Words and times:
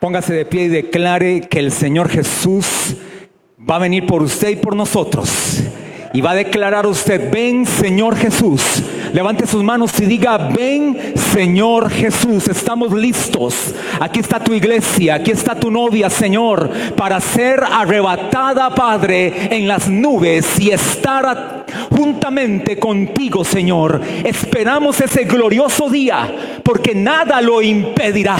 Póngase 0.00 0.32
de 0.32 0.44
pie 0.44 0.64
y 0.64 0.68
declare 0.68 1.40
que 1.40 1.58
el 1.58 1.72
Señor 1.72 2.08
Jesús 2.08 2.94
va 3.68 3.76
a 3.76 3.80
venir 3.80 4.06
por 4.06 4.22
usted 4.22 4.50
y 4.50 4.56
por 4.56 4.76
nosotros. 4.76 5.64
Y 6.12 6.20
va 6.20 6.30
a 6.30 6.36
declarar 6.36 6.86
usted, 6.86 7.30
ven 7.32 7.66
Señor 7.66 8.16
Jesús. 8.16 8.62
Levante 9.12 9.44
sus 9.46 9.64
manos 9.64 9.98
y 9.98 10.06
diga, 10.06 10.38
ven 10.38 11.14
Señor 11.16 11.90
Jesús, 11.90 12.46
estamos 12.46 12.92
listos. 12.92 13.74
Aquí 13.98 14.20
está 14.20 14.38
tu 14.38 14.54
iglesia, 14.54 15.16
aquí 15.16 15.32
está 15.32 15.56
tu 15.56 15.68
novia, 15.68 16.08
Señor, 16.08 16.70
para 16.96 17.20
ser 17.20 17.64
arrebatada, 17.64 18.72
Padre, 18.74 19.48
en 19.50 19.66
las 19.66 19.88
nubes 19.88 20.60
y 20.60 20.70
estar 20.70 21.66
juntamente 21.90 22.78
contigo, 22.78 23.44
Señor. 23.44 24.00
Esperamos 24.24 25.00
ese 25.00 25.24
glorioso 25.24 25.90
día, 25.90 26.60
porque 26.62 26.94
nada 26.94 27.40
lo 27.40 27.60
impedirá. 27.60 28.36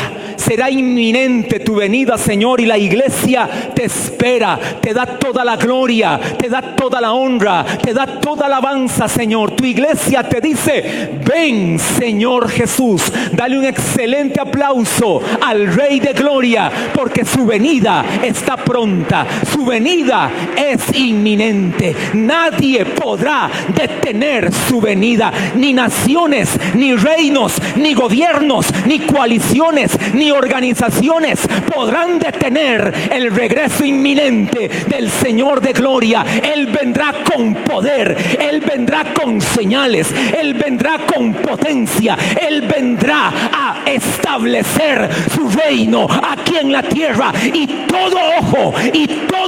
Será 0.49 0.71
inminente 0.71 1.61
tu 1.61 1.75
venida, 1.75 2.17
Señor, 2.17 2.61
y 2.61 2.65
la 2.65 2.79
iglesia 2.79 3.47
te 3.75 3.85
espera, 3.85 4.59
te 4.81 4.95
da 4.95 5.05
toda 5.05 5.45
la 5.45 5.57
gloria, 5.57 6.19
te 6.39 6.49
da 6.49 6.75
toda 6.75 7.03
la 7.03 7.13
honra, 7.13 7.67
te 7.83 7.93
da 7.93 8.07
toda 8.07 8.49
la 8.49 8.59
alabanza, 8.59 9.09
Señor. 9.09 9.51
Tu 9.51 9.67
iglesia 9.67 10.23
te 10.23 10.41
dice, 10.41 11.11
ven, 11.25 11.79
Señor 11.79 12.49
Jesús. 12.49 13.13
Dale 13.33 13.59
un 13.59 13.65
excelente 13.67 14.41
aplauso 14.41 15.21
al 15.41 15.67
Rey 15.75 16.01
de 16.01 16.13
Gloria, 16.13 16.71
porque 16.95 17.25
su 17.25 17.45
venida 17.45 18.05
está 18.23 18.57
pronta, 18.57 19.27
su 19.53 19.65
venida 19.65 20.31
es 20.57 20.99
inminente. 20.99 21.95
Nadie 22.15 22.87
podrá 22.87 23.51
detener 23.75 24.51
su 24.53 24.81
venida, 24.81 25.31
ni 25.57 25.73
naciones, 25.73 26.59
ni 26.75 26.95
reinos, 26.95 27.61
ni 27.77 27.95
gobiernos, 27.95 28.67
ni 28.87 29.01
coaliciones, 29.01 29.97
ni 30.15 30.31
organizaciones 30.39 31.41
podrán 31.75 32.19
detener 32.19 32.93
el 33.13 33.31
regreso 33.35 33.85
inminente 33.85 34.69
del 34.87 35.11
Señor 35.11 35.61
de 35.61 35.73
Gloria. 35.73 36.25
Él 36.43 36.67
vendrá 36.67 37.13
con 37.25 37.55
poder, 37.55 38.17
Él 38.41 38.61
vendrá 38.61 39.13
con 39.13 39.41
señales, 39.41 40.13
Él 40.39 40.55
vendrá 40.55 40.99
con 41.13 41.35
potencia, 41.35 42.17
Él 42.41 42.63
vendrá 42.63 43.33
a 43.53 43.83
establecer 43.87 45.09
su 45.35 45.49
reino 45.49 46.07
aquí 46.09 46.57
en 46.57 46.73
la 46.73 46.83
tierra 46.83 47.33
y 47.53 47.67
todo 47.67 48.17
ojo, 48.41 48.75
y 48.93 49.07
todo 49.07 49.48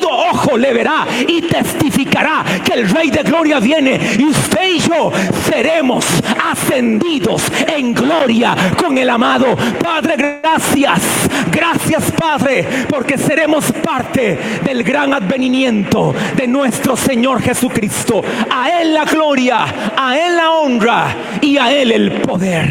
le 0.57 0.73
verá 0.73 1.07
y 1.27 1.43
testificará 1.43 2.45
que 2.65 2.75
el 2.75 2.89
Rey 2.89 3.11
de 3.11 3.23
Gloria 3.23 3.61
viene 3.61 3.99
y 4.19 4.25
usted 4.25 4.69
y 4.75 4.79
yo 4.81 5.13
seremos 5.49 6.05
ascendidos 6.51 7.43
en 7.67 7.95
gloria 7.95 8.57
con 8.77 8.97
el 8.99 9.09
amado 9.09 9.57
Padre. 9.83 10.41
Gracias, 10.43 11.03
gracias 11.51 12.11
Padre, 12.13 12.67
porque 12.89 13.19
seremos 13.19 13.73
parte 13.73 14.39
del 14.65 14.83
gran 14.83 15.15
advenimiento 15.15 16.15
de 16.37 16.47
nuestro 16.47 16.97
Señor 16.97 17.43
Jesucristo. 17.43 18.23
A 18.51 18.81
Él 18.81 18.95
la 18.95 19.05
gloria, 19.05 19.93
a 19.97 20.17
Él 20.17 20.37
la 20.37 20.51
honra 20.53 21.17
y 21.41 21.57
a 21.59 21.73
Él 21.73 21.93
el 21.93 22.13
poder. 22.23 22.69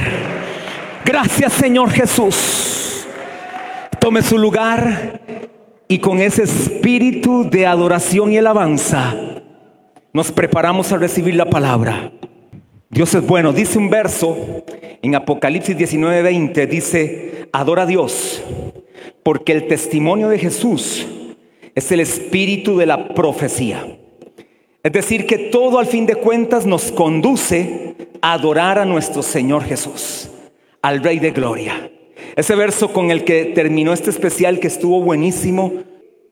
Gracias 1.05 1.53
Señor 1.53 1.91
Jesús. 1.91 3.08
Tome 3.99 4.21
su 4.21 4.38
lugar 4.38 5.48
y 5.91 5.97
con 5.97 6.21
ese 6.21 6.43
espíritu 6.43 7.49
de 7.49 7.65
adoración 7.65 8.31
y 8.31 8.37
alabanza 8.37 9.15
nos 10.13 10.31
preparamos 10.31 10.91
a 10.91 10.97
recibir 10.97 11.33
la 11.33 11.49
palabra. 11.49 12.11
Dios 12.91 13.13
es 13.15 13.25
bueno. 13.25 13.53
Dice 13.53 13.79
un 13.79 13.89
verso 13.89 14.37
en 15.01 15.15
Apocalipsis 15.15 15.75
19:20, 15.75 16.67
dice, 16.67 17.49
adora 17.51 17.83
a 17.83 17.85
Dios, 17.87 18.43
porque 19.23 19.51
el 19.51 19.67
testimonio 19.67 20.29
de 20.29 20.37
Jesús 20.37 21.07
es 21.73 21.91
el 21.91 22.01
espíritu 22.01 22.77
de 22.77 22.85
la 22.85 23.09
profecía. 23.15 23.83
Es 24.83 24.91
decir, 24.91 25.25
que 25.25 25.49
todo 25.49 25.79
al 25.79 25.87
fin 25.87 26.05
de 26.05 26.15
cuentas 26.15 26.67
nos 26.67 26.91
conduce 26.91 27.95
a 28.21 28.33
adorar 28.33 28.77
a 28.77 28.85
nuestro 28.85 29.23
Señor 29.23 29.64
Jesús, 29.64 30.30
al 30.83 31.03
Rey 31.03 31.17
de 31.17 31.31
Gloria. 31.31 31.91
Ese 32.35 32.55
verso 32.55 32.93
con 32.93 33.11
el 33.11 33.23
que 33.23 33.45
terminó 33.45 33.93
este 33.93 34.09
especial 34.09 34.59
que 34.59 34.67
estuvo 34.67 35.02
buenísimo, 35.02 35.73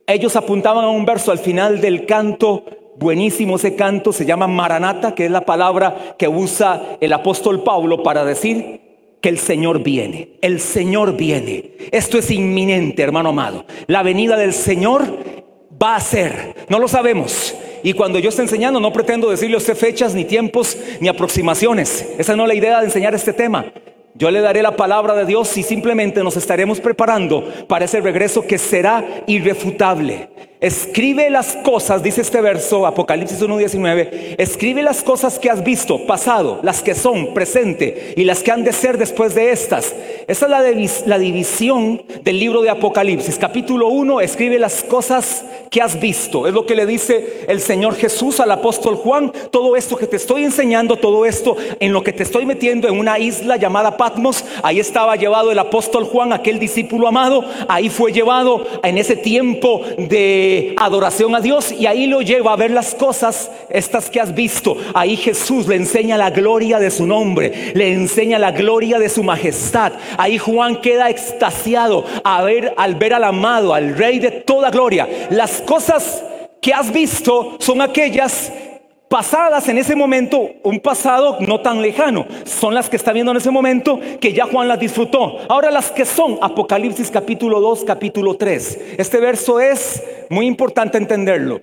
ellos 0.06 0.36
apuntaban 0.36 0.86
a 0.86 0.90
un 0.90 1.06
verso 1.06 1.32
al 1.32 1.40
final 1.40 1.82
del 1.82 2.06
canto 2.06 2.64
buenísimo 3.00 3.58
ese 3.58 3.76
canto, 3.76 4.12
se 4.12 4.26
llama 4.26 4.48
Maranata, 4.48 5.14
que 5.14 5.26
es 5.26 5.32
la 5.32 5.46
palabra 5.46 6.16
que 6.18 6.28
usa 6.28 6.98
el 7.00 7.14
apóstol 7.14 7.64
Pablo 7.64 8.04
para 8.04 8.26
decir 8.26 8.82
que 9.22 9.30
el 9.30 9.40
Señor 9.40 9.84
viene, 9.84 10.38
el 10.42 10.60
Señor 10.60 11.16
viene. 11.16 11.72
Esto 11.92 12.18
es 12.18 12.32
inminente, 12.32 13.02
hermano 13.02 13.30
amado. 13.30 13.66
La 13.88 14.04
venida 14.04 14.38
del 14.38 14.54
Señor 14.54 15.06
va 15.82 15.96
a 15.96 16.02
ser, 16.02 16.56
no 16.70 16.80
lo 16.80 16.88
sabemos. 16.88 17.56
Y 17.84 17.94
cuando 17.94 18.20
yo 18.20 18.30
esté 18.30 18.42
enseñando, 18.42 18.80
no 18.80 18.92
pretendo 18.92 19.30
decirle 19.30 19.56
a 19.56 19.60
usted 19.60 19.76
fechas, 19.76 20.14
ni 20.16 20.26
tiempos, 20.26 20.78
ni 21.00 21.08
aproximaciones. 21.08 22.08
Esa 22.18 22.36
no 22.36 22.44
es 22.44 22.48
la 22.50 22.56
idea 22.56 22.80
de 22.80 22.86
enseñar 22.86 23.14
este 23.14 23.34
tema. 23.34 23.72
Yo 24.18 24.32
le 24.32 24.42
daré 24.42 24.64
la 24.64 24.76
palabra 24.76 25.14
de 25.14 25.26
Dios 25.26 25.56
y 25.58 25.64
simplemente 25.64 26.24
nos 26.24 26.36
estaremos 26.38 26.80
preparando 26.80 27.44
para 27.68 27.86
ese 27.86 28.02
regreso 28.02 28.48
que 28.48 28.58
será 28.58 29.06
irrefutable. 29.28 30.30
Escribe 30.60 31.30
las 31.30 31.56
cosas, 31.58 32.02
dice 32.02 32.22
este 32.22 32.42
verso, 32.42 32.88
Apocalipsis 32.88 33.40
1.19, 33.40 34.36
escribe 34.40 34.82
las 34.82 35.04
cosas 35.04 35.38
que 35.38 35.52
has 35.52 35.64
visto, 35.64 36.08
pasado, 36.08 36.60
las 36.64 36.82
que 36.82 36.96
son, 36.96 37.36
presente 37.36 38.16
y 38.18 38.24
las 38.24 38.42
que 38.42 38.52
han 38.52 38.64
de 38.64 38.74
ser 38.74 38.98
después 38.98 39.36
de 39.36 39.52
estas. 39.52 39.94
Esa 40.28 40.46
es 40.48 41.06
la, 41.06 41.20
división 41.20 42.02
del 42.24 42.40
libro 42.40 42.64
de 42.64 42.72
Apocalipsis. 42.72 43.38
Capítulo 43.38 43.90
1, 43.90 44.20
escribe 44.22 44.58
las 44.58 44.84
cosas 44.84 45.46
que 45.70 45.80
has 45.80 46.00
visto. 46.00 46.48
Es 46.48 46.54
lo 46.56 46.66
que 46.66 46.76
le 46.76 46.88
dice 46.88 47.46
el 47.48 47.62
Señor 47.62 47.96
Jesús 47.96 48.40
al 48.40 48.50
apóstol 48.50 48.96
Juan. 48.96 49.32
Todo 49.52 49.76
esto 49.76 49.96
que 49.96 50.08
te 50.08 50.16
estoy 50.16 50.44
enseñando, 50.44 50.96
todo 50.96 51.26
esto 51.28 51.56
en 51.80 51.94
lo 51.94 52.02
que 52.04 52.14
te 52.14 52.24
estoy 52.24 52.48
metiendo 52.48 52.88
en 52.88 52.98
una 52.98 53.20
isla 53.20 53.58
llamada 53.58 53.96
Patmos, 53.96 54.44
ahí 54.64 54.80
estaba 54.80 55.16
llevado 55.18 55.52
el 55.52 55.60
apóstol 55.60 56.06
Juan, 56.06 56.34
aquel 56.34 56.58
discípulo 56.58 57.08
amado, 57.08 57.46
ahí 57.68 57.90
fue 57.90 58.12
llevado 58.12 58.66
en 58.84 58.98
ese 58.98 59.16
tiempo 59.16 59.82
de 59.98 60.47
adoración 60.78 61.36
a 61.36 61.42
Dios 61.42 61.72
y 61.72 61.86
ahí 61.86 62.08
lo 62.08 62.22
lleva 62.22 62.54
a 62.54 62.56
ver 62.56 62.72
las 62.72 62.96
cosas, 62.96 63.52
estas 63.70 64.10
que 64.10 64.20
has 64.20 64.34
visto. 64.34 64.78
Ahí 64.94 65.16
Jesús 65.18 65.68
le 65.68 65.76
enseña 65.76 66.18
la 66.18 66.30
gloria 66.30 66.80
de 66.80 66.92
su 66.92 67.06
nombre, 67.06 67.72
le 67.74 67.94
enseña 67.94 68.40
la 68.40 68.52
gloria 68.52 69.00
de 69.00 69.10
su 69.10 69.24
majestad. 69.24 69.94
Ahí 70.18 70.38
Juan 70.38 70.82
queda 70.82 71.10
extasiado 71.10 72.04
a 72.24 72.44
ver, 72.44 72.74
al 72.78 72.96
ver 72.96 73.14
al 73.14 73.24
amado, 73.24 73.74
al 73.74 73.98
rey 73.98 74.20
de 74.20 74.32
toda 74.32 74.70
gloria. 74.70 75.08
Las 75.30 75.62
cosas 75.62 76.24
que 76.62 76.74
has 76.74 76.92
visto 76.92 77.58
son 77.60 77.82
aquellas 77.82 78.52
pasadas 79.10 79.68
en 79.70 79.78
ese 79.78 79.96
momento, 79.96 80.50
un 80.64 80.80
pasado 80.80 81.38
no 81.40 81.62
tan 81.62 81.82
lejano, 81.82 82.26
son 82.46 82.74
las 82.74 82.90
que 82.90 82.98
está 82.98 83.14
viendo 83.14 83.32
en 83.32 83.38
ese 83.38 83.52
momento 83.52 84.00
que 84.20 84.34
ya 84.34 84.46
Juan 84.46 84.68
las 84.68 84.80
disfrutó. 84.80 85.40
Ahora 85.50 85.72
las 85.72 85.92
que 85.92 86.06
son, 86.06 86.38
Apocalipsis 86.42 87.10
capítulo 87.10 87.60
2, 87.62 87.84
capítulo 87.86 88.36
3. 88.36 88.96
Este 88.98 89.20
verso 89.20 89.60
es 89.60 90.04
muy 90.30 90.46
importante 90.46 90.98
entenderlo. 90.98 91.62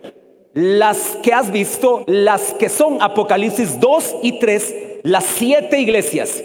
Las 0.54 1.18
que 1.22 1.32
has 1.32 1.50
visto, 1.50 2.04
las 2.06 2.54
que 2.54 2.68
son 2.68 3.02
Apocalipsis 3.02 3.80
2 3.80 4.16
y 4.22 4.38
3, 4.38 4.74
las 5.02 5.24
siete 5.24 5.80
iglesias. 5.80 6.42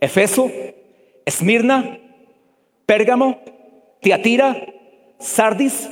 Efeso, 0.00 0.50
Esmirna, 1.26 1.98
Pérgamo, 2.86 3.40
Tiatira, 4.00 4.64
Sardis, 5.18 5.88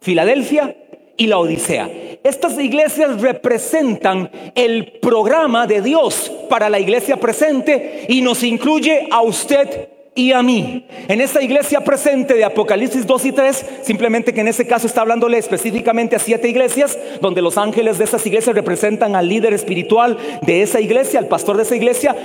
Filadelfia 0.00 0.76
y 1.18 1.26
la 1.26 1.38
Odisea. 1.38 1.90
Estas 2.24 2.58
iglesias 2.58 3.20
representan 3.20 4.30
el 4.54 4.98
programa 5.02 5.66
de 5.66 5.82
Dios 5.82 6.32
para 6.48 6.70
la 6.70 6.80
iglesia 6.80 7.18
presente 7.18 8.06
y 8.08 8.22
nos 8.22 8.42
incluye 8.42 9.08
a 9.10 9.20
usted 9.20 9.88
y 10.14 10.32
a 10.32 10.42
mí. 10.42 10.86
En 11.06 11.20
esta 11.20 11.42
iglesia 11.42 11.80
presente 11.80 12.34
de 12.34 12.44
Apocalipsis 12.44 13.06
2 13.06 13.24
y 13.26 13.32
3, 13.32 13.66
simplemente 13.82 14.34
que 14.34 14.40
en 14.40 14.48
ese 14.48 14.66
caso 14.66 14.86
está 14.86 15.02
hablándole 15.02 15.38
específicamente 15.38 16.16
a 16.16 16.18
siete 16.18 16.48
iglesias, 16.48 16.98
donde 17.20 17.42
los 17.42 17.56
ángeles 17.56 17.98
de 17.98 18.04
esas 18.04 18.26
iglesias 18.26 18.56
representan 18.56 19.14
al 19.14 19.28
líder 19.28 19.54
espiritual 19.54 20.16
de 20.42 20.62
esa 20.62 20.80
iglesia, 20.80 21.20
al 21.20 21.28
pastor 21.28 21.56
de 21.56 21.62
esa 21.62 21.76
iglesia, 21.76 22.16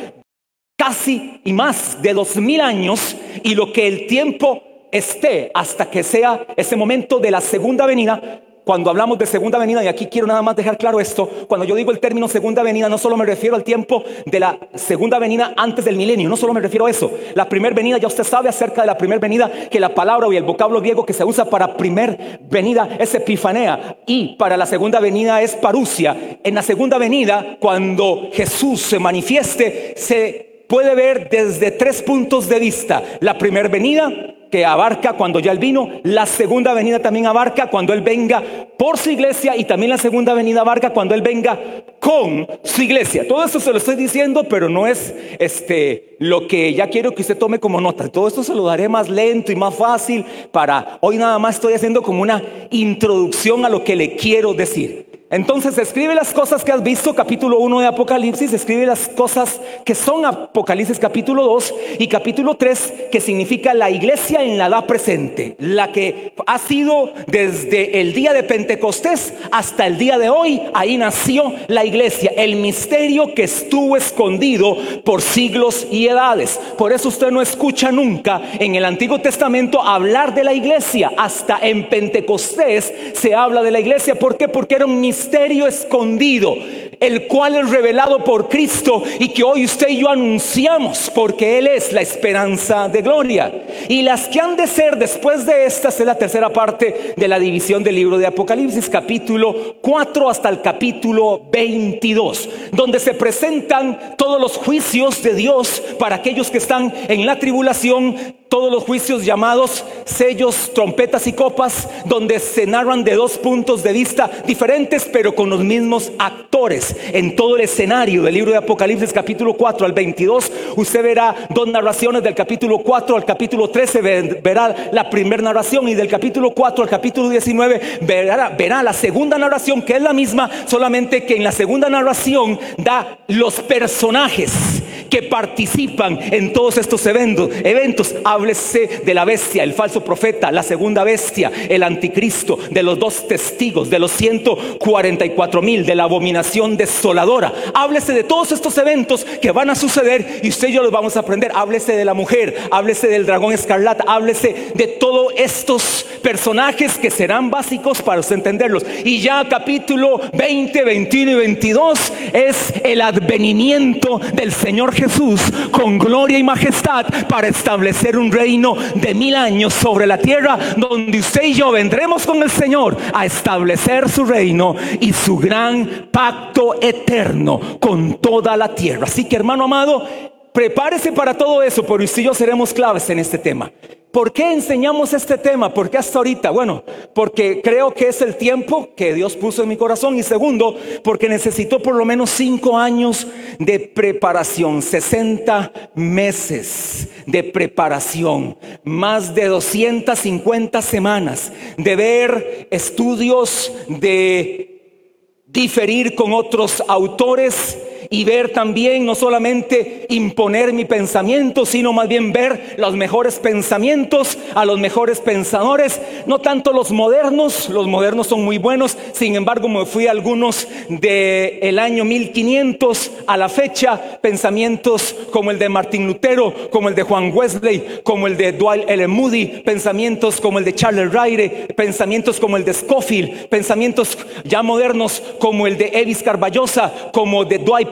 casi 0.75 1.39
y 1.43 1.53
más 1.53 2.01
de 2.01 2.13
dos 2.13 2.35
mil 2.37 2.61
años, 2.61 3.15
y 3.43 3.53
lo 3.53 3.71
que 3.71 3.87
el 3.87 4.07
tiempo 4.07 4.63
esté 4.91 5.51
hasta 5.53 5.89
que 5.89 6.03
sea 6.03 6.45
ese 6.55 6.75
momento 6.75 7.19
de 7.19 7.31
la 7.31 7.41
segunda 7.41 7.85
venida, 7.85 8.42
cuando 8.63 8.89
hablamos 8.89 9.17
de 9.17 9.25
segunda 9.25 9.57
venida, 9.57 9.83
y 9.83 9.87
aquí 9.87 10.07
quiero 10.07 10.27
nada 10.27 10.41
más 10.41 10.55
dejar 10.55 10.77
claro 10.77 10.99
esto, 10.99 11.29
cuando 11.47 11.65
yo 11.65 11.75
digo 11.75 11.91
el 11.91 11.99
término 11.99 12.27
segunda 12.27 12.63
venida, 12.63 12.89
no 12.89 12.97
solo 12.97 13.17
me 13.17 13.25
refiero 13.25 13.55
al 13.55 13.63
tiempo 13.63 14.03
de 14.25 14.39
la 14.39 14.57
segunda 14.75 15.19
venida 15.19 15.53
antes 15.57 15.85
del 15.85 15.95
milenio, 15.95 16.29
no 16.29 16.37
solo 16.37 16.53
me 16.53 16.61
refiero 16.61 16.85
a 16.85 16.89
eso. 16.89 17.11
La 17.33 17.49
primera 17.49 17.75
venida, 17.75 17.97
ya 17.97 18.07
usted 18.07 18.23
sabe 18.23 18.49
acerca 18.49 18.81
de 18.81 18.87
la 18.87 18.97
primera 18.97 19.19
venida, 19.19 19.51
que 19.69 19.79
la 19.79 19.93
palabra 19.93 20.27
y 20.31 20.37
el 20.37 20.43
vocablo 20.43 20.79
griego 20.79 21.05
que 21.05 21.13
se 21.13 21.23
usa 21.23 21.45
para 21.45 21.75
primer 21.75 22.39
venida 22.41 22.89
es 22.99 23.13
epifanea, 23.13 23.97
y 24.05 24.35
para 24.35 24.57
la 24.57 24.65
segunda 24.65 24.99
venida 24.99 25.41
es 25.41 25.55
parusia. 25.55 26.37
En 26.43 26.55
la 26.55 26.61
segunda 26.61 26.97
venida, 26.97 27.57
cuando 27.59 28.29
Jesús 28.31 28.81
se 28.81 28.99
manifieste, 28.99 29.93
se 29.97 30.52
puede 30.67 30.95
ver 30.95 31.29
desde 31.29 31.71
tres 31.71 32.01
puntos 32.01 32.49
de 32.49 32.59
vista. 32.59 33.03
La 33.19 33.37
primera 33.37 33.69
venida, 33.69 34.11
que 34.53 34.65
abarca 34.65 35.13
cuando 35.13 35.39
ya 35.39 35.51
Él 35.51 35.57
vino, 35.57 35.89
la 36.03 36.27
segunda 36.27 36.75
venida 36.75 36.99
también 36.99 37.25
abarca 37.25 37.71
cuando 37.71 37.91
Él 37.91 38.01
venga 38.01 38.43
por 38.77 38.99
su 38.99 39.09
iglesia 39.09 39.57
y 39.57 39.63
también 39.65 39.89
la 39.89 39.97
segunda 39.97 40.35
venida 40.35 40.61
abarca 40.61 40.91
cuando 40.91 41.15
Él 41.15 41.23
venga 41.23 41.59
con 41.99 42.47
su 42.63 42.83
iglesia. 42.83 43.27
Todo 43.27 43.43
esto 43.43 43.59
se 43.59 43.71
lo 43.71 43.79
estoy 43.79 43.95
diciendo, 43.95 44.43
pero 44.43 44.69
no 44.69 44.85
es 44.85 45.11
este, 45.39 46.17
lo 46.19 46.47
que 46.47 46.71
ya 46.75 46.87
quiero 46.87 47.15
que 47.15 47.23
usted 47.23 47.35
tome 47.35 47.59
como 47.59 47.81
nota. 47.81 48.09
Todo 48.09 48.27
esto 48.27 48.43
se 48.43 48.53
lo 48.53 48.65
daré 48.65 48.87
más 48.87 49.09
lento 49.09 49.51
y 49.51 49.55
más 49.55 49.73
fácil 49.73 50.23
para 50.51 50.99
hoy 51.01 51.17
nada 51.17 51.39
más 51.39 51.55
estoy 51.55 51.73
haciendo 51.73 52.03
como 52.03 52.21
una 52.21 52.43
introducción 52.69 53.65
a 53.65 53.69
lo 53.69 53.83
que 53.83 53.95
le 53.95 54.15
quiero 54.15 54.53
decir. 54.53 55.12
Entonces 55.33 55.79
escribe 55.79 56.13
las 56.13 56.31
cosas 56.31 56.63
que 56.63 56.71
has 56.71 56.83
visto, 56.83 57.15
capítulo 57.15 57.57
1 57.57 57.79
de 57.79 57.87
Apocalipsis, 57.87 58.53
escribe 58.53 58.85
las 58.85 59.07
cosas 59.07 59.59
que 59.83 59.95
son 59.95 60.27
Apocalipsis 60.27 60.99
capítulo 60.99 61.45
2 61.45 61.73
y 61.97 62.07
capítulo 62.07 62.53
3, 62.53 62.93
que 63.11 63.19
significa 63.19 63.73
la 63.73 63.89
iglesia 63.89 64.43
en 64.43 64.59
la 64.59 64.67
edad 64.67 64.85
presente, 64.85 65.55
la 65.57 65.91
que 65.91 66.33
ha 66.45 66.59
sido 66.59 67.13
desde 67.25 67.99
el 67.99 68.13
día 68.13 68.31
de 68.31 68.43
Pentecostés 68.43 69.33
hasta 69.51 69.87
el 69.87 69.97
día 69.97 70.19
de 70.19 70.29
hoy, 70.29 70.61
ahí 70.75 70.99
nació 70.99 71.51
la 71.67 71.83
iglesia, 71.83 72.31
el 72.37 72.57
misterio 72.57 73.33
que 73.33 73.45
estuvo 73.45 73.97
escondido 73.97 74.77
por 75.03 75.23
siglos 75.23 75.87
y 75.89 76.09
edades. 76.09 76.59
Por 76.77 76.93
eso 76.93 77.09
usted 77.09 77.31
no 77.31 77.41
escucha 77.41 77.91
nunca 77.91 78.39
en 78.59 78.75
el 78.75 78.85
Antiguo 78.85 79.17
Testamento 79.17 79.81
hablar 79.81 80.35
de 80.35 80.43
la 80.43 80.53
iglesia, 80.53 81.11
hasta 81.17 81.57
en 81.59 81.89
Pentecostés 81.89 82.93
se 83.15 83.33
habla 83.33 83.63
de 83.63 83.71
la 83.71 83.79
iglesia, 83.79 84.13
¿por 84.13 84.37
qué? 84.37 84.47
Porque 84.47 84.75
era 84.75 84.85
un 84.85 85.01
misterio 85.01 85.22
misterio 85.23 85.67
escondido, 85.67 86.53
el 86.99 87.27
cual 87.27 87.55
es 87.55 87.69
revelado 87.69 88.25
por 88.25 88.49
Cristo 88.49 89.03
y 89.19 89.29
que 89.29 89.43
hoy 89.43 89.63
usted 89.63 89.87
y 89.87 90.01
yo 90.01 90.09
anunciamos 90.09 91.09
porque 91.15 91.59
Él 91.59 91.67
es 91.67 91.93
la 91.93 92.01
esperanza 92.01 92.89
de 92.89 93.01
gloria. 93.01 93.51
Y 93.87 94.01
las 94.01 94.27
que 94.27 94.41
han 94.41 94.57
de 94.57 94.67
ser 94.67 94.97
después 94.97 95.45
de 95.45 95.65
estas 95.65 95.97
es 95.97 96.05
la 96.05 96.17
tercera 96.17 96.51
parte 96.51 97.13
de 97.15 97.27
la 97.29 97.39
división 97.39 97.83
del 97.83 97.95
libro 97.95 98.17
de 98.17 98.27
Apocalipsis, 98.27 98.89
capítulo 98.89 99.77
4 99.81 100.29
hasta 100.29 100.49
el 100.49 100.61
capítulo 100.61 101.41
22, 101.49 102.49
donde 102.73 102.99
se 102.99 103.13
presentan 103.13 104.15
todos 104.17 104.41
los 104.41 104.57
juicios 104.57 105.23
de 105.23 105.35
Dios 105.35 105.81
para 105.97 106.17
aquellos 106.17 106.51
que 106.51 106.57
están 106.57 106.93
en 107.07 107.25
la 107.25 107.39
tribulación, 107.39 108.15
todos 108.53 108.71
los 108.71 108.83
juicios 108.83 109.25
llamados 109.25 109.83
sellos, 110.05 110.69
trompetas 110.75 111.25
y 111.25 111.33
copas, 111.33 111.89
donde 112.05 112.37
se 112.37 112.67
narran 112.67 113.03
de 113.03 113.15
dos 113.15 113.39
puntos 113.39 113.81
de 113.81 113.91
vista 113.91 114.29
diferentes, 114.45 115.09
pero 115.11 115.33
con 115.33 115.49
los 115.49 115.61
mismos 115.61 116.11
actores. 116.19 116.95
En 117.13 117.35
todo 117.35 117.55
el 117.55 117.63
escenario 117.63 118.21
del 118.21 118.35
libro 118.35 118.51
de 118.51 118.57
Apocalipsis 118.57 119.11
capítulo 119.11 119.55
4 119.55 119.87
al 119.87 119.93
22, 119.93 120.51
usted 120.75 121.01
verá 121.01 121.47
dos 121.49 121.67
narraciones 121.67 122.21
del 122.21 122.35
capítulo 122.35 122.77
4 122.77 123.15
al 123.15 123.25
capítulo 123.25 123.71
13, 123.71 124.01
verá 124.43 124.89
la 124.91 125.09
primera 125.09 125.41
narración 125.41 125.87
y 125.87 125.95
del 125.95 126.07
capítulo 126.07 126.51
4 126.51 126.83
al 126.83 126.89
capítulo 126.91 127.29
19 127.29 128.01
verá, 128.01 128.49
verá 128.49 128.83
la 128.83 128.93
segunda 128.93 129.35
narración, 129.39 129.81
que 129.81 129.95
es 129.95 130.01
la 130.03 130.13
misma, 130.13 130.47
solamente 130.67 131.25
que 131.25 131.37
en 131.37 131.43
la 131.43 131.51
segunda 131.51 131.89
narración 131.89 132.59
da 132.77 133.17
los 133.25 133.61
personajes 133.61 134.82
que 135.13 135.21
participan 135.21 136.17
en 136.31 136.51
todos 136.53 136.79
estos 136.79 137.05
eventos. 137.05 137.51
eventos. 137.63 138.15
Háblese 138.23 139.01
de 139.05 139.13
la 139.13 139.25
bestia, 139.25 139.61
el 139.61 139.73
falso 139.73 140.03
profeta, 140.03 140.51
la 140.51 140.63
segunda 140.63 141.03
bestia, 141.03 141.51
el 141.69 141.83
anticristo, 141.83 142.57
de 142.71 142.81
los 142.81 142.97
dos 142.97 143.27
testigos, 143.27 143.91
de 143.91 143.99
los 143.99 144.11
144 144.11 145.61
mil, 145.61 145.85
de 145.85 145.93
la 145.93 146.05
abominación 146.05 146.77
desoladora. 146.77 147.53
Háblese 147.75 148.13
de 148.13 148.23
todos 148.23 148.53
estos 148.53 148.75
eventos 148.79 149.23
que 149.39 149.51
van 149.51 149.69
a 149.69 149.75
suceder 149.75 150.39
y 150.41 150.49
usted 150.49 150.69
y 150.69 150.73
yo 150.73 150.81
los 150.81 150.91
vamos 150.91 151.15
a 151.15 151.19
aprender. 151.19 151.51
Háblese 151.53 151.95
de 151.95 152.05
la 152.05 152.15
mujer, 152.15 152.57
háblese 152.71 153.07
del 153.07 153.27
dragón 153.27 153.53
escarlata, 153.53 154.05
háblese 154.07 154.71
de 154.73 154.87
todos 154.87 155.31
estos 155.37 156.07
personajes 156.23 156.97
que 156.97 157.11
serán 157.11 157.51
básicos 157.51 158.01
para 158.01 158.23
entenderlos. 158.31 158.83
Y 159.03 159.21
ya 159.21 159.47
capítulo 159.47 160.19
20, 160.33 160.83
21 160.83 161.31
y 161.31 161.35
22 161.35 162.13
es 162.33 162.73
el 162.83 163.01
advenimiento 163.01 164.19
del 164.33 164.51
Señor 164.51 164.91
Jesús 164.91 165.02
Jesús 165.03 165.41
con 165.71 165.97
gloria 165.97 166.37
y 166.37 166.43
majestad 166.43 167.05
para 167.27 167.49
establecer 167.49 168.17
un 168.17 168.31
reino 168.31 168.75
de 168.95 169.13
mil 169.13 169.35
años 169.35 169.73
sobre 169.73 170.07
la 170.07 170.17
tierra 170.17 170.57
donde 170.77 171.19
usted 171.19 171.43
y 171.43 171.53
yo 171.53 171.71
vendremos 171.71 172.25
con 172.25 172.41
el 172.41 172.49
Señor 172.49 172.95
a 173.13 173.25
establecer 173.25 174.07
su 174.07 174.23
reino 174.23 174.75
y 175.01 175.11
su 175.11 175.37
gran 175.37 176.07
pacto 176.09 176.75
eterno 176.81 177.59
con 177.81 178.13
toda 178.15 178.55
la 178.55 178.73
tierra. 178.73 179.03
Así 179.03 179.25
que 179.25 179.35
hermano 179.35 179.65
amado, 179.65 180.07
prepárese 180.53 181.11
para 181.11 181.33
todo 181.33 181.61
eso, 181.61 181.83
porque 181.83 182.05
usted 182.05 182.21
y 182.21 182.25
yo 182.25 182.33
seremos 182.33 182.73
claves 182.73 183.09
en 183.09 183.19
este 183.19 183.37
tema. 183.37 183.71
¿Por 184.13 184.31
qué 184.31 184.53
enseñamos 184.53 185.11
este 185.11 185.39
tema? 185.39 185.73
¿Por 185.73 185.89
qué 185.89 185.97
hasta 185.97 186.19
ahorita? 186.19 186.51
Bueno, 186.51 186.83
porque 187.15 187.61
creo 187.63 187.91
que 187.95 188.09
es 188.09 188.21
el 188.21 188.35
tiempo 188.35 188.89
que 188.95 189.11
Dios 189.11 189.35
puso 189.35 189.63
en 189.63 189.69
mi 189.69 189.75
corazón. 189.75 190.15
Y 190.15 190.21
segundo, 190.21 190.77
porque 191.03 191.27
necesito 191.27 191.81
por 191.81 191.95
lo 191.95 192.05
menos 192.05 192.29
cinco 192.29 192.77
años 192.77 193.25
de 193.57 193.79
preparación, 193.79 194.83
60 194.83 195.89
meses 195.95 197.09
de 197.25 197.43
preparación, 197.43 198.55
más 198.83 199.33
de 199.33 199.45
250 199.45 200.79
semanas 200.83 201.51
de 201.75 201.95
ver 201.95 202.67
estudios, 202.69 203.73
de 203.87 205.09
diferir 205.47 206.13
con 206.13 206.33
otros 206.33 206.83
autores 206.87 207.79
y 208.13 208.25
ver 208.25 208.49
también 208.49 209.07
no 209.07 209.15
solamente 209.15 210.05
imponer 210.09 210.71
mi 210.71 210.85
pensamiento, 210.85 211.65
sino 211.65 211.93
más 211.93 212.07
bien 212.07 212.31
ver 212.31 212.75
los 212.77 212.95
mejores 212.95 213.39
pensamientos 213.39 214.37
a 214.53 214.65
los 214.65 214.77
mejores 214.77 215.19
pensadores, 215.19 215.99
no 216.27 216.37
tanto 216.37 216.73
los 216.73 216.91
modernos, 216.91 217.69
los 217.69 217.87
modernos 217.87 218.27
son 218.27 218.45
muy 218.45 218.59
buenos, 218.59 218.99
sin 219.13 219.35
embargo 219.35 219.67
me 219.67 219.87
fui 219.87 220.05
a 220.05 220.11
algunos 220.11 220.67
del 220.89 221.57
el 221.63 221.79
año 221.79 222.05
1500 222.05 223.11
a 223.25 223.35
la 223.35 223.49
fecha, 223.49 224.19
pensamientos 224.21 225.15
como 225.31 225.49
el 225.49 225.57
de 225.57 225.69
Martín 225.69 226.05
Lutero, 226.05 226.69
como 226.69 226.89
el 226.89 226.95
de 226.95 227.01
Juan 227.01 227.31
Wesley, 227.33 228.01
como 228.03 228.27
el 228.27 228.37
de 228.37 228.51
Dwight 228.51 228.87
L. 228.91 229.07
Moody, 229.07 229.63
pensamientos 229.65 230.39
como 230.39 230.59
el 230.59 230.65
de 230.65 230.75
Charles 230.75 231.11
Ryder, 231.11 231.73
pensamientos 231.75 232.39
como 232.39 232.57
el 232.57 232.63
de 232.63 232.75
Scofield, 232.75 233.47
pensamientos 233.47 234.15
ya 234.43 234.61
modernos 234.61 235.23
como 235.39 235.65
el 235.65 235.79
de 235.79 235.89
Evis 235.95 236.21
Carballosa, 236.21 237.09
como 237.11 237.43
de 237.43 237.57
Dwight 237.57 237.89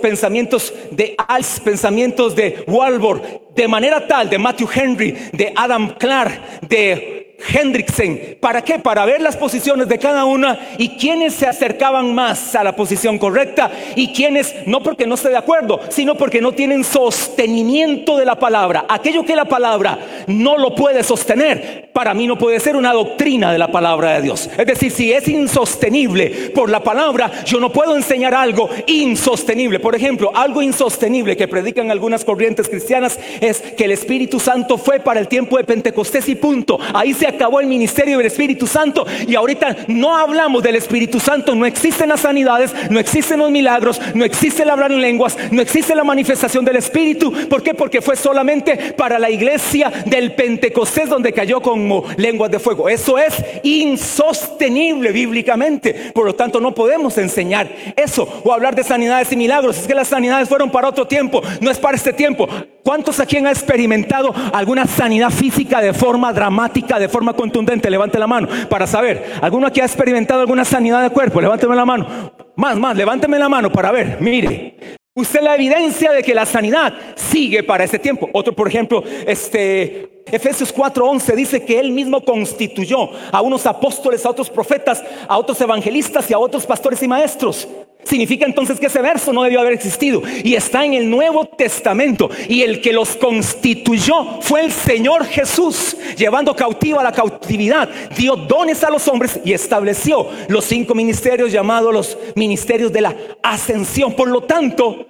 Pensamientos 0.00 0.72
de 0.90 1.14
Als, 1.28 1.60
pensamientos 1.60 2.34
de 2.34 2.64
Walbor, 2.66 3.22
de 3.54 3.68
manera 3.68 4.06
tal, 4.06 4.28
de 4.28 4.38
Matthew 4.38 4.68
Henry, 4.74 5.16
de 5.32 5.52
Adam 5.56 5.94
Clark, 5.98 6.60
de 6.68 7.25
Hendrickson. 7.38 8.18
¿Para 8.40 8.62
qué? 8.62 8.78
Para 8.78 9.04
ver 9.04 9.20
las 9.20 9.36
posiciones 9.36 9.88
de 9.88 9.98
cada 9.98 10.24
una 10.24 10.58
y 10.78 10.90
quienes 10.90 11.34
se 11.34 11.46
acercaban 11.46 12.14
más 12.14 12.54
a 12.54 12.64
la 12.64 12.74
posición 12.74 13.18
correcta 13.18 13.70
y 13.94 14.12
quienes, 14.12 14.54
no 14.66 14.82
porque 14.82 15.06
no 15.06 15.14
esté 15.14 15.28
de 15.28 15.36
acuerdo, 15.36 15.80
sino 15.88 16.14
porque 16.16 16.40
no 16.40 16.52
tienen 16.52 16.84
sostenimiento 16.84 18.16
de 18.16 18.24
la 18.24 18.38
palabra. 18.38 18.86
Aquello 18.88 19.24
que 19.24 19.36
la 19.36 19.44
palabra 19.44 19.98
no 20.26 20.58
lo 20.58 20.74
puede 20.74 21.02
sostener, 21.02 21.90
para 21.92 22.14
mí 22.14 22.26
no 22.26 22.36
puede 22.36 22.60
ser 22.60 22.76
una 22.76 22.92
doctrina 22.92 23.52
de 23.52 23.58
la 23.58 23.68
palabra 23.68 24.14
de 24.14 24.22
Dios. 24.22 24.48
Es 24.56 24.66
decir, 24.66 24.90
si 24.90 25.12
es 25.12 25.28
insostenible 25.28 26.50
por 26.54 26.70
la 26.70 26.82
palabra, 26.82 27.30
yo 27.44 27.60
no 27.60 27.72
puedo 27.72 27.96
enseñar 27.96 28.34
algo 28.34 28.68
insostenible. 28.86 29.80
Por 29.80 29.94
ejemplo, 29.94 30.30
algo 30.34 30.62
insostenible 30.62 31.36
que 31.36 31.48
predican 31.48 31.90
algunas 31.90 32.24
corrientes 32.24 32.68
cristianas 32.68 33.18
es 33.40 33.60
que 33.60 33.84
el 33.84 33.92
Espíritu 33.92 34.40
Santo 34.40 34.78
fue 34.78 35.00
para 35.00 35.20
el 35.20 35.28
tiempo 35.28 35.56
de 35.56 35.64
Pentecostés 35.64 36.28
y 36.28 36.34
punto. 36.34 36.78
Ahí 36.92 37.14
se 37.14 37.25
acabó 37.26 37.60
el 37.60 37.66
ministerio 37.66 38.18
del 38.18 38.26
Espíritu 38.26 38.66
Santo 38.66 39.06
y 39.26 39.34
ahorita 39.34 39.76
no 39.88 40.16
hablamos 40.16 40.62
del 40.62 40.76
Espíritu 40.76 41.20
Santo, 41.20 41.54
no 41.54 41.66
existen 41.66 42.08
las 42.08 42.20
sanidades, 42.20 42.74
no 42.90 42.98
existen 42.98 43.38
los 43.38 43.50
milagros, 43.50 44.00
no 44.14 44.24
existe 44.24 44.62
el 44.62 44.70
hablar 44.70 44.92
en 44.92 45.00
lenguas, 45.00 45.36
no 45.50 45.62
existe 45.62 45.94
la 45.94 46.04
manifestación 46.04 46.64
del 46.64 46.76
Espíritu. 46.76 47.32
¿Por 47.48 47.62
qué? 47.62 47.74
Porque 47.74 48.00
fue 48.00 48.16
solamente 48.16 48.94
para 48.96 49.18
la 49.18 49.30
iglesia 49.30 49.92
del 50.06 50.32
Pentecostés 50.32 51.08
donde 51.08 51.32
cayó 51.32 51.60
como 51.60 52.04
lenguas 52.16 52.50
de 52.50 52.58
fuego. 52.58 52.88
Eso 52.88 53.18
es 53.18 53.34
insostenible 53.62 55.12
bíblicamente. 55.12 56.12
Por 56.14 56.26
lo 56.26 56.34
tanto, 56.34 56.60
no 56.60 56.74
podemos 56.74 57.18
enseñar 57.18 57.68
eso 57.96 58.42
o 58.44 58.52
hablar 58.52 58.74
de 58.74 58.84
sanidades 58.84 59.32
y 59.32 59.36
milagros. 59.36 59.78
Es 59.78 59.86
que 59.86 59.94
las 59.94 60.08
sanidades 60.08 60.48
fueron 60.48 60.70
para 60.70 60.88
otro 60.88 61.06
tiempo, 61.06 61.42
no 61.60 61.70
es 61.70 61.78
para 61.78 61.96
este 61.96 62.12
tiempo. 62.12 62.48
¿Cuántos 62.82 63.18
aquí 63.18 63.36
han 63.36 63.48
experimentado 63.48 64.32
alguna 64.52 64.86
sanidad 64.86 65.30
física 65.30 65.80
de 65.80 65.92
forma 65.92 66.32
dramática, 66.32 67.00
de 67.00 67.08
forma 67.08 67.15
contundente? 67.34 67.90
Levante 67.90 68.18
la 68.18 68.26
mano 68.26 68.48
para 68.68 68.86
saber. 68.86 69.34
¿Alguno 69.40 69.66
aquí 69.66 69.80
ha 69.80 69.84
experimentado 69.84 70.40
alguna 70.40 70.64
sanidad 70.64 71.02
de 71.02 71.10
cuerpo? 71.10 71.40
Levánteme 71.40 71.76
la 71.76 71.84
mano. 71.84 72.32
Más, 72.56 72.76
más, 72.76 72.96
levánteme 72.96 73.38
la 73.38 73.48
mano 73.48 73.70
para 73.70 73.92
ver. 73.92 74.18
Mire. 74.20 74.96
Usted 75.14 75.40
la 75.40 75.54
evidencia 75.54 76.12
de 76.12 76.22
que 76.22 76.34
la 76.34 76.44
sanidad 76.44 76.92
sigue 77.14 77.62
para 77.62 77.84
ese 77.84 77.98
tiempo. 77.98 78.28
Otro, 78.34 78.54
por 78.54 78.68
ejemplo, 78.68 79.02
este 79.26 80.22
Efesios 80.26 80.74
4:11 80.74 81.34
dice 81.34 81.64
que 81.64 81.78
él 81.78 81.92
mismo 81.92 82.22
constituyó 82.22 83.10
a 83.32 83.40
unos 83.40 83.64
apóstoles, 83.64 84.26
a 84.26 84.30
otros 84.30 84.50
profetas, 84.50 85.02
a 85.28 85.38
otros 85.38 85.60
evangelistas 85.60 86.30
y 86.30 86.34
a 86.34 86.38
otros 86.38 86.66
pastores 86.66 87.02
y 87.02 87.08
maestros. 87.08 87.66
Significa 88.06 88.46
entonces 88.46 88.78
que 88.78 88.86
ese 88.86 89.02
verso 89.02 89.32
no 89.32 89.42
debió 89.42 89.60
haber 89.60 89.72
existido 89.72 90.22
y 90.44 90.54
está 90.54 90.84
en 90.84 90.94
el 90.94 91.10
Nuevo 91.10 91.44
Testamento. 91.44 92.30
Y 92.48 92.62
el 92.62 92.80
que 92.80 92.92
los 92.92 93.16
constituyó 93.16 94.40
fue 94.40 94.64
el 94.64 94.70
Señor 94.70 95.26
Jesús, 95.26 95.96
llevando 96.16 96.54
cautiva 96.54 97.02
la 97.02 97.10
cautividad, 97.10 97.88
dio 98.16 98.36
dones 98.36 98.84
a 98.84 98.90
los 98.90 99.08
hombres 99.08 99.40
y 99.44 99.52
estableció 99.52 100.28
los 100.48 100.64
cinco 100.64 100.94
ministerios 100.94 101.50
llamados 101.50 101.92
los 101.92 102.18
ministerios 102.36 102.92
de 102.92 103.00
la 103.00 103.16
ascensión. 103.42 104.14
Por 104.14 104.28
lo 104.28 104.42
tanto, 104.42 105.06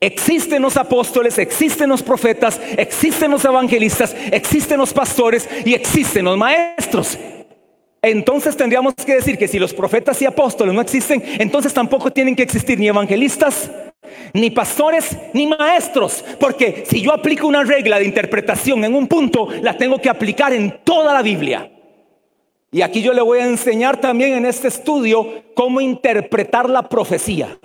Existen 0.00 0.60
los 0.60 0.76
apóstoles, 0.76 1.38
existen 1.38 1.88
los 1.88 2.02
profetas, 2.02 2.60
existen 2.76 3.30
los 3.30 3.42
evangelistas, 3.42 4.14
existen 4.30 4.76
los 4.76 4.92
pastores 4.92 5.48
y 5.64 5.72
existen 5.72 6.26
los 6.26 6.36
maestros. 6.36 7.16
Entonces 8.04 8.54
tendríamos 8.54 8.94
que 8.94 9.14
decir 9.14 9.38
que 9.38 9.48
si 9.48 9.58
los 9.58 9.72
profetas 9.72 10.20
y 10.20 10.26
apóstoles 10.26 10.74
no 10.74 10.82
existen, 10.82 11.22
entonces 11.38 11.72
tampoco 11.72 12.10
tienen 12.10 12.36
que 12.36 12.42
existir 12.42 12.78
ni 12.78 12.88
evangelistas, 12.88 13.70
ni 14.34 14.50
pastores, 14.50 15.16
ni 15.32 15.46
maestros. 15.46 16.22
Porque 16.38 16.84
si 16.86 17.00
yo 17.00 17.14
aplico 17.14 17.46
una 17.46 17.64
regla 17.64 17.98
de 17.98 18.04
interpretación 18.04 18.84
en 18.84 18.94
un 18.94 19.08
punto, 19.08 19.48
la 19.62 19.78
tengo 19.78 19.98
que 19.98 20.10
aplicar 20.10 20.52
en 20.52 20.80
toda 20.84 21.14
la 21.14 21.22
Biblia. 21.22 21.70
Y 22.70 22.82
aquí 22.82 23.00
yo 23.00 23.14
le 23.14 23.22
voy 23.22 23.38
a 23.38 23.46
enseñar 23.46 23.98
también 23.98 24.34
en 24.34 24.44
este 24.44 24.68
estudio 24.68 25.42
cómo 25.54 25.80
interpretar 25.80 26.68
la 26.68 26.86
profecía 26.90 27.58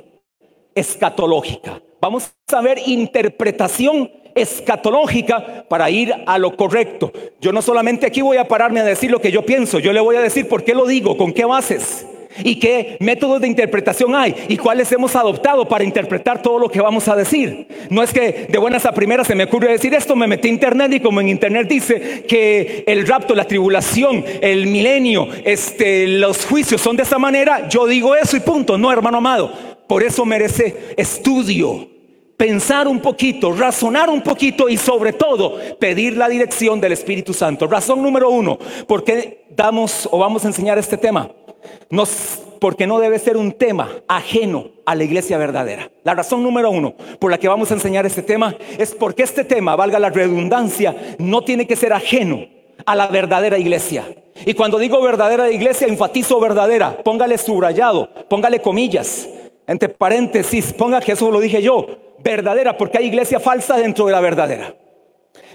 escatológica. 0.73 1.81
Vamos 1.99 2.31
a 2.49 2.61
ver 2.61 2.79
interpretación 2.85 4.09
escatológica 4.35 5.65
para 5.67 5.89
ir 5.89 6.13
a 6.25 6.37
lo 6.37 6.55
correcto. 6.55 7.11
Yo 7.41 7.51
no 7.51 7.61
solamente 7.61 8.05
aquí 8.05 8.21
voy 8.21 8.37
a 8.37 8.47
pararme 8.47 8.79
a 8.79 8.85
decir 8.85 9.11
lo 9.11 9.21
que 9.21 9.31
yo 9.31 9.45
pienso, 9.45 9.79
yo 9.79 9.93
le 9.93 9.99
voy 9.99 10.15
a 10.15 10.21
decir 10.21 10.47
por 10.47 10.63
qué 10.63 10.73
lo 10.73 10.85
digo, 10.85 11.17
con 11.17 11.33
qué 11.33 11.45
bases 11.45 12.05
y 12.43 12.59
qué 12.59 12.97
métodos 12.99 13.41
de 13.41 13.47
interpretación 13.47 14.15
hay 14.15 14.35
y 14.47 14.57
cuáles 14.57 14.91
hemos 14.91 15.15
adoptado 15.15 15.67
para 15.67 15.83
interpretar 15.83 16.41
todo 16.41 16.59
lo 16.59 16.69
que 16.69 16.81
vamos 16.81 17.07
a 17.07 17.15
decir. 17.15 17.67
No 17.89 18.03
es 18.03 18.13
que 18.13 18.47
de 18.49 18.57
buenas 18.57 18.85
a 18.85 18.93
primeras 18.93 19.27
se 19.27 19.35
me 19.35 19.45
ocurre 19.45 19.71
decir 19.71 19.93
esto, 19.93 20.15
me 20.15 20.27
metí 20.27 20.47
a 20.47 20.51
internet 20.51 20.93
y 20.93 20.99
como 20.99 21.21
en 21.21 21.29
internet 21.29 21.67
dice 21.67 22.23
que 22.27 22.83
el 22.87 23.07
rapto, 23.07 23.35
la 23.35 23.45
tribulación, 23.45 24.23
el 24.41 24.67
milenio, 24.67 25.27
este, 25.43 26.07
los 26.07 26.45
juicios 26.45 26.81
son 26.81 26.95
de 26.95 27.03
esa 27.03 27.17
manera, 27.17 27.67
yo 27.67 27.87
digo 27.87 28.15
eso 28.15 28.37
y 28.37 28.41
punto. 28.41 28.77
No, 28.77 28.91
hermano 28.91 29.17
amado, 29.17 29.51
por 29.87 30.03
eso 30.03 30.25
merece 30.25 30.93
estudio 30.97 31.98
pensar 32.39 32.87
un 32.87 33.01
poquito, 33.01 33.51
razonar 33.51 34.09
un 34.09 34.21
poquito 34.21 34.69
y 34.69 34.77
sobre 34.77 35.11
todo 35.11 35.57
pedir 35.77 36.15
la 36.15 36.29
dirección 36.29 36.79
del 36.79 36.93
Espíritu 36.93 37.33
Santo. 37.33 37.67
Razón 37.67 38.01
número 38.01 38.29
uno, 38.29 38.57
¿por 38.87 39.03
qué 39.03 39.43
damos 39.49 40.07
o 40.09 40.17
vamos 40.17 40.45
a 40.45 40.47
enseñar 40.47 40.77
este 40.77 40.95
tema? 40.95 41.29
Porque 42.61 42.87
no 42.87 42.97
debe 42.99 43.19
ser 43.19 43.35
un 43.35 43.51
tema 43.51 43.89
ajeno 44.07 44.69
a 44.85 44.95
la 44.95 45.03
iglesia 45.03 45.37
verdadera. 45.37 45.91
La 46.05 46.15
razón 46.15 46.41
número 46.41 46.71
uno 46.71 46.93
por 47.19 47.29
la 47.29 47.37
que 47.37 47.49
vamos 47.49 47.71
a 47.71 47.73
enseñar 47.73 48.05
este 48.05 48.21
tema 48.21 48.55
es 48.77 48.95
porque 48.95 49.23
este 49.23 49.43
tema, 49.43 49.75
valga 49.75 49.99
la 49.99 50.09
redundancia, 50.09 50.95
no 51.17 51.43
tiene 51.43 51.67
que 51.67 51.75
ser 51.75 51.91
ajeno 51.91 52.45
a 52.85 52.95
la 52.95 53.07
verdadera 53.07 53.57
iglesia. 53.57 54.05
Y 54.45 54.53
cuando 54.53 54.79
digo 54.79 55.01
verdadera 55.01 55.51
iglesia, 55.51 55.87
enfatizo 55.87 56.39
verdadera. 56.39 57.03
Póngale 57.03 57.37
subrayado, 57.37 58.07
póngale 58.29 58.61
comillas, 58.61 59.27
entre 59.67 59.89
paréntesis, 59.89 60.71
ponga 60.71 61.01
que 61.01 61.11
eso 61.11 61.29
lo 61.29 61.41
dije 61.41 61.61
yo 61.61 62.07
verdadera, 62.23 62.77
porque 62.77 62.97
hay 62.97 63.07
iglesia 63.07 63.39
falsa 63.39 63.77
dentro 63.77 64.05
de 64.05 64.11
la 64.11 64.21
verdadera. 64.21 64.75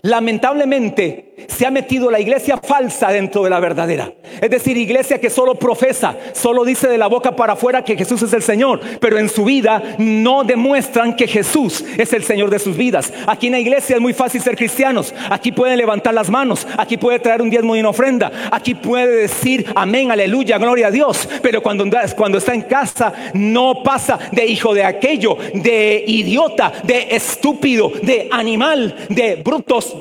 Lamentablemente 0.03 1.34
se 1.49 1.67
ha 1.67 1.71
metido 1.71 2.11
la 2.11 2.21
iglesia 2.21 2.59
falsa 2.59 3.09
dentro 3.09 3.43
de 3.45 3.51
la 3.51 3.61
verdadera. 3.61 4.13
Es 4.41 4.51
decir, 4.51 4.77
iglesia 4.77 5.21
que 5.21 5.31
solo 5.31 5.55
profesa, 5.55 6.17
solo 6.33 6.65
dice 6.65 6.89
de 6.89 6.99
la 6.99 7.07
boca 7.07 7.37
para 7.37 7.55
afuera 7.55 7.85
que 7.85 7.97
Jesús 7.97 8.23
es 8.23 8.33
el 8.33 8.43
Señor, 8.43 8.81
pero 9.01 9.19
en 9.19 9.29
su 9.29 9.45
vida 9.45 9.83
no 9.99 10.45
demuestran 10.45 11.17
que 11.17 11.27
Jesús 11.27 11.85
es 11.97 12.13
el 12.13 12.25
Señor 12.25 12.51
de 12.51 12.59
sus 12.59 12.77
vidas. 12.77 13.13
Aquí 13.27 13.47
en 13.47 13.53
la 13.53 13.61
iglesia 13.61 13.97
es 13.97 14.03
muy 14.03 14.13
fácil 14.13 14.41
ser 14.41 14.57
cristianos. 14.57 15.15
Aquí 15.31 15.53
pueden 15.53 15.79
levantar 15.79 16.15
las 16.15 16.31
manos, 16.31 16.67
aquí 16.77 16.97
puede 16.97 17.19
traer 17.19 17.43
un 17.43 17.51
diezmo 17.51 17.77
y 17.77 17.81
una 17.81 17.91
ofrenda, 17.91 18.31
aquí 18.51 18.75
puede 18.75 19.23
decir 19.23 19.67
amén, 19.75 20.11
aleluya, 20.11 20.59
gloria 20.59 20.89
a 20.89 20.91
Dios. 20.91 21.29
Pero 21.43 21.63
cuando, 21.63 21.85
cuando 22.17 22.39
está 22.39 22.55
en 22.55 22.63
casa 22.63 23.13
no 23.35 23.83
pasa 23.83 24.19
de 24.33 24.47
hijo 24.47 24.75
de 24.75 24.85
aquello, 24.85 25.37
de 25.55 26.05
idiota, 26.07 26.73
de 26.83 27.09
estúpido, 27.11 27.93
de 28.03 28.29
animal, 28.31 28.95
de 29.09 29.37
brutos 29.37 29.97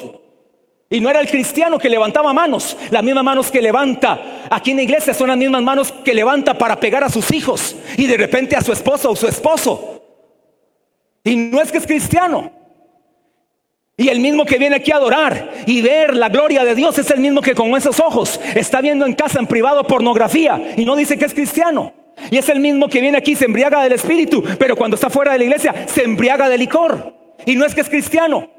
y 0.94 1.02
no 1.02 1.10
era 1.10 1.20
el 1.20 1.28
cristiano 1.28 1.80
que 1.80 1.90
levantaba 1.90 2.32
manos. 2.34 2.78
Las 2.92 3.02
mismas 3.04 3.24
manos 3.24 3.50
que 3.50 3.60
levanta 3.64 4.46
aquí 4.48 4.72
en 4.72 4.78
la 4.78 4.84
iglesia 4.84 5.12
son 5.12 5.30
las 5.30 5.38
mismas 5.38 5.64
manos 5.64 5.92
que 5.92 6.14
levanta 6.14 6.56
para 6.56 6.80
pegar 6.80 7.04
a 7.04 7.10
sus 7.10 7.32
hijos 7.32 7.76
y 7.98 8.06
de 8.06 8.16
repente 8.16 8.56
a 8.56 8.62
su 8.62 8.72
esposa 8.72 9.10
o 9.10 9.16
su 9.16 9.28
esposo. 9.28 10.04
Y 11.24 11.36
no 11.36 11.60
es 11.60 11.72
que 11.72 11.80
es 11.80 11.88
cristiano. 11.88 12.52
Y 13.98 14.10
el 14.10 14.20
mismo 14.20 14.46
que 14.46 14.60
viene 14.60 14.76
aquí 14.76 14.92
a 14.92 14.98
adorar 14.98 15.52
y 15.66 15.82
ver 15.82 16.16
la 16.16 16.30
gloria 16.30 16.64
de 16.64 16.76
Dios 16.76 16.96
es 17.00 17.10
el 17.10 17.20
mismo 17.20 17.42
que 17.42 17.56
con 17.56 17.76
esos 17.76 18.00
ojos 18.00 18.40
está 18.54 18.80
viendo 18.80 19.08
en 19.08 19.14
casa 19.14 19.40
en 19.40 19.48
privado 19.48 19.84
pornografía 19.86 20.76
y 20.78 20.86
no 20.86 20.96
dice 20.96 21.18
que 21.18 21.26
es 21.26 21.34
cristiano. 21.34 21.92
Y 22.30 22.38
es 22.38 22.48
el 22.50 22.60
mismo 22.60 22.88
que 22.88 23.02
viene 23.02 23.18
aquí 23.18 23.36
se 23.36 23.46
embriaga 23.46 23.82
del 23.82 23.94
espíritu, 23.94 24.44
pero 24.60 24.76
cuando 24.76 24.94
está 24.94 25.10
fuera 25.10 25.32
de 25.32 25.40
la 25.40 25.44
iglesia 25.46 25.88
se 25.88 26.04
embriaga 26.04 26.50
de 26.50 26.58
licor. 26.60 27.16
Y 27.48 27.56
no 27.56 27.66
es 27.66 27.74
que 27.74 27.82
es 27.82 27.90
cristiano. 27.90 28.53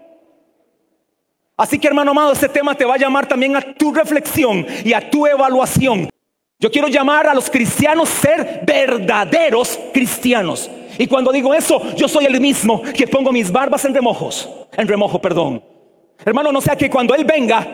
Así 1.57 1.79
que 1.79 1.87
hermano 1.87 2.11
amado, 2.11 2.33
este 2.33 2.49
tema 2.49 2.75
te 2.75 2.85
va 2.85 2.95
a 2.95 2.99
llamar 2.99 3.27
también 3.27 3.57
a 3.57 3.75
tu 3.75 3.93
reflexión 3.93 4.67
y 4.85 4.93
a 4.93 5.09
tu 5.09 5.27
evaluación. 5.27 6.09
Yo 6.59 6.71
quiero 6.71 6.89
llamar 6.89 7.27
a 7.27 7.35
los 7.35 7.51
cristianos 7.51 8.09
ser 8.09 8.63
verdaderos 8.65 9.79
cristianos. 9.93 10.71
Y 10.99 11.07
cuando 11.07 11.33
digo 11.33 11.55
eso, 11.55 11.95
yo 11.95 12.09
soy 12.09 12.25
el 12.25 12.41
mismo 12.41 12.83
que 12.83 13.07
pongo 13.07 13.33
mis 13.33 13.51
barbas 13.51 13.85
en 13.85 13.95
remojos, 13.95 14.49
en 14.73 14.89
remojo, 14.89 15.21
perdón. 15.21 15.63
Hermano, 16.25 16.53
no 16.53 16.61
sea 16.61 16.77
que 16.77 16.91
cuando 16.91 17.15
Él 17.15 17.25
venga, 17.25 17.67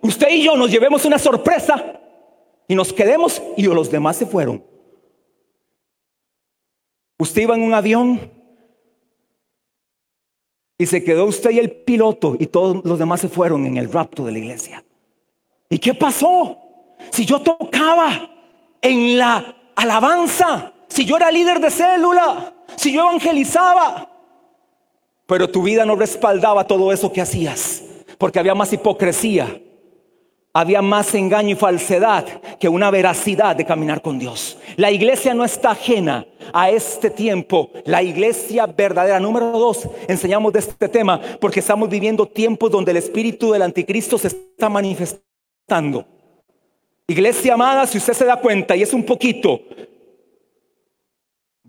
usted 0.00 0.28
y 0.30 0.44
yo 0.44 0.56
nos 0.56 0.70
llevemos 0.70 1.04
una 1.04 1.18
sorpresa 1.18 2.00
y 2.68 2.74
nos 2.74 2.92
quedemos 2.92 3.42
y 3.56 3.64
los 3.64 3.90
demás 3.90 4.16
se 4.16 4.26
fueron. 4.26 4.64
Usted 7.18 7.42
iba 7.42 7.54
en 7.54 7.62
un 7.62 7.74
avión 7.74 8.35
y 10.78 10.86
se 10.86 11.02
quedó 11.02 11.24
usted 11.24 11.50
y 11.50 11.58
el 11.58 11.70
piloto 11.70 12.36
y 12.38 12.46
todos 12.46 12.84
los 12.84 12.98
demás 12.98 13.20
se 13.20 13.28
fueron 13.28 13.66
en 13.66 13.76
el 13.76 13.90
rapto 13.90 14.24
de 14.24 14.32
la 14.32 14.38
iglesia. 14.38 14.84
¿Y 15.68 15.78
qué 15.78 15.94
pasó? 15.94 16.58
Si 17.10 17.24
yo 17.24 17.40
tocaba 17.40 18.30
en 18.80 19.18
la 19.18 19.56
alabanza, 19.74 20.72
si 20.88 21.04
yo 21.04 21.16
era 21.16 21.30
líder 21.30 21.60
de 21.60 21.70
célula, 21.70 22.54
si 22.76 22.92
yo 22.92 23.02
evangelizaba, 23.02 24.10
pero 25.26 25.50
tu 25.50 25.62
vida 25.62 25.84
no 25.84 25.96
respaldaba 25.96 26.66
todo 26.66 26.92
eso 26.92 27.12
que 27.12 27.20
hacías, 27.20 27.82
porque 28.18 28.38
había 28.38 28.54
más 28.54 28.72
hipocresía, 28.72 29.60
había 30.58 30.80
más 30.80 31.14
engaño 31.14 31.50
y 31.50 31.54
falsedad 31.54 32.24
que 32.58 32.66
una 32.66 32.90
veracidad 32.90 33.54
de 33.54 33.66
caminar 33.66 34.00
con 34.00 34.18
Dios. 34.18 34.56
La 34.76 34.90
iglesia 34.90 35.34
no 35.34 35.44
está 35.44 35.72
ajena 35.72 36.26
a 36.50 36.70
este 36.70 37.10
tiempo. 37.10 37.70
La 37.84 38.02
iglesia 38.02 38.64
verdadera. 38.64 39.20
Número 39.20 39.50
dos, 39.50 39.86
enseñamos 40.08 40.54
de 40.54 40.60
este 40.60 40.88
tema 40.88 41.20
porque 41.42 41.60
estamos 41.60 41.90
viviendo 41.90 42.24
tiempos 42.24 42.70
donde 42.70 42.92
el 42.92 42.96
espíritu 42.96 43.52
del 43.52 43.60
anticristo 43.60 44.16
se 44.16 44.28
está 44.28 44.70
manifestando. 44.70 46.06
Iglesia 47.06 47.52
amada, 47.52 47.86
si 47.86 47.98
usted 47.98 48.14
se 48.14 48.24
da 48.24 48.40
cuenta 48.40 48.74
y 48.74 48.80
es 48.80 48.94
un 48.94 49.04
poquito, 49.04 49.60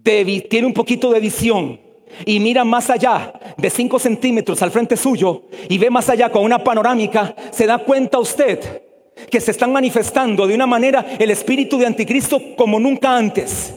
tiene 0.01 0.65
un 0.65 0.73
poquito 0.73 1.11
de 1.11 1.19
visión 1.19 1.86
y 2.25 2.39
mira 2.39 2.63
más 2.63 2.89
allá 2.89 3.33
de 3.57 3.69
5 3.69 3.99
centímetros 3.99 4.61
al 4.61 4.71
frente 4.71 4.97
suyo 4.97 5.43
y 5.69 5.77
ve 5.77 5.89
más 5.89 6.09
allá 6.09 6.29
con 6.29 6.43
una 6.43 6.63
panorámica, 6.63 7.35
se 7.51 7.65
da 7.65 7.77
cuenta 7.79 8.19
usted 8.19 8.83
que 9.29 9.41
se 9.41 9.51
están 9.51 9.71
manifestando 9.71 10.47
de 10.47 10.55
una 10.55 10.67
manera 10.67 11.05
el 11.19 11.31
espíritu 11.31 11.77
de 11.77 11.87
anticristo 11.87 12.41
como 12.55 12.79
nunca 12.79 13.15
antes. 13.15 13.73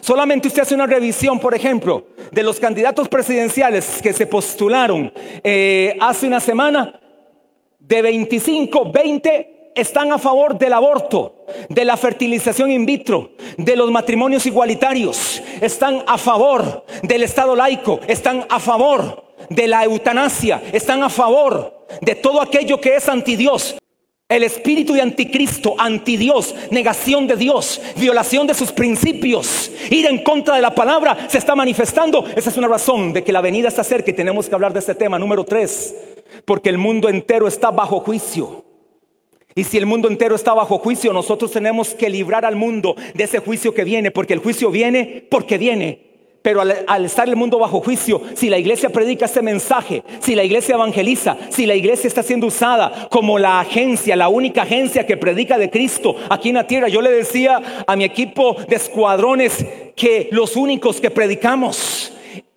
Solamente 0.00 0.48
usted 0.48 0.62
hace 0.62 0.74
una 0.74 0.86
revisión, 0.86 1.38
por 1.38 1.54
ejemplo, 1.54 2.06
de 2.30 2.42
los 2.42 2.58
candidatos 2.58 3.08
presidenciales 3.08 4.00
que 4.02 4.12
se 4.12 4.26
postularon 4.26 5.12
eh, 5.44 5.96
hace 6.00 6.26
una 6.26 6.40
semana, 6.40 6.98
de 7.78 8.02
25, 8.02 8.90
20 8.90 9.51
están 9.74 10.12
a 10.12 10.18
favor 10.18 10.58
del 10.58 10.72
aborto, 10.72 11.46
de 11.68 11.84
la 11.84 11.96
fertilización 11.96 12.70
in 12.70 12.86
vitro, 12.86 13.32
de 13.56 13.76
los 13.76 13.90
matrimonios 13.90 14.46
igualitarios, 14.46 15.42
están 15.60 16.02
a 16.06 16.18
favor 16.18 16.84
del 17.02 17.22
Estado 17.22 17.56
laico, 17.56 18.00
están 18.06 18.46
a 18.48 18.60
favor 18.60 19.24
de 19.48 19.66
la 19.66 19.84
eutanasia, 19.84 20.62
están 20.72 21.02
a 21.02 21.10
favor 21.10 21.86
de 22.00 22.14
todo 22.14 22.40
aquello 22.40 22.80
que 22.80 22.96
es 22.96 23.08
anti 23.08 23.36
Dios. 23.36 23.76
El 24.28 24.44
espíritu 24.44 24.94
de 24.94 25.02
anticristo, 25.02 25.74
antidios, 25.76 26.54
negación 26.70 27.26
de 27.26 27.36
Dios, 27.36 27.82
violación 27.96 28.46
de 28.46 28.54
sus 28.54 28.72
principios, 28.72 29.70
ir 29.90 30.06
en 30.06 30.22
contra 30.22 30.56
de 30.56 30.62
la 30.62 30.74
palabra, 30.74 31.28
se 31.28 31.36
está 31.36 31.54
manifestando. 31.54 32.24
Esa 32.34 32.48
es 32.48 32.56
una 32.56 32.68
razón 32.68 33.12
de 33.12 33.22
que 33.24 33.32
la 33.32 33.42
venida 33.42 33.68
está 33.68 33.84
cerca 33.84 34.10
y 34.10 34.14
tenemos 34.14 34.48
que 34.48 34.54
hablar 34.54 34.72
de 34.72 34.78
este 34.78 34.94
tema. 34.94 35.18
Número 35.18 35.44
tres, 35.44 35.94
porque 36.46 36.70
el 36.70 36.78
mundo 36.78 37.10
entero 37.10 37.46
está 37.46 37.70
bajo 37.70 38.00
juicio. 38.00 38.64
Y 39.54 39.64
si 39.64 39.76
el 39.76 39.86
mundo 39.86 40.08
entero 40.08 40.34
está 40.34 40.54
bajo 40.54 40.78
juicio, 40.78 41.12
nosotros 41.12 41.50
tenemos 41.50 41.94
que 41.94 42.08
librar 42.08 42.44
al 42.44 42.56
mundo 42.56 42.96
de 43.14 43.24
ese 43.24 43.38
juicio 43.38 43.74
que 43.74 43.84
viene, 43.84 44.10
porque 44.10 44.32
el 44.32 44.40
juicio 44.40 44.70
viene 44.70 45.24
porque 45.30 45.58
viene. 45.58 46.12
Pero 46.42 46.60
al, 46.60 47.04
estar 47.04 47.28
el 47.28 47.36
mundo 47.36 47.58
bajo 47.60 47.80
juicio, 47.80 48.20
si 48.34 48.48
la 48.48 48.58
iglesia 48.58 48.90
predica 48.90 49.26
este 49.26 49.42
mensaje, 49.42 50.02
si 50.18 50.34
la 50.34 50.42
iglesia 50.42 50.74
evangeliza, 50.74 51.36
si 51.50 51.66
la 51.66 51.76
iglesia 51.76 52.08
está 52.08 52.24
siendo 52.24 52.48
usada 52.48 53.08
como 53.10 53.38
la 53.38 53.60
agencia, 53.60 54.16
la 54.16 54.28
única 54.28 54.62
agencia 54.62 55.06
que 55.06 55.16
predica 55.16 55.56
de 55.56 55.70
Cristo 55.70 56.16
aquí 56.28 56.48
en 56.48 56.56
la 56.56 56.66
tierra, 56.66 56.88
yo 56.88 57.00
le 57.00 57.12
decía 57.12 57.84
a 57.86 57.94
mi 57.94 58.02
equipo 58.02 58.56
de 58.68 58.74
escuadrones 58.74 59.64
que 59.94 60.30
los 60.32 60.56
únicos 60.56 61.00
que 61.00 61.10
predicamos 61.10 62.12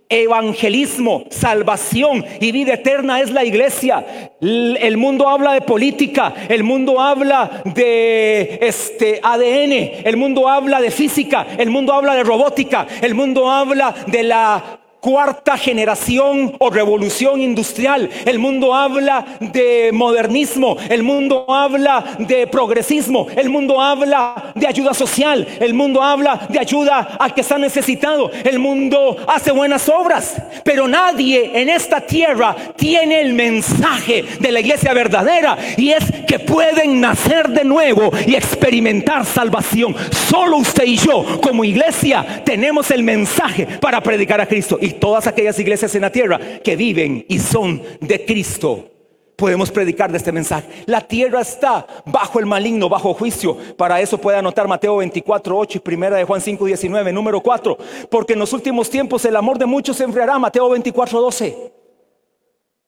evangelismo, 0.10 1.26
salvación 1.30 2.26
y 2.40 2.52
vida 2.52 2.74
eterna 2.74 3.22
es 3.22 3.32
la 3.32 3.44
iglesia. 3.44 4.32
El 4.40 4.98
mundo 4.98 5.28
habla 5.28 5.54
de 5.54 5.62
política, 5.62 6.34
el 6.50 6.64
mundo 6.64 7.00
habla 7.00 7.64
de 7.66 8.60
este 8.62 9.20
ADN, 9.24 10.08
el 10.08 10.18
mundo 10.18 10.48
habla 10.48 10.80
de 10.82 10.92
física, 10.92 11.48
el 11.58 11.70
mundo 11.70 11.94
habla 11.94 12.16
de 12.16 12.24
robótica, 12.24 12.88
el 13.02 13.16
mundo 13.16 13.50
habla 13.50 13.94
de 14.08 14.24
la 14.24 14.80
cuarta 15.06 15.56
generación 15.56 16.56
o 16.58 16.72
revolución 16.72 17.40
industrial. 17.40 18.10
El 18.26 18.40
mundo 18.40 18.74
habla 18.74 19.24
de 19.40 19.92
modernismo, 19.94 20.78
el 20.90 21.04
mundo 21.04 21.46
habla 21.48 22.16
de 22.18 22.48
progresismo, 22.48 23.28
el 23.36 23.52
mundo 23.52 23.80
habla 23.80 24.52
de 24.56 24.66
ayuda 24.66 24.96
social, 24.96 25.48
el 25.60 25.76
mundo 25.76 26.02
habla 26.02 26.48
de 26.50 26.58
ayuda 26.58 27.18
al 27.20 27.36
que 27.36 27.42
está 27.42 27.60
necesitado, 27.60 28.32
el 28.44 28.58
mundo 28.58 29.16
hace 29.28 29.52
buenas 29.52 29.88
obras, 29.90 30.42
pero 30.64 30.88
nadie 30.88 31.52
en 31.54 31.70
esta 31.70 32.02
tierra 32.02 32.56
tiene 32.76 33.22
el 33.22 33.34
mensaje 33.34 34.26
de 34.40 34.52
la 34.52 34.60
iglesia 34.60 34.92
verdadera 34.92 35.56
y 35.78 35.92
es 35.92 36.04
que 36.28 36.40
pueden 36.40 37.00
nacer 37.00 37.50
de 37.50 37.64
nuevo 37.64 38.10
y 38.26 38.34
experimentar 38.34 39.24
salvación. 39.24 39.96
Solo 40.32 40.58
usted 40.58 40.86
y 40.86 40.98
yo 40.98 41.40
como 41.44 41.64
iglesia 41.64 42.42
tenemos 42.44 42.90
el 42.90 43.04
mensaje 43.04 43.68
para 43.80 44.02
predicar 44.02 44.42
a 44.42 44.48
Cristo 44.48 44.80
todas 45.00 45.28
aquellas 45.28 45.60
iglesias 45.60 45.94
en 45.96 46.02
la 46.02 46.12
tierra 46.12 46.40
que 46.64 46.76
viven 46.76 47.26
y 47.30 47.40
son 47.40 47.82
de 48.02 48.26
Cristo. 48.26 48.92
Podemos 49.36 49.70
predicar 49.70 50.12
de 50.12 50.18
este 50.18 50.32
mensaje. 50.32 50.68
La 50.86 51.02
tierra 51.02 51.42
está 51.42 51.86
bajo 52.06 52.40
el 52.40 52.46
maligno, 52.46 52.88
bajo 52.88 53.14
juicio. 53.14 53.58
Para 53.78 54.00
eso 54.00 54.18
puede 54.18 54.38
anotar 54.38 54.68
Mateo 54.68 54.98
24, 54.98 55.58
8 55.58 55.78
y 55.78 55.82
primera 55.82 56.16
de 56.16 56.24
Juan 56.24 56.40
5, 56.40 56.66
19, 56.66 57.12
número 57.12 57.42
4. 57.42 57.78
Porque 58.10 58.34
en 58.34 58.40
los 58.40 58.54
últimos 58.54 58.90
tiempos 58.90 59.26
el 59.26 59.36
amor 59.36 59.58
de 59.58 59.66
muchos 59.66 59.98
se 59.98 60.06
enfriará. 60.06 60.40
Mateo 60.40 60.70
24, 60.70 61.20
12. 61.20 61.74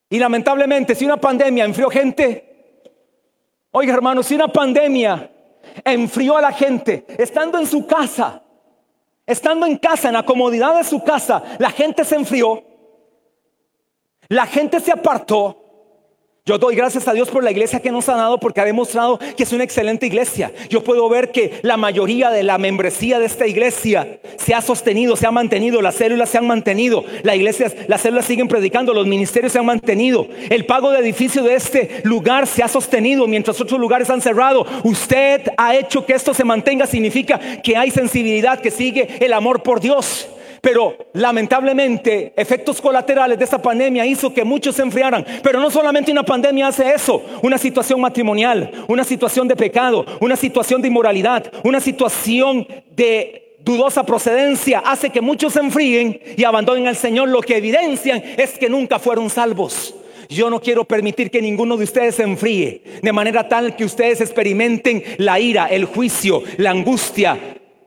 Y 0.09 0.19
lamentablemente, 0.19 0.95
si 0.95 1.03
una 1.03 1.17
pandemia 1.17 1.65
enfrió 1.65 1.89
gente, 1.89 2.85
oiga 3.71 3.93
hermanos, 3.93 4.27
si 4.27 4.35
una 4.35 4.47
pandemia 4.47 5.29
enfrió 5.83 6.37
a 6.37 6.41
la 6.41 6.53
gente 6.53 7.05
estando 7.17 7.59
en 7.59 7.67
su 7.67 7.85
casa, 7.85 8.41
Estando 9.27 9.65
en 9.65 9.77
casa, 9.77 10.07
en 10.07 10.13
la 10.13 10.23
comodidad 10.23 10.77
de 10.77 10.85
su 10.85 11.03
casa, 11.03 11.43
la 11.59 11.69
gente 11.69 12.05
se 12.05 12.15
enfrió, 12.15 12.63
la 14.29 14.47
gente 14.47 14.79
se 14.79 14.93
apartó, 14.93 15.66
yo 16.47 16.57
doy 16.57 16.77
gracias 16.77 17.05
a 17.09 17.13
Dios 17.13 17.29
por 17.29 17.43
la 17.43 17.51
iglesia 17.51 17.81
que 17.81 17.91
nos 17.91 18.07
ha 18.07 18.15
dado 18.15 18.39
porque 18.39 18.61
ha 18.61 18.65
demostrado 18.65 19.19
que 19.35 19.43
es 19.43 19.51
una 19.51 19.65
excelente 19.65 20.05
iglesia. 20.05 20.53
Yo 20.69 20.81
puedo 20.81 21.09
ver 21.09 21.29
que 21.33 21.59
la 21.61 21.75
mayoría 21.75 22.29
de 22.29 22.41
la 22.41 22.57
membresía 22.57 23.19
de 23.19 23.25
esta 23.25 23.45
iglesia 23.45 24.19
se 24.37 24.53
ha 24.53 24.61
sostenido, 24.61 25.17
se 25.17 25.27
ha 25.27 25.31
mantenido, 25.31 25.81
las 25.81 25.95
células 25.95 26.29
se 26.29 26.37
han 26.37 26.47
mantenido, 26.47 27.03
la 27.23 27.35
iglesia, 27.35 27.69
las 27.89 27.99
células 27.99 28.23
siguen 28.23 28.47
predicando, 28.47 28.93
los 28.93 29.05
ministerios 29.05 29.51
se 29.51 29.59
han 29.59 29.65
mantenido, 29.65 30.25
el 30.49 30.65
pago 30.65 30.91
de 30.91 30.99
edificio 30.99 31.43
de 31.43 31.55
este 31.55 31.99
lugar 32.05 32.47
se 32.47 32.63
ha 32.63 32.69
sostenido 32.69 33.27
mientras 33.27 33.59
otros 33.59 33.77
lugares 33.77 34.09
han 34.09 34.21
cerrado. 34.21 34.65
Usted 34.85 35.41
ha 35.57 35.75
hecho 35.75 36.05
que 36.05 36.13
esto 36.13 36.33
se 36.33 36.45
mantenga, 36.45 36.87
significa 36.87 37.61
que 37.61 37.75
hay 37.75 37.91
sensibilidad, 37.91 38.61
que 38.61 38.71
sigue 38.71 39.17
el 39.19 39.33
amor 39.33 39.63
por 39.63 39.81
Dios. 39.81 40.29
Pero 40.67 40.97
lamentablemente, 41.13 42.33
efectos 42.35 42.81
colaterales 42.81 43.37
de 43.37 43.45
esta 43.45 43.61
pandemia 43.61 44.05
hizo 44.05 44.33
que 44.33 44.43
muchos 44.43 44.75
se 44.75 44.81
enfriaran. 44.81 45.25
Pero 45.41 45.61
no 45.61 45.71
solamente 45.71 46.11
una 46.11 46.23
pandemia 46.23 46.67
hace 46.67 46.91
eso, 46.93 47.23
una 47.41 47.57
situación 47.57 48.01
matrimonial, 48.01 48.69
una 48.89 49.05
situación 49.05 49.47
de 49.47 49.55
pecado, 49.55 50.05
una 50.19 50.35
situación 50.35 50.81
de 50.81 50.89
inmoralidad, 50.89 51.49
una 51.63 51.79
situación 51.79 52.67
de 52.97 53.55
dudosa 53.59 54.05
procedencia 54.05 54.79
hace 54.79 55.09
que 55.09 55.21
muchos 55.21 55.53
se 55.53 55.61
enfríen 55.61 56.19
y 56.35 56.43
abandonen 56.43 56.85
al 56.85 56.97
Señor. 56.97 57.29
Lo 57.29 57.39
que 57.39 57.55
evidencian 57.55 58.21
es 58.35 58.57
que 58.57 58.67
nunca 58.67 58.99
fueron 58.99 59.29
salvos. 59.29 59.95
Yo 60.27 60.49
no 60.49 60.59
quiero 60.59 60.83
permitir 60.83 61.31
que 61.31 61.41
ninguno 61.41 61.77
de 61.77 61.85
ustedes 61.85 62.15
se 62.15 62.23
enfríe, 62.23 62.81
de 63.01 63.13
manera 63.13 63.47
tal 63.47 63.77
que 63.77 63.85
ustedes 63.85 64.19
experimenten 64.19 65.01
la 65.17 65.39
ira, 65.39 65.67
el 65.67 65.85
juicio, 65.85 66.43
la 66.57 66.71
angustia, 66.71 67.39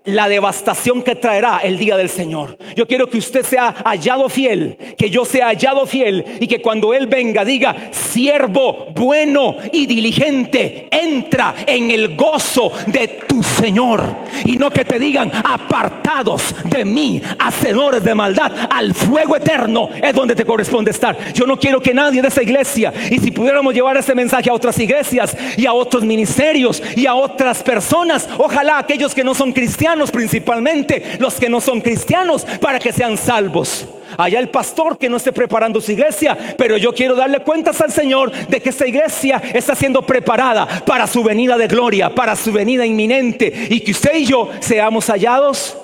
la 0.05 0.29
devastación 0.29 1.03
que 1.03 1.15
traerá 1.15 1.59
el 1.59 1.79
día 1.79 1.97
del 1.97 2.09
Señor. 2.09 2.57
Yo 2.75 2.87
quiero 2.87 3.09
que 3.09 3.19
usted 3.19 3.45
sea 3.45 3.75
hallado 3.85 4.29
fiel, 4.29 4.77
que 4.97 5.11
yo 5.11 5.25
sea 5.25 5.49
hallado 5.49 5.87
fiel 5.87 6.25
y 6.41 6.47
que 6.47 6.63
cuando 6.63 6.95
Él 6.95 7.07
venga 7.07 7.45
diga, 7.45 7.91
siervo 7.91 8.87
bueno 8.95 9.57
y 9.73 9.87
diligente, 9.87 10.89
entra 10.91 11.55
en 11.67 11.91
el 11.91 12.17
gozo 12.17 12.73
de 12.87 13.09
tu 13.29 13.43
Señor. 13.43 14.03
Y 14.45 14.57
no 14.57 14.71
que 14.71 14.85
te 14.85 14.99
digan, 14.99 15.31
apartados 15.33 16.55
de 16.65 16.85
mí, 16.85 17.21
hacedores 17.39 18.03
de 18.03 18.15
maldad, 18.15 18.53
al 18.71 18.95
fuego 18.95 19.37
eterno 19.37 19.91
es 20.03 20.15
donde 20.15 20.35
te 20.35 20.45
corresponde 20.47 20.91
estar. 20.91 21.17
Yo 21.35 21.47
no 21.47 21.59
quiero 21.59 21.81
que 21.81 21.93
nadie 21.93 22.23
de 22.23 22.29
esa 22.29 22.43
iglesia, 22.43 22.93
y 23.11 23.19
si 23.19 23.31
pudiéramos 23.31 23.75
llevar 23.75 23.97
ese 23.97 24.15
mensaje 24.15 24.49
a 24.49 24.55
otras 24.55 24.79
iglesias 24.79 25.37
y 25.57 25.67
a 25.67 25.73
otros 25.73 26.05
ministerios 26.05 26.83
y 26.97 27.07
a 27.07 27.15
otras 27.15 27.63
personas, 27.63 28.29
ojalá 28.39 28.79
aquellos 28.79 29.15
que 29.15 29.25
no 29.25 29.35
son 29.35 29.53
cristianos, 29.53 29.90
principalmente, 30.11 31.17
los 31.19 31.35
que 31.35 31.49
no 31.49 31.61
son 31.61 31.81
cristianos, 31.81 32.45
para 32.61 32.79
que 32.79 32.93
sean 32.93 33.17
salvos. 33.17 33.87
Allá 34.17 34.39
el 34.39 34.49
pastor 34.49 34.99
que 34.99 35.09
no 35.09 35.17
esté 35.17 35.33
preparando 35.33 35.81
su 35.81 35.93
iglesia, 35.93 36.37
pero 36.57 36.77
yo 36.77 36.93
quiero 36.93 37.15
darle 37.15 37.41
cuentas 37.41 37.81
al 37.81 37.93
Señor 37.93 38.33
de 38.33 38.61
que 38.61 38.71
esta 38.71 38.87
iglesia 38.87 39.41
está 39.55 39.75
siendo 39.75 40.03
preparada 40.03 40.67
para 40.85 41.07
su 41.07 41.23
venida 41.23 41.57
de 41.57 41.69
gloria, 41.69 42.15
para 42.15 42.37
su 42.37 42.53
venida 42.53 42.85
inminente 42.85 43.69
y 43.71 43.81
que 43.81 43.93
usted 43.93 44.17
y 44.17 44.27
yo 44.27 44.51
seamos 44.61 45.07
hallados 45.07 45.77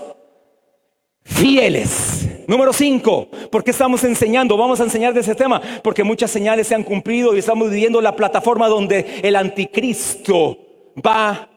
fieles. 1.25 2.29
Número 2.47 2.73
5, 2.73 3.29
¿por 3.51 3.65
qué 3.65 3.73
estamos 3.73 4.05
enseñando? 4.05 4.57
Vamos 4.57 4.81
a 4.81 4.85
enseñar 4.85 5.13
de 5.13 5.21
ese 5.21 5.35
tema, 5.35 5.61
porque 5.83 6.05
muchas 6.05 6.31
señales 6.31 6.69
se 6.69 6.77
han 6.77 6.85
cumplido 6.85 7.35
y 7.35 7.41
estamos 7.41 7.71
viviendo 7.71 8.01
la 8.01 8.15
plataforma 8.15 8.69
donde 8.69 9.21
el 9.23 9.35
anticristo 9.35 10.57
va 11.05 11.49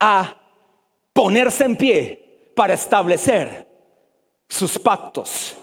a 0.00 0.43
ponerse 1.14 1.64
en 1.64 1.76
pie 1.76 2.50
para 2.54 2.74
establecer 2.74 3.66
sus 4.46 4.78
pactos. 4.78 5.56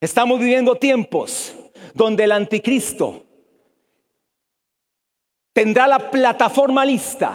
Estamos 0.00 0.38
viviendo 0.38 0.74
tiempos 0.74 1.54
donde 1.94 2.24
el 2.24 2.32
anticristo 2.32 3.24
tendrá 5.52 5.86
la 5.88 6.10
plataforma 6.10 6.84
lista 6.84 7.34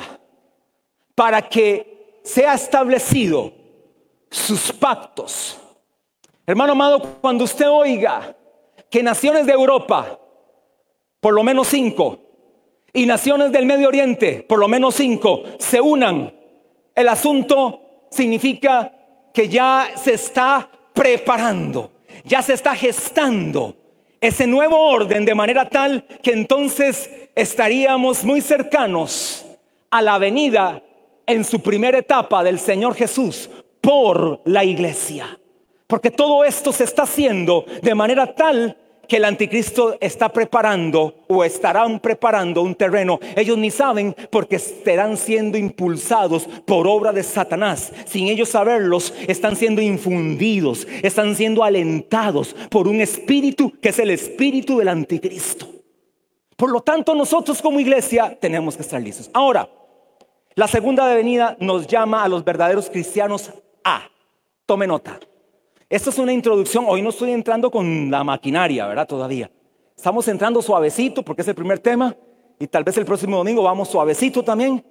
para 1.15 1.41
que 1.41 2.21
sea 2.23 2.53
establecido 2.53 3.51
sus 4.29 4.71
pactos. 4.71 5.59
Hermano 6.45 6.73
amado, 6.73 7.19
cuando 7.21 7.45
usted 7.45 7.69
oiga 7.69 8.35
que 8.89 9.01
naciones 9.01 9.45
de 9.45 9.53
Europa, 9.53 10.19
por 11.19 11.33
lo 11.33 11.43
menos 11.43 11.67
cinco, 11.67 12.22
y 12.93 13.07
naciones 13.07 13.51
del 13.51 13.65
Medio 13.65 13.87
Oriente, 13.87 14.45
por 14.47 14.59
lo 14.59 14.67
menos 14.67 14.95
cinco, 14.95 15.43
se 15.57 15.81
unan, 15.81 16.31
el 16.95 17.07
asunto 17.09 18.05
significa 18.11 18.93
que 19.33 19.49
ya 19.49 19.89
se 19.95 20.13
está 20.13 20.69
preparando, 20.93 21.91
ya 22.23 22.43
se 22.43 22.53
está 22.53 22.75
gestando 22.75 23.75
ese 24.21 24.45
nuevo 24.45 24.79
orden 24.79 25.25
de 25.25 25.35
manera 25.35 25.67
tal 25.67 26.05
que 26.21 26.31
entonces 26.31 27.09
estaríamos 27.35 28.23
muy 28.23 28.41
cercanos 28.41 29.43
a 29.89 30.01
la 30.01 30.19
venida 30.19 30.81
en 31.25 31.43
su 31.43 31.61
primera 31.61 31.97
etapa 31.97 32.43
del 32.43 32.59
Señor 32.59 32.93
Jesús 32.95 33.49
por 33.81 34.41
la 34.45 34.63
iglesia. 34.63 35.39
Porque 35.87 36.11
todo 36.11 36.43
esto 36.45 36.71
se 36.71 36.83
está 36.83 37.03
haciendo 37.03 37.65
de 37.81 37.95
manera 37.95 38.33
tal 38.33 38.77
que 39.07 39.17
el 39.17 39.25
anticristo 39.25 39.97
está 39.99 40.29
preparando 40.29 41.25
o 41.27 41.43
estarán 41.43 41.99
preparando 41.99 42.61
un 42.61 42.75
terreno. 42.75 43.19
Ellos 43.35 43.57
ni 43.57 43.69
saben 43.71 44.15
porque 44.29 44.55
estarán 44.55 45.17
siendo 45.17 45.57
impulsados 45.57 46.47
por 46.65 46.87
obra 46.87 47.11
de 47.11 47.23
Satanás. 47.23 47.91
Sin 48.05 48.27
ellos 48.27 48.49
saberlos, 48.49 49.13
están 49.27 49.55
siendo 49.55 49.81
infundidos, 49.81 50.87
están 51.01 51.35
siendo 51.35 51.63
alentados 51.63 52.55
por 52.69 52.87
un 52.87 53.01
espíritu 53.01 53.73
que 53.81 53.89
es 53.89 53.99
el 53.99 54.09
espíritu 54.09 54.77
del 54.77 54.87
anticristo. 54.87 55.67
Por 56.55 56.71
lo 56.71 56.81
tanto, 56.81 57.15
nosotros 57.15 57.61
como 57.61 57.79
iglesia 57.79 58.37
tenemos 58.39 58.75
que 58.75 58.83
estar 58.83 59.01
listos. 59.01 59.29
Ahora, 59.33 59.69
la 60.55 60.67
segunda 60.67 61.11
venida 61.13 61.57
nos 61.59 61.87
llama 61.87 62.23
a 62.23 62.27
los 62.27 62.43
verdaderos 62.45 62.89
cristianos 62.89 63.51
a, 63.83 64.07
tome 64.65 64.85
nota, 64.85 65.19
esto 65.89 66.09
es 66.09 66.17
una 66.17 66.33
introducción. 66.33 66.85
Hoy 66.87 67.01
no 67.01 67.09
estoy 67.09 67.31
entrando 67.31 67.69
con 67.69 68.09
la 68.09 68.23
maquinaria, 68.23 68.87
¿verdad? 68.87 69.07
Todavía. 69.07 69.49
Estamos 69.95 70.27
entrando 70.27 70.61
suavecito 70.61 71.23
porque 71.23 71.41
es 71.43 71.47
el 71.47 71.55
primer 71.55 71.79
tema 71.79 72.15
y 72.59 72.67
tal 72.67 72.83
vez 72.83 72.97
el 72.97 73.05
próximo 73.05 73.37
domingo 73.37 73.63
vamos 73.63 73.89
suavecito 73.89 74.43
también. 74.43 74.83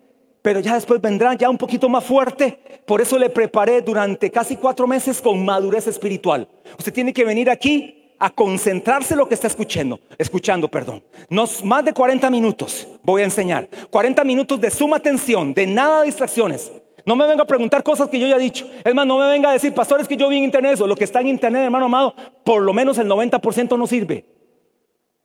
pero 0.43 0.59
ya 0.59 0.75
después 0.75 1.01
vendrá 1.01 1.35
ya 1.35 1.49
un 1.49 1.57
poquito 1.57 1.89
más 1.89 2.05
fuerte. 2.05 2.59
Por 2.85 3.01
eso 3.01 3.17
le 3.17 3.31
preparé 3.31 3.81
durante 3.81 4.31
casi 4.31 4.57
cuatro 4.57 4.87
meses 4.89 5.21
con 5.23 5.45
madurez 5.45 5.87
espiritual. 5.87 6.49
Usted 6.77 6.93
tiene 6.93 7.13
que 7.13 7.25
venir 7.25 7.49
aquí 7.49 8.13
a 8.19 8.29
concentrarse 8.31 9.15
en 9.15 9.19
lo 9.19 9.29
que 9.29 9.35
está 9.35 9.47
escuchando, 9.47 10.01
escuchando, 10.19 10.69
perdón. 10.69 11.03
No, 11.29 11.45
más 11.65 11.85
de 11.85 11.93
40 11.93 12.29
minutos 12.31 12.89
voy 13.03 13.23
a 13.23 13.25
enseñar. 13.25 13.69
40 13.91 14.25
minutos 14.25 14.61
de 14.61 14.71
suma 14.71 14.97
atención, 14.97 15.55
de 15.55 15.67
nada 15.67 16.01
de 16.01 16.07
distracciones. 16.07 16.73
No 17.05 17.17
me 17.17 17.27
venga 17.27 17.43
a 17.43 17.47
preguntar 17.47 17.83
cosas 17.83 18.09
que 18.09 18.19
yo 18.19 18.27
ya 18.27 18.37
he 18.37 18.41
dicho. 18.41 18.69
Es 18.85 18.95
más, 18.95 19.07
no 19.07 19.19
me 19.19 19.27
venga 19.29 19.51
a 19.51 19.53
decir, 19.53 19.75
pastores, 19.75 20.07
que 20.07 20.17
yo 20.17 20.29
vi 20.29 20.39
en 20.39 20.45
internet 20.45 20.75
eso. 20.75 20.87
Lo 20.87 20.97
que 20.97 21.05
está 21.05 21.21
en 21.21 21.29
internet, 21.29 21.65
hermano 21.65 21.87
amado, 21.87 22.15
por 22.45 22.63
lo 22.63 22.73
menos 22.73 22.99
el 22.99 23.09
90% 23.09 23.77
no 23.77 23.87
sirve. 23.87 24.25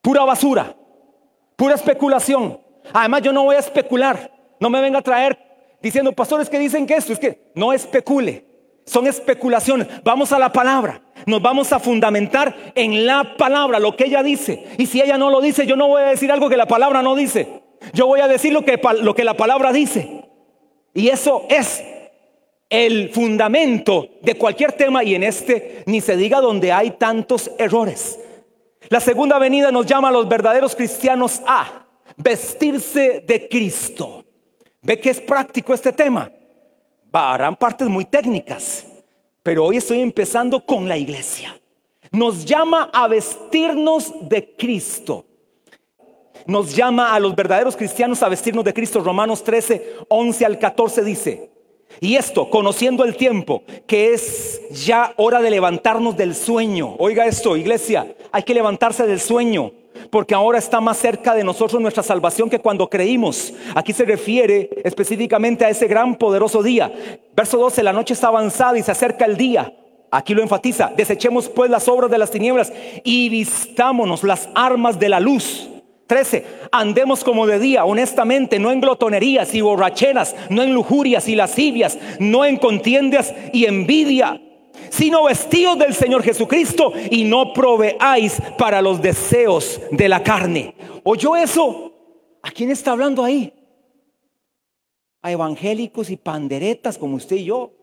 Pura 0.02 0.24
basura, 0.24 0.76
pura 1.56 1.76
especulación. 1.76 2.60
Además, 2.94 3.22
yo 3.22 3.34
no 3.34 3.44
voy 3.44 3.56
a 3.56 3.60
especular. 3.60 4.32
No 4.60 4.70
me 4.70 4.82
venga 4.82 5.00
a 5.00 5.04
traer 5.04 5.38
diciendo, 5.82 6.12
pastores 6.12 6.50
que 6.50 6.60
dicen 6.60 6.88
que 6.88 6.96
esto 6.96 7.14
es 7.14 7.20
que 7.20 7.52
no 7.56 7.74
especule. 7.74 8.46
Son 8.86 9.06
especulaciones. 9.06 9.88
Vamos 10.04 10.32
a 10.32 10.40
la 10.40 10.52
palabra. 10.52 11.02
Nos 11.26 11.42
vamos 11.42 11.74
a 11.74 11.80
fundamentar 11.80 12.72
en 12.74 13.06
la 13.06 13.36
palabra, 13.36 13.80
lo 13.80 13.98
que 13.98 14.06
ella 14.06 14.24
dice. 14.24 14.66
Y 14.78 14.86
si 14.86 15.02
ella 15.02 15.18
no 15.18 15.30
lo 15.30 15.42
dice, 15.42 15.68
yo 15.68 15.76
no 15.76 15.90
voy 15.90 16.02
a 16.02 16.06
decir 16.06 16.32
algo 16.32 16.50
que 16.50 16.56
la 16.56 16.68
palabra 16.68 17.02
no 17.02 17.14
dice. 17.16 17.62
Yo 17.94 18.08
voy 18.08 18.22
a 18.22 18.28
decir 18.28 18.54
lo 18.54 18.64
que, 18.64 18.80
lo 19.02 19.14
que 19.14 19.26
la 19.26 19.36
palabra 19.36 19.74
dice. 19.74 20.17
Y 20.98 21.10
eso 21.10 21.46
es 21.48 21.84
el 22.72 23.12
fundamento 23.14 24.10
de 24.24 24.34
cualquier 24.34 24.72
tema 24.72 25.04
y 25.04 25.14
en 25.14 25.22
este 25.22 25.84
ni 25.86 26.02
se 26.02 26.18
diga 26.18 26.42
donde 26.42 26.72
hay 26.72 26.90
tantos 26.90 27.52
errores. 27.60 28.20
La 28.90 29.00
segunda 29.00 29.38
venida 29.38 29.72
nos 29.72 29.86
llama 29.86 30.08
a 30.08 30.12
los 30.12 30.28
verdaderos 30.28 30.76
cristianos 30.76 31.40
a 31.46 31.86
vestirse 32.16 33.24
de 33.28 33.48
Cristo. 33.48 34.26
Ve 34.82 35.00
que 35.00 35.12
es 35.12 35.22
práctico 35.22 35.72
este 35.72 35.94
tema. 35.94 36.32
Harán 37.12 37.56
partes 37.58 37.88
muy 37.88 38.06
técnicas, 38.06 38.88
pero 39.44 39.66
hoy 39.66 39.78
estoy 39.78 40.02
empezando 40.02 40.66
con 40.66 40.88
la 40.88 40.98
iglesia. 40.98 41.56
Nos 42.12 42.44
llama 42.44 42.90
a 42.92 43.08
vestirnos 43.08 44.16
de 44.28 44.56
Cristo. 44.56 45.28
Nos 46.46 46.76
llama 46.76 47.14
a 47.14 47.20
los 47.20 47.36
verdaderos 47.36 47.76
cristianos 47.76 48.24
a 48.24 48.30
vestirnos 48.30 48.66
de 48.66 48.74
Cristo. 48.74 49.02
Romanos 49.02 49.44
13, 49.44 49.96
11 50.08 50.46
al 50.46 50.60
14 50.60 51.04
dice, 51.04 51.50
y 52.00 52.16
esto, 52.16 52.50
conociendo 52.50 53.04
el 53.04 53.16
tiempo, 53.16 53.64
que 53.88 54.14
es 54.14 54.62
ya 54.72 55.14
hora 55.18 55.42
de 55.42 55.50
levantarnos 55.50 56.16
del 56.16 56.36
sueño. 56.36 56.96
Oiga 57.00 57.26
esto, 57.26 57.58
iglesia, 57.58 58.16
hay 58.32 58.44
que 58.44 58.54
levantarse 58.54 59.08
del 59.08 59.20
sueño 59.20 59.72
porque 60.12 60.36
ahora 60.36 60.60
está 60.60 60.80
más 60.80 60.98
cerca 60.98 61.34
de 61.34 61.44
nosotros 61.44 61.82
nuestra 61.82 62.04
salvación 62.04 62.50
que 62.50 62.60
cuando 62.60 62.90
creímos. 62.90 63.54
Aquí 63.76 63.94
se 63.94 64.06
refiere 64.06 64.70
específicamente 64.84 65.66
a 65.66 65.70
ese 65.70 65.88
gran 65.88 66.16
poderoso 66.16 66.64
día. 66.64 66.92
Verso 67.36 67.58
12, 67.58 67.84
la 67.84 67.94
noche 67.94 68.14
está 68.14 68.28
avanzada 68.28 68.78
y 68.78 68.84
se 68.84 68.92
acerca 68.92 69.26
el 69.26 69.38
día. 69.38 69.74
Aquí 70.10 70.34
lo 70.34 70.42
enfatiza, 70.42 70.94
desechemos 70.96 71.50
pues 71.50 71.70
las 71.70 71.88
obras 71.88 72.10
de 72.10 72.18
las 72.18 72.32
tinieblas 72.32 72.72
y 73.04 73.28
vistámonos 73.28 74.24
las 74.24 74.48
armas 74.56 74.98
de 75.00 75.10
la 75.10 75.20
luz. 75.20 75.70
13. 76.08 76.46
Andemos 76.72 77.24
como 77.24 77.46
de 77.46 77.60
día, 77.60 77.86
honestamente, 77.86 78.60
no 78.60 78.72
en 78.72 78.82
glotonerías 78.82 79.54
y 79.54 79.62
borracheras, 79.62 80.36
no 80.50 80.64
en 80.64 80.74
lujurias 80.74 81.28
y 81.28 81.36
lascivias, 81.36 81.98
no 82.20 82.46
en 82.46 82.58
contiendas 82.58 83.34
y 83.54 83.66
envidia 83.66 84.42
sino 84.90 85.26
vestidos 85.26 85.78
del 85.78 85.94
Señor 85.94 86.24
Jesucristo 86.24 86.94
y 87.12 87.24
no 87.24 87.54
proveáis 87.54 88.42
para 88.58 88.82
los 88.82 89.02
deseos 89.02 89.82
de 89.92 90.08
la 90.08 90.24
carne. 90.24 90.76
¿Oyó 91.04 91.36
eso? 91.36 91.94
¿A 92.42 92.52
quién 92.52 92.72
está 92.72 92.92
hablando 92.92 93.24
ahí? 93.24 93.54
A 95.22 95.32
evangélicos 95.32 96.10
y 96.10 96.18
panderetas 96.18 96.98
como 96.98 97.16
usted 97.16 97.38
y 97.38 97.46
yo. 97.46 97.77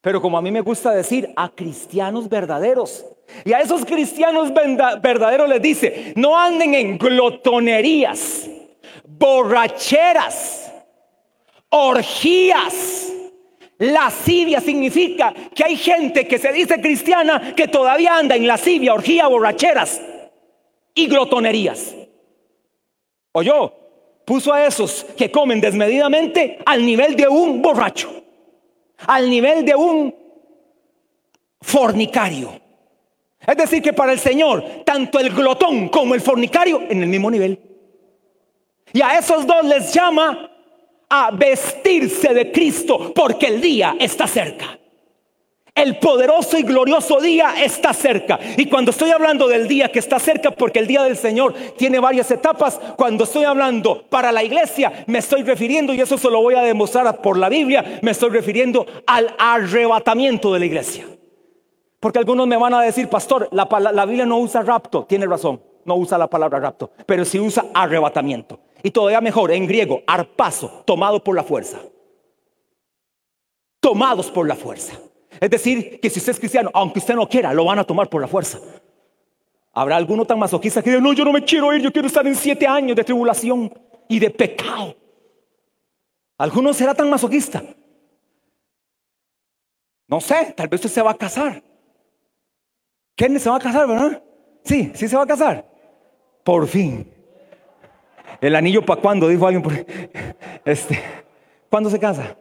Pero 0.00 0.20
como 0.20 0.38
a 0.38 0.42
mí 0.42 0.50
me 0.50 0.60
gusta 0.62 0.92
decir, 0.92 1.32
a 1.36 1.50
cristianos 1.50 2.28
verdaderos. 2.28 3.04
Y 3.44 3.52
a 3.52 3.60
esos 3.60 3.84
cristianos 3.84 4.52
verdaderos 4.52 5.48
les 5.48 5.62
dice, 5.62 6.12
no 6.16 6.38
anden 6.38 6.74
en 6.74 6.98
glotonerías, 6.98 8.48
borracheras, 9.04 10.72
orgías 11.68 13.10
Lascivia 13.80 14.60
significa 14.60 15.32
que 15.54 15.64
hay 15.64 15.74
gente 15.74 16.28
que 16.28 16.38
se 16.38 16.52
dice 16.52 16.82
cristiana 16.82 17.54
que 17.56 17.66
todavía 17.66 18.18
anda 18.18 18.36
en 18.36 18.46
lascivia, 18.46 18.92
orgía, 18.92 19.26
borracheras 19.26 20.02
y 20.94 21.06
glotonerías. 21.06 21.96
O 23.32 23.42
yo 23.42 23.72
puso 24.26 24.52
a 24.52 24.66
esos 24.66 25.06
que 25.16 25.30
comen 25.30 25.62
desmedidamente 25.62 26.58
al 26.66 26.84
nivel 26.84 27.16
de 27.16 27.26
un 27.26 27.62
borracho, 27.62 28.12
al 29.06 29.28
nivel 29.28 29.64
de 29.64 29.74
un 29.74 30.14
fornicario. 31.60 32.60
Es 33.46 33.56
decir, 33.56 33.82
que 33.82 33.92
para 33.92 34.12
el 34.12 34.18
Señor, 34.18 34.82
tanto 34.84 35.18
el 35.18 35.30
glotón 35.30 35.88
como 35.88 36.14
el 36.14 36.20
fornicario 36.20 36.82
en 36.88 37.02
el 37.02 37.08
mismo 37.08 37.30
nivel. 37.30 37.58
Y 38.92 39.00
a 39.00 39.18
esos 39.18 39.46
dos 39.46 39.64
les 39.64 39.92
llama 39.92 40.50
a 41.08 41.30
vestirse 41.30 42.34
de 42.34 42.52
Cristo 42.52 43.12
porque 43.14 43.46
el 43.46 43.60
día 43.60 43.96
está 43.98 44.26
cerca. 44.26 44.79
El 45.80 45.96
poderoso 45.96 46.58
y 46.58 46.62
glorioso 46.62 47.22
día 47.22 47.54
está 47.64 47.94
cerca. 47.94 48.38
Y 48.58 48.66
cuando 48.66 48.90
estoy 48.90 49.12
hablando 49.12 49.48
del 49.48 49.66
día 49.66 49.90
que 49.90 49.98
está 49.98 50.18
cerca, 50.18 50.50
porque 50.50 50.78
el 50.78 50.86
día 50.86 51.02
del 51.04 51.16
Señor 51.16 51.54
tiene 51.78 51.98
varias 51.98 52.30
etapas, 52.30 52.78
cuando 52.98 53.24
estoy 53.24 53.44
hablando 53.44 54.04
para 54.10 54.30
la 54.30 54.44
iglesia, 54.44 55.04
me 55.06 55.20
estoy 55.20 55.42
refiriendo, 55.42 55.94
y 55.94 56.00
eso 56.02 56.18
se 56.18 56.30
lo 56.30 56.42
voy 56.42 56.54
a 56.54 56.60
demostrar 56.60 57.22
por 57.22 57.38
la 57.38 57.48
Biblia, 57.48 57.98
me 58.02 58.10
estoy 58.10 58.28
refiriendo 58.28 58.84
al 59.06 59.34
arrebatamiento 59.38 60.52
de 60.52 60.58
la 60.58 60.66
iglesia. 60.66 61.06
Porque 61.98 62.18
algunos 62.18 62.46
me 62.46 62.58
van 62.58 62.74
a 62.74 62.82
decir, 62.82 63.08
pastor, 63.08 63.48
la, 63.50 64.04
Biblia 64.04 64.26
no 64.26 64.36
usa 64.38 64.60
rapto. 64.60 65.06
Tiene 65.06 65.24
razón, 65.24 65.62
no 65.86 65.96
usa 65.96 66.18
la 66.18 66.28
palabra 66.28 66.60
rapto, 66.60 66.90
pero 67.06 67.24
sí 67.24 67.40
usa 67.40 67.64
arrebatamiento. 67.72 68.60
Y 68.82 68.90
todavía 68.90 69.22
mejor, 69.22 69.50
en 69.50 69.66
griego, 69.66 70.02
arpazo, 70.06 70.82
tomado 70.84 71.24
por 71.24 71.34
la 71.34 71.42
fuerza. 71.42 71.78
Tomados 73.80 74.30
por 74.30 74.46
la 74.46 74.56
fuerza. 74.56 74.92
Es 75.38 75.50
decir, 75.50 76.00
que 76.00 76.10
si 76.10 76.18
usted 76.18 76.32
es 76.32 76.38
cristiano, 76.38 76.70
aunque 76.74 76.98
usted 76.98 77.14
no 77.14 77.28
quiera, 77.28 77.52
lo 77.52 77.64
van 77.64 77.78
a 77.78 77.84
tomar 77.84 78.08
por 78.08 78.20
la 78.20 78.28
fuerza. 78.28 78.58
Habrá 79.72 79.96
alguno 79.96 80.24
tan 80.24 80.38
masoquista 80.38 80.82
que 80.82 80.90
diga, 80.90 81.02
no, 81.02 81.12
yo 81.12 81.24
no 81.24 81.32
me 81.32 81.44
quiero 81.44 81.72
ir, 81.74 81.82
yo 81.82 81.92
quiero 81.92 82.08
estar 82.08 82.26
en 82.26 82.34
siete 82.34 82.66
años 82.66 82.96
de 82.96 83.04
tribulación 83.04 83.72
y 84.08 84.18
de 84.18 84.30
pecado. 84.30 84.96
¿Alguno 86.38 86.72
será 86.72 86.94
tan 86.94 87.08
masoquista? 87.08 87.62
No 90.08 90.20
sé, 90.20 90.54
tal 90.56 90.66
vez 90.66 90.80
usted 90.80 90.94
se 90.94 91.02
va 91.02 91.12
a 91.12 91.16
casar. 91.16 91.62
¿Quién 93.14 93.38
se 93.38 93.48
va 93.48 93.56
a 93.56 93.60
casar, 93.60 93.86
verdad? 93.86 94.22
Sí, 94.64 94.90
sí 94.94 95.06
se 95.06 95.16
va 95.16 95.22
a 95.22 95.26
casar. 95.26 95.68
Por 96.42 96.66
fin. 96.66 97.12
¿El 98.40 98.56
anillo 98.56 98.84
para 98.84 99.00
cuándo? 99.00 99.28
Dijo 99.28 99.46
alguien 99.46 99.62
por 99.62 99.72
Este, 100.64 101.00
¿Cuándo 101.70 101.88
se 101.88 102.00
casa? 102.00 102.36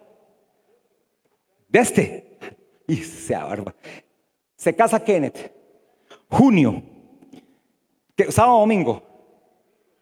De 1.67 1.79
este. 1.79 2.28
Y 2.89 2.95
se 2.95 3.35
barba. 3.35 3.75
Se 4.55 4.75
casa 4.75 5.01
Kenneth. 5.01 5.53
Junio. 6.27 6.81
Sábado 8.29 8.61
domingo. 8.61 9.03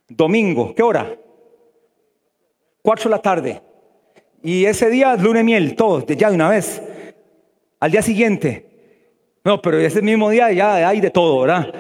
Domingo. 0.08 0.74
¿Qué 0.74 0.82
hora? 0.82 1.14
Cuatro 2.82 3.10
de 3.10 3.16
la 3.18 3.22
tarde. 3.22 3.62
Y 4.42 4.64
ese 4.64 4.90
día, 4.90 5.18
luna 5.18 5.44
miel, 5.44 5.76
todo, 5.76 6.06
ya 6.06 6.30
de 6.30 6.36
una 6.36 6.50
vez. 6.50 6.82
Al 7.82 7.92
día 7.92 8.02
siguiente. 8.02 8.66
No, 9.44 9.62
pero 9.62 9.80
ese 9.80 10.02
mismo 10.02 10.30
día 10.30 10.50
ya 10.54 10.88
hay 10.88 11.02
de 11.02 11.10
todo, 11.10 11.42
¿verdad? 11.42 11.74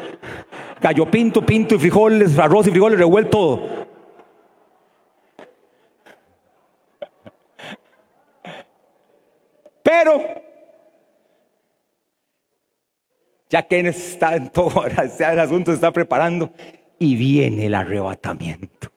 Gallo 0.81 1.09
pinto, 1.09 1.45
pinto 1.45 1.75
y 1.75 1.79
frijoles, 1.79 2.37
arroz 2.37 2.67
y 2.67 2.71
frijoles, 2.71 2.99
revuelto 2.99 3.29
todo. 3.31 3.87
Pero 9.83 10.47
ya 13.49 13.63
que 13.63 13.79
está 13.79 14.35
en 14.35 14.49
todo, 14.49 14.85
el 14.85 15.39
asunto 15.39 15.71
se 15.71 15.75
está 15.75 15.91
preparando 15.91 16.51
y 16.99 17.15
viene 17.15 17.67
el 17.67 17.75
arrebatamiento. 17.75 18.91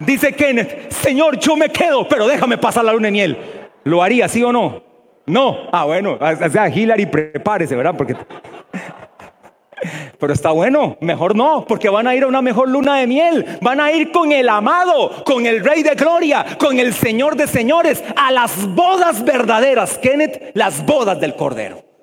Dice 0.00 0.32
Kenneth, 0.32 0.90
Señor, 0.90 1.38
yo 1.38 1.56
me 1.56 1.68
quedo, 1.68 2.08
pero 2.08 2.26
déjame 2.26 2.58
pasar 2.58 2.84
la 2.84 2.92
luna 2.92 3.06
de 3.06 3.12
miel. 3.12 3.38
¿Lo 3.84 4.02
haría, 4.02 4.28
sí 4.28 4.42
o 4.42 4.52
no? 4.52 4.82
No. 5.26 5.68
Ah, 5.72 5.84
bueno, 5.84 6.18
o 6.20 6.50
sea, 6.50 6.68
Hillary, 6.68 7.06
prepárese, 7.06 7.76
¿verdad? 7.76 7.94
Porque 7.96 8.16
pero 10.18 10.32
está 10.32 10.50
bueno, 10.50 10.96
mejor 11.00 11.36
no, 11.36 11.64
porque 11.66 11.88
van 11.88 12.06
a 12.06 12.14
ir 12.14 12.24
a 12.24 12.26
una 12.26 12.42
mejor 12.42 12.68
luna 12.68 12.98
de 12.98 13.06
miel. 13.06 13.58
Van 13.60 13.80
a 13.80 13.92
ir 13.92 14.10
con 14.10 14.32
el 14.32 14.48
amado, 14.48 15.22
con 15.24 15.46
el 15.46 15.64
Rey 15.64 15.82
de 15.82 15.94
Gloria, 15.94 16.44
con 16.58 16.78
el 16.78 16.92
Señor 16.92 17.36
de 17.36 17.46
Señores, 17.46 18.02
a 18.16 18.32
las 18.32 18.66
bodas 18.74 19.24
verdaderas. 19.24 19.98
Kenneth, 19.98 20.50
las 20.54 20.84
bodas 20.84 21.20
del 21.20 21.36
Cordero. 21.36 21.93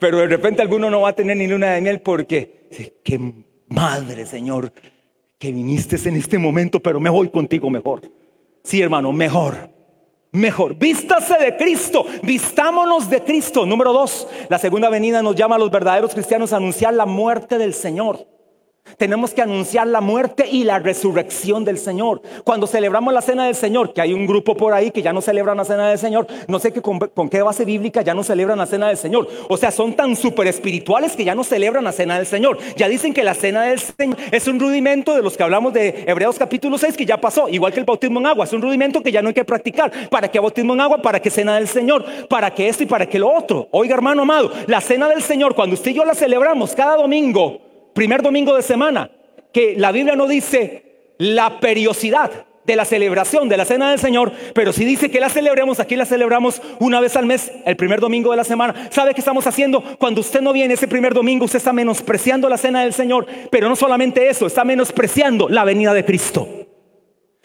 Pero 0.00 0.18
de 0.18 0.26
repente 0.26 0.62
alguno 0.62 0.90
no 0.90 1.02
va 1.02 1.10
a 1.10 1.12
tener 1.12 1.36
ni 1.36 1.46
luna 1.46 1.72
de 1.72 1.80
miel 1.80 2.00
porque, 2.00 2.66
qué 3.04 3.20
madre, 3.68 4.26
Señor, 4.26 4.72
que 5.38 5.52
viniste 5.52 5.96
en 6.08 6.16
este 6.16 6.38
momento, 6.38 6.80
pero 6.80 6.98
me 6.98 7.10
voy 7.10 7.28
contigo 7.28 7.70
mejor. 7.70 8.02
Sí, 8.64 8.80
hermano, 8.80 9.12
mejor. 9.12 9.70
Mejor, 10.32 10.76
vístase 10.76 11.36
de 11.38 11.56
Cristo, 11.56 12.06
vistámonos 12.22 13.10
de 13.10 13.22
Cristo. 13.22 13.66
Número 13.66 13.92
dos, 13.92 14.28
la 14.48 14.58
segunda 14.58 14.88
venida 14.88 15.22
nos 15.22 15.34
llama 15.34 15.56
a 15.56 15.58
los 15.58 15.72
verdaderos 15.72 16.14
cristianos 16.14 16.52
a 16.52 16.58
anunciar 16.58 16.94
la 16.94 17.04
muerte 17.04 17.58
del 17.58 17.74
Señor. 17.74 18.26
Tenemos 18.96 19.32
que 19.32 19.42
anunciar 19.42 19.86
la 19.86 20.00
muerte 20.00 20.46
y 20.50 20.64
la 20.64 20.78
resurrección 20.78 21.64
del 21.64 21.78
Señor. 21.78 22.22
Cuando 22.44 22.66
celebramos 22.66 23.12
la 23.12 23.22
cena 23.22 23.46
del 23.46 23.54
Señor, 23.54 23.92
que 23.92 24.00
hay 24.00 24.12
un 24.12 24.26
grupo 24.26 24.56
por 24.56 24.72
ahí 24.72 24.90
que 24.90 25.02
ya 25.02 25.12
no 25.12 25.20
celebran 25.20 25.56
la 25.56 25.64
cena 25.64 25.88
del 25.88 25.98
Señor, 25.98 26.26
no 26.48 26.58
sé 26.58 26.72
con, 26.72 27.28
qué 27.28 27.42
base 27.42 27.64
bíblica 27.64 28.02
ya 28.02 28.14
no 28.14 28.22
celebran 28.22 28.58
la 28.58 28.66
cena 28.66 28.88
del 28.88 28.96
Señor. 28.96 29.28
O 29.48 29.56
sea, 29.56 29.70
son 29.70 29.94
tan 29.94 30.16
super 30.16 30.46
espirituales 30.46 31.16
que 31.16 31.24
ya 31.24 31.34
no 31.34 31.44
celebran 31.44 31.84
la 31.84 31.92
cena 31.92 32.16
del 32.16 32.26
Señor. 32.26 32.58
Ya 32.76 32.88
dicen 32.88 33.14
que 33.14 33.24
la 33.24 33.34
cena 33.34 33.62
del 33.62 33.78
Señor 33.78 34.16
es 34.30 34.46
un 34.48 34.58
rudimento 34.58 35.14
de 35.14 35.22
los 35.22 35.36
que 35.36 35.42
hablamos 35.42 35.72
de 35.72 36.04
Hebreos 36.06 36.38
capítulo 36.38 36.78
6 36.78 36.96
que 36.96 37.06
ya 37.06 37.20
pasó, 37.20 37.48
igual 37.48 37.72
que 37.72 37.80
el 37.80 37.86
bautismo 37.86 38.20
en 38.20 38.26
agua, 38.26 38.44
es 38.44 38.52
un 38.52 38.62
rudimento 38.62 39.02
que 39.02 39.12
ya 39.12 39.22
no 39.22 39.28
hay 39.28 39.34
que 39.34 39.44
practicar. 39.44 40.08
¿Para 40.08 40.28
qué 40.28 40.38
bautismo 40.38 40.74
en 40.74 40.80
agua? 40.80 40.98
¿Para 40.98 41.20
qué 41.20 41.30
cena 41.30 41.56
del 41.56 41.68
Señor? 41.68 42.04
¿Para 42.28 42.54
qué 42.54 42.68
esto 42.68 42.82
y 42.82 42.86
para 42.86 43.06
qué 43.06 43.18
lo 43.18 43.32
otro? 43.32 43.68
Oiga, 43.70 43.94
hermano 43.94 44.22
amado, 44.22 44.50
la 44.66 44.80
cena 44.80 45.08
del 45.08 45.22
Señor, 45.22 45.54
cuando 45.54 45.74
usted 45.74 45.90
y 45.90 45.94
yo 45.94 46.04
la 46.04 46.14
celebramos 46.14 46.74
cada 46.74 46.96
domingo, 46.96 47.69
primer 47.92 48.22
domingo 48.22 48.54
de 48.56 48.62
semana, 48.62 49.10
que 49.52 49.74
la 49.76 49.92
Biblia 49.92 50.16
no 50.16 50.26
dice 50.26 51.14
la 51.18 51.60
periodicidad 51.60 52.46
de 52.64 52.76
la 52.76 52.84
celebración 52.84 53.48
de 53.48 53.56
la 53.56 53.64
cena 53.64 53.90
del 53.90 53.98
Señor, 53.98 54.32
pero 54.54 54.72
si 54.72 54.84
dice 54.84 55.10
que 55.10 55.18
la 55.18 55.28
celebremos, 55.28 55.80
aquí 55.80 55.96
la 55.96 56.06
celebramos 56.06 56.62
una 56.78 57.00
vez 57.00 57.16
al 57.16 57.26
mes, 57.26 57.50
el 57.64 57.76
primer 57.76 58.00
domingo 58.00 58.30
de 58.30 58.36
la 58.36 58.44
semana. 58.44 58.88
¿Sabe 58.90 59.12
qué 59.14 59.20
estamos 59.20 59.46
haciendo? 59.46 59.82
Cuando 59.98 60.20
usted 60.20 60.40
no 60.40 60.52
viene 60.52 60.74
ese 60.74 60.86
primer 60.86 61.12
domingo, 61.12 61.46
usted 61.46 61.58
está 61.58 61.72
menospreciando 61.72 62.48
la 62.48 62.58
cena 62.58 62.82
del 62.82 62.92
Señor, 62.92 63.26
pero 63.50 63.68
no 63.68 63.76
solamente 63.76 64.28
eso, 64.28 64.46
está 64.46 64.64
menospreciando 64.64 65.48
la 65.48 65.64
venida 65.64 65.92
de 65.92 66.04
Cristo. 66.04 66.48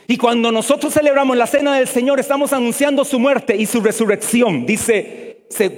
Y 0.07 0.17
cuando 0.17 0.51
nosotros 0.51 0.93
celebramos 0.93 1.35
la 1.35 1.47
cena 1.47 1.75
del 1.75 1.87
Señor, 1.87 2.19
estamos 2.19 2.53
anunciando 2.53 3.03
su 3.03 3.19
muerte 3.19 3.55
y 3.55 3.65
su 3.65 3.81
resurrección. 3.81 4.65
Dice 4.65 5.24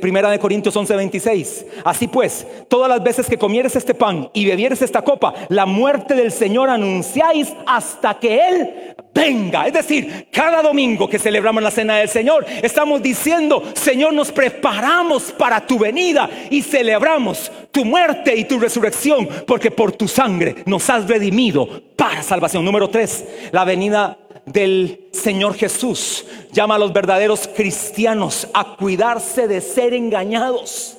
Primera 0.01 0.31
de 0.31 0.39
Corintios 0.39 0.75
11:26. 0.75 1.65
Así 1.83 2.07
pues, 2.07 2.47
todas 2.67 2.89
las 2.89 3.03
veces 3.03 3.27
que 3.27 3.37
comieres 3.37 3.75
este 3.75 3.93
pan 3.93 4.29
y 4.33 4.45
bebieres 4.45 4.81
esta 4.81 5.03
copa, 5.03 5.33
la 5.49 5.65
muerte 5.65 6.15
del 6.15 6.31
Señor 6.31 6.69
anunciáis 6.69 7.53
hasta 7.65 8.17
que 8.19 8.39
Él 8.47 8.95
venga. 9.13 9.67
Es 9.67 9.73
decir, 9.73 10.27
cada 10.31 10.61
domingo 10.61 11.09
que 11.09 11.19
celebramos 11.19 11.61
la 11.61 11.71
cena 11.71 11.97
del 11.97 12.09
Señor, 12.09 12.45
estamos 12.61 13.01
diciendo, 13.01 13.63
Señor, 13.73 14.13
nos 14.13 14.31
preparamos 14.31 15.31
para 15.31 15.65
tu 15.65 15.77
venida 15.77 16.29
y 16.49 16.61
celebramos 16.61 17.51
tu 17.71 17.83
muerte 17.83 18.35
y 18.35 18.45
tu 18.45 18.59
resurrección, 18.59 19.27
porque 19.45 19.71
por 19.71 19.91
tu 19.91 20.07
sangre 20.07 20.55
nos 20.65 20.89
has 20.89 21.07
redimido 21.07 21.81
para 21.95 22.23
salvación. 22.23 22.63
Número 22.63 22.89
3, 22.89 23.25
la 23.51 23.65
venida 23.65 24.17
del 24.47 25.09
Señor 25.11 25.53
Jesús 25.53 26.25
llama 26.51 26.75
a 26.75 26.79
los 26.79 26.93
verdaderos 26.93 27.47
cristianos 27.55 28.47
a 28.53 28.75
cuidarse 28.77 29.47
de 29.47 29.61
ser 29.61 29.93
engañados. 29.93 30.96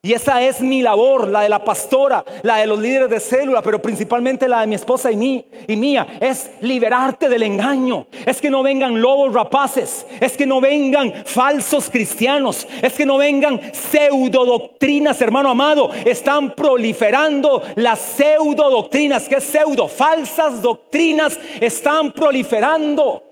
Y 0.00 0.12
esa 0.12 0.40
es 0.42 0.60
mi 0.60 0.80
labor, 0.80 1.26
la 1.26 1.40
de 1.40 1.48
la 1.48 1.64
pastora, 1.64 2.24
la 2.42 2.58
de 2.58 2.68
los 2.68 2.78
líderes 2.78 3.10
de 3.10 3.18
célula, 3.18 3.62
pero 3.62 3.82
principalmente 3.82 4.46
la 4.46 4.60
de 4.60 4.68
mi 4.68 4.76
esposa 4.76 5.10
y, 5.10 5.16
mí, 5.16 5.44
y 5.66 5.74
mía, 5.74 6.06
es 6.20 6.52
liberarte 6.60 7.28
del 7.28 7.42
engaño. 7.42 8.06
Es 8.24 8.40
que 8.40 8.48
no 8.48 8.62
vengan 8.62 9.02
lobos 9.02 9.34
rapaces, 9.34 10.06
es 10.20 10.36
que 10.36 10.46
no 10.46 10.60
vengan 10.60 11.12
falsos 11.26 11.90
cristianos, 11.90 12.64
es 12.80 12.92
que 12.92 13.04
no 13.04 13.18
vengan 13.18 13.60
pseudo 13.74 14.46
doctrinas, 14.46 15.20
hermano 15.20 15.50
amado. 15.50 15.90
Están 16.04 16.54
proliferando 16.54 17.60
las 17.74 17.98
pseudo 17.98 18.70
doctrinas, 18.70 19.28
que 19.28 19.38
es 19.38 19.44
pseudo, 19.44 19.88
falsas 19.88 20.62
doctrinas 20.62 21.36
están 21.60 22.12
proliferando. 22.12 23.24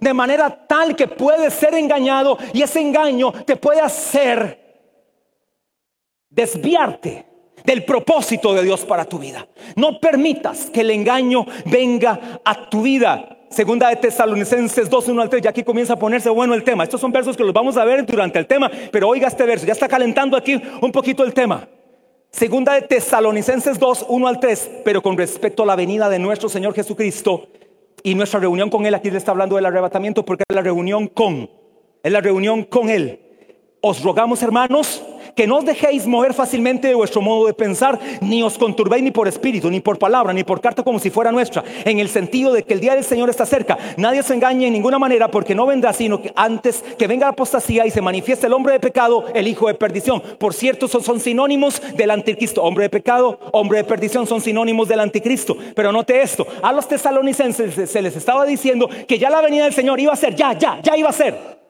De 0.00 0.14
manera 0.14 0.48
tal 0.66 0.96
que 0.96 1.06
puedes 1.06 1.52
ser 1.52 1.74
engañado 1.74 2.38
y 2.54 2.62
ese 2.62 2.80
engaño 2.80 3.30
te 3.44 3.56
puede 3.56 3.82
hacer 3.82 4.63
desviarte 6.34 7.26
del 7.64 7.84
propósito 7.84 8.52
de 8.54 8.62
Dios 8.62 8.84
para 8.84 9.04
tu 9.04 9.18
vida. 9.18 9.46
No 9.76 9.98
permitas 9.98 10.70
que 10.70 10.82
el 10.82 10.90
engaño 10.90 11.46
venga 11.64 12.40
a 12.44 12.68
tu 12.68 12.82
vida. 12.82 13.38
Segunda 13.48 13.88
de 13.88 13.96
Tesalonicenses 13.96 14.90
2, 14.90 15.08
1 15.08 15.22
al 15.22 15.30
3, 15.30 15.42
ya 15.42 15.50
aquí 15.50 15.62
comienza 15.62 15.94
a 15.94 15.98
ponerse 15.98 16.28
bueno 16.28 16.54
el 16.54 16.64
tema. 16.64 16.84
Estos 16.84 17.00
son 17.00 17.12
versos 17.12 17.36
que 17.36 17.44
los 17.44 17.52
vamos 17.52 17.76
a 17.76 17.84
ver 17.84 18.04
durante 18.04 18.38
el 18.38 18.46
tema, 18.46 18.70
pero 18.90 19.08
oiga 19.08 19.28
este 19.28 19.44
verso, 19.44 19.64
ya 19.64 19.72
está 19.72 19.88
calentando 19.88 20.36
aquí 20.36 20.60
un 20.82 20.90
poquito 20.90 21.22
el 21.24 21.32
tema. 21.32 21.68
Segunda 22.30 22.74
de 22.74 22.82
Tesalonicenses 22.82 23.78
2, 23.78 24.06
1 24.08 24.26
al 24.26 24.40
3, 24.40 24.70
pero 24.84 25.00
con 25.00 25.16
respecto 25.16 25.62
a 25.62 25.66
la 25.66 25.76
venida 25.76 26.08
de 26.08 26.18
nuestro 26.18 26.48
Señor 26.48 26.74
Jesucristo 26.74 27.46
y 28.02 28.16
nuestra 28.16 28.40
reunión 28.40 28.70
con 28.70 28.84
Él, 28.86 28.94
aquí 28.94 29.08
le 29.08 29.18
está 29.18 29.30
hablando 29.30 29.54
del 29.54 29.66
arrebatamiento 29.66 30.24
porque 30.24 30.42
es 30.48 30.54
la 30.54 30.62
reunión 30.62 31.06
con, 31.06 31.48
es 32.02 32.10
la 32.10 32.20
reunión 32.20 32.64
con 32.64 32.90
Él. 32.90 33.20
Os 33.80 34.02
rogamos, 34.02 34.42
hermanos, 34.42 35.04
que 35.34 35.46
no 35.46 35.58
os 35.58 35.64
dejéis 35.64 36.06
mover 36.06 36.34
fácilmente 36.34 36.88
de 36.88 36.94
vuestro 36.94 37.20
modo 37.20 37.46
de 37.46 37.54
pensar, 37.54 37.98
ni 38.20 38.42
os 38.42 38.58
conturbéis 38.58 39.02
ni 39.02 39.10
por 39.10 39.28
espíritu, 39.28 39.70
ni 39.70 39.80
por 39.80 39.98
palabra, 39.98 40.32
ni 40.32 40.44
por 40.44 40.60
carta 40.60 40.82
como 40.82 40.98
si 40.98 41.10
fuera 41.10 41.32
nuestra, 41.32 41.64
en 41.84 41.98
el 41.98 42.08
sentido 42.08 42.52
de 42.52 42.62
que 42.62 42.74
el 42.74 42.80
día 42.80 42.94
del 42.94 43.04
Señor 43.04 43.30
está 43.30 43.46
cerca. 43.46 43.78
Nadie 43.96 44.22
se 44.22 44.34
engañe 44.34 44.66
en 44.66 44.72
ninguna 44.72 44.98
manera, 44.98 45.30
porque 45.30 45.54
no 45.54 45.66
vendrá 45.66 45.92
sino 45.92 46.20
que 46.20 46.32
antes 46.34 46.82
que 46.98 47.06
venga 47.06 47.26
la 47.26 47.32
apostasía 47.32 47.86
y 47.86 47.90
se 47.90 48.00
manifieste 48.00 48.46
el 48.46 48.52
hombre 48.52 48.74
de 48.74 48.80
pecado, 48.80 49.24
el 49.34 49.48
hijo 49.48 49.68
de 49.68 49.74
perdición. 49.74 50.22
Por 50.38 50.54
cierto, 50.54 50.88
son, 50.88 51.02
son 51.02 51.20
sinónimos 51.20 51.80
del 51.96 52.10
anticristo. 52.10 52.62
Hombre 52.62 52.84
de 52.84 52.90
pecado, 52.90 53.38
hombre 53.52 53.78
de 53.78 53.84
perdición 53.84 54.26
son 54.26 54.40
sinónimos 54.40 54.88
del 54.88 55.00
anticristo. 55.00 55.56
Pero 55.74 55.92
note 55.92 56.20
esto, 56.20 56.46
a 56.62 56.72
los 56.72 56.88
tesalonicenses 56.88 57.90
se 57.90 58.02
les 58.02 58.16
estaba 58.16 58.44
diciendo 58.44 58.88
que 59.08 59.18
ya 59.18 59.30
la 59.30 59.40
venida 59.40 59.64
del 59.64 59.72
Señor 59.72 60.00
iba 60.00 60.12
a 60.12 60.16
ser, 60.16 60.34
ya, 60.34 60.52
ya, 60.52 60.80
ya 60.82 60.96
iba 60.96 61.08
a 61.08 61.12
ser 61.12 61.63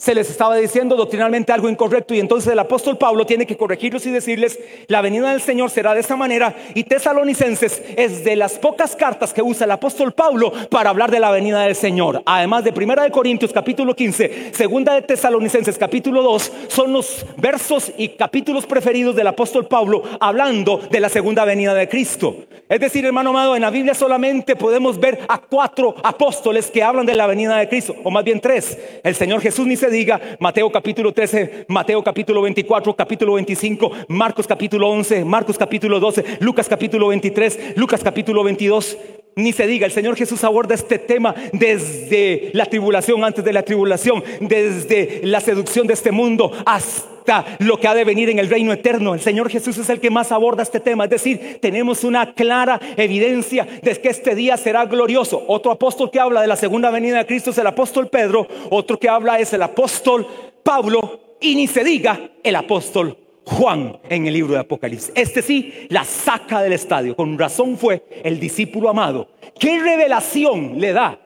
se 0.00 0.14
les 0.14 0.30
estaba 0.30 0.54
diciendo 0.54 0.94
doctrinalmente 0.94 1.50
algo 1.50 1.68
incorrecto 1.68 2.14
y 2.14 2.20
entonces 2.20 2.52
el 2.52 2.58
apóstol 2.60 2.96
Pablo 2.96 3.26
tiene 3.26 3.46
que 3.46 3.56
corregirlos 3.56 4.06
y 4.06 4.12
decirles, 4.12 4.56
la 4.86 5.02
venida 5.02 5.32
del 5.32 5.40
Señor 5.40 5.70
será 5.70 5.92
de 5.92 5.98
esta 5.98 6.14
manera 6.14 6.54
y 6.72 6.84
Tesalonicenses 6.84 7.82
es 7.96 8.22
de 8.22 8.36
las 8.36 8.60
pocas 8.60 8.94
cartas 8.94 9.32
que 9.32 9.42
usa 9.42 9.64
el 9.64 9.72
apóstol 9.72 10.12
Pablo 10.12 10.52
para 10.70 10.90
hablar 10.90 11.10
de 11.10 11.18
la 11.18 11.32
venida 11.32 11.62
del 11.62 11.74
Señor. 11.74 12.22
Además 12.26 12.62
de 12.62 12.72
Primera 12.72 13.02
de 13.02 13.10
Corintios 13.10 13.52
capítulo 13.52 13.96
15, 13.96 14.52
Segunda 14.54 14.94
de 14.94 15.02
Tesalonicenses 15.02 15.76
capítulo 15.76 16.22
2 16.22 16.52
son 16.68 16.92
los 16.92 17.26
versos 17.36 17.90
y 17.98 18.10
capítulos 18.10 18.66
preferidos 18.66 19.16
del 19.16 19.26
apóstol 19.26 19.66
Pablo 19.66 20.04
hablando 20.20 20.80
de 20.92 21.00
la 21.00 21.08
segunda 21.08 21.44
venida 21.44 21.74
de 21.74 21.88
Cristo. 21.88 22.36
Es 22.68 22.78
decir, 22.80 23.04
hermano 23.04 23.30
amado, 23.30 23.56
en 23.56 23.62
la 23.62 23.70
Biblia 23.70 23.94
solamente 23.94 24.54
podemos 24.54 25.00
ver 25.00 25.20
a 25.26 25.38
cuatro 25.38 25.94
apóstoles 26.04 26.70
que 26.70 26.82
hablan 26.82 27.06
de 27.06 27.16
la 27.16 27.26
venida 27.26 27.56
de 27.56 27.68
Cristo, 27.68 27.96
o 28.04 28.10
más 28.10 28.22
bien 28.22 28.40
tres. 28.40 28.78
El 29.02 29.14
Señor 29.14 29.40
Jesús 29.40 29.66
ni 29.66 29.74
se 29.74 29.87
diga 29.90 30.20
Mateo 30.40 30.70
capítulo 30.70 31.12
13, 31.12 31.66
Mateo 31.68 32.02
capítulo 32.02 32.42
24, 32.42 32.94
capítulo 32.94 33.34
25, 33.34 33.90
Marcos 34.08 34.46
capítulo 34.46 34.88
11, 34.88 35.24
Marcos 35.24 35.58
capítulo 35.58 36.00
12, 36.00 36.38
Lucas 36.40 36.68
capítulo 36.68 37.08
23, 37.08 37.76
Lucas 37.76 38.02
capítulo 38.02 38.44
22. 38.44 38.98
Ni 39.36 39.52
se 39.52 39.68
diga, 39.68 39.86
el 39.86 39.92
Señor 39.92 40.16
Jesús 40.16 40.42
aborda 40.42 40.74
este 40.74 40.98
tema 40.98 41.32
desde 41.52 42.50
la 42.54 42.66
tribulación, 42.66 43.22
antes 43.22 43.44
de 43.44 43.52
la 43.52 43.62
tribulación, 43.62 44.24
desde 44.40 45.20
la 45.22 45.40
seducción 45.40 45.86
de 45.86 45.94
este 45.94 46.10
mundo 46.10 46.50
hasta 46.66 47.17
lo 47.58 47.78
que 47.78 47.88
ha 47.88 47.94
de 47.94 48.04
venir 48.04 48.30
en 48.30 48.38
el 48.38 48.48
reino 48.48 48.72
eterno. 48.72 49.14
El 49.14 49.20
Señor 49.20 49.50
Jesús 49.50 49.78
es 49.78 49.88
el 49.90 50.00
que 50.00 50.10
más 50.10 50.32
aborda 50.32 50.62
este 50.62 50.80
tema. 50.80 51.04
Es 51.04 51.10
decir, 51.10 51.58
tenemos 51.60 52.04
una 52.04 52.34
clara 52.34 52.80
evidencia 52.96 53.66
de 53.82 54.00
que 54.00 54.08
este 54.08 54.34
día 54.34 54.56
será 54.56 54.86
glorioso. 54.86 55.42
Otro 55.46 55.70
apóstol 55.72 56.10
que 56.10 56.20
habla 56.20 56.40
de 56.40 56.46
la 56.46 56.56
segunda 56.56 56.90
venida 56.90 57.18
de 57.18 57.26
Cristo 57.26 57.50
es 57.50 57.58
el 57.58 57.66
apóstol 57.66 58.08
Pedro. 58.08 58.46
Otro 58.70 58.98
que 58.98 59.08
habla 59.08 59.38
es 59.38 59.52
el 59.52 59.62
apóstol 59.62 60.26
Pablo. 60.62 61.20
Y 61.40 61.54
ni 61.54 61.66
se 61.66 61.84
diga 61.84 62.30
el 62.42 62.56
apóstol 62.56 63.16
Juan 63.44 63.98
en 64.08 64.26
el 64.26 64.34
libro 64.34 64.54
de 64.54 64.60
Apocalipsis. 64.60 65.12
Este 65.14 65.42
sí 65.42 65.86
la 65.88 66.04
saca 66.04 66.62
del 66.62 66.72
estadio. 66.72 67.16
Con 67.16 67.38
razón 67.38 67.76
fue 67.76 68.04
el 68.24 68.38
discípulo 68.40 68.90
amado. 68.90 69.28
¿Qué 69.58 69.78
revelación 69.80 70.80
le 70.80 70.92
da 70.92 71.18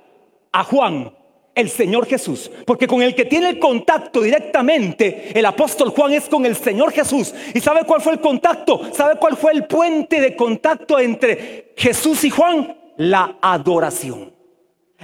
a 0.53 0.65
Juan 0.65 1.13
el 1.55 1.69
Señor 1.69 2.07
Jesús? 2.07 2.51
Porque 2.67 2.87
con 2.87 3.03
el 3.03 3.15
que 3.15 3.25
tiene 3.25 3.49
el 3.51 3.59
contacto 3.59 4.21
directamente 4.21 5.39
el 5.39 5.45
apóstol 5.47 5.91
Juan 5.91 6.13
es 6.13 6.29
con 6.29 6.47
el 6.47 6.57
Señor 6.57 6.93
Jesús. 6.93 7.35
¿Y 7.55 7.61
sabe 7.61 7.85
cuál 7.85 8.01
fue 8.01 8.13
el 8.13 8.21
contacto? 8.21 8.93
¿Sabe 8.93 9.19
cuál 9.19 9.37
fue 9.37 9.53
el 9.53 9.67
puente 9.67 10.21
de 10.21 10.37
contacto 10.37 10.99
entre 10.99 11.73
Jesús 11.77 12.25
y 12.25 12.31
Juan? 12.31 12.77
La 12.97 13.37
adoración. 13.41 14.33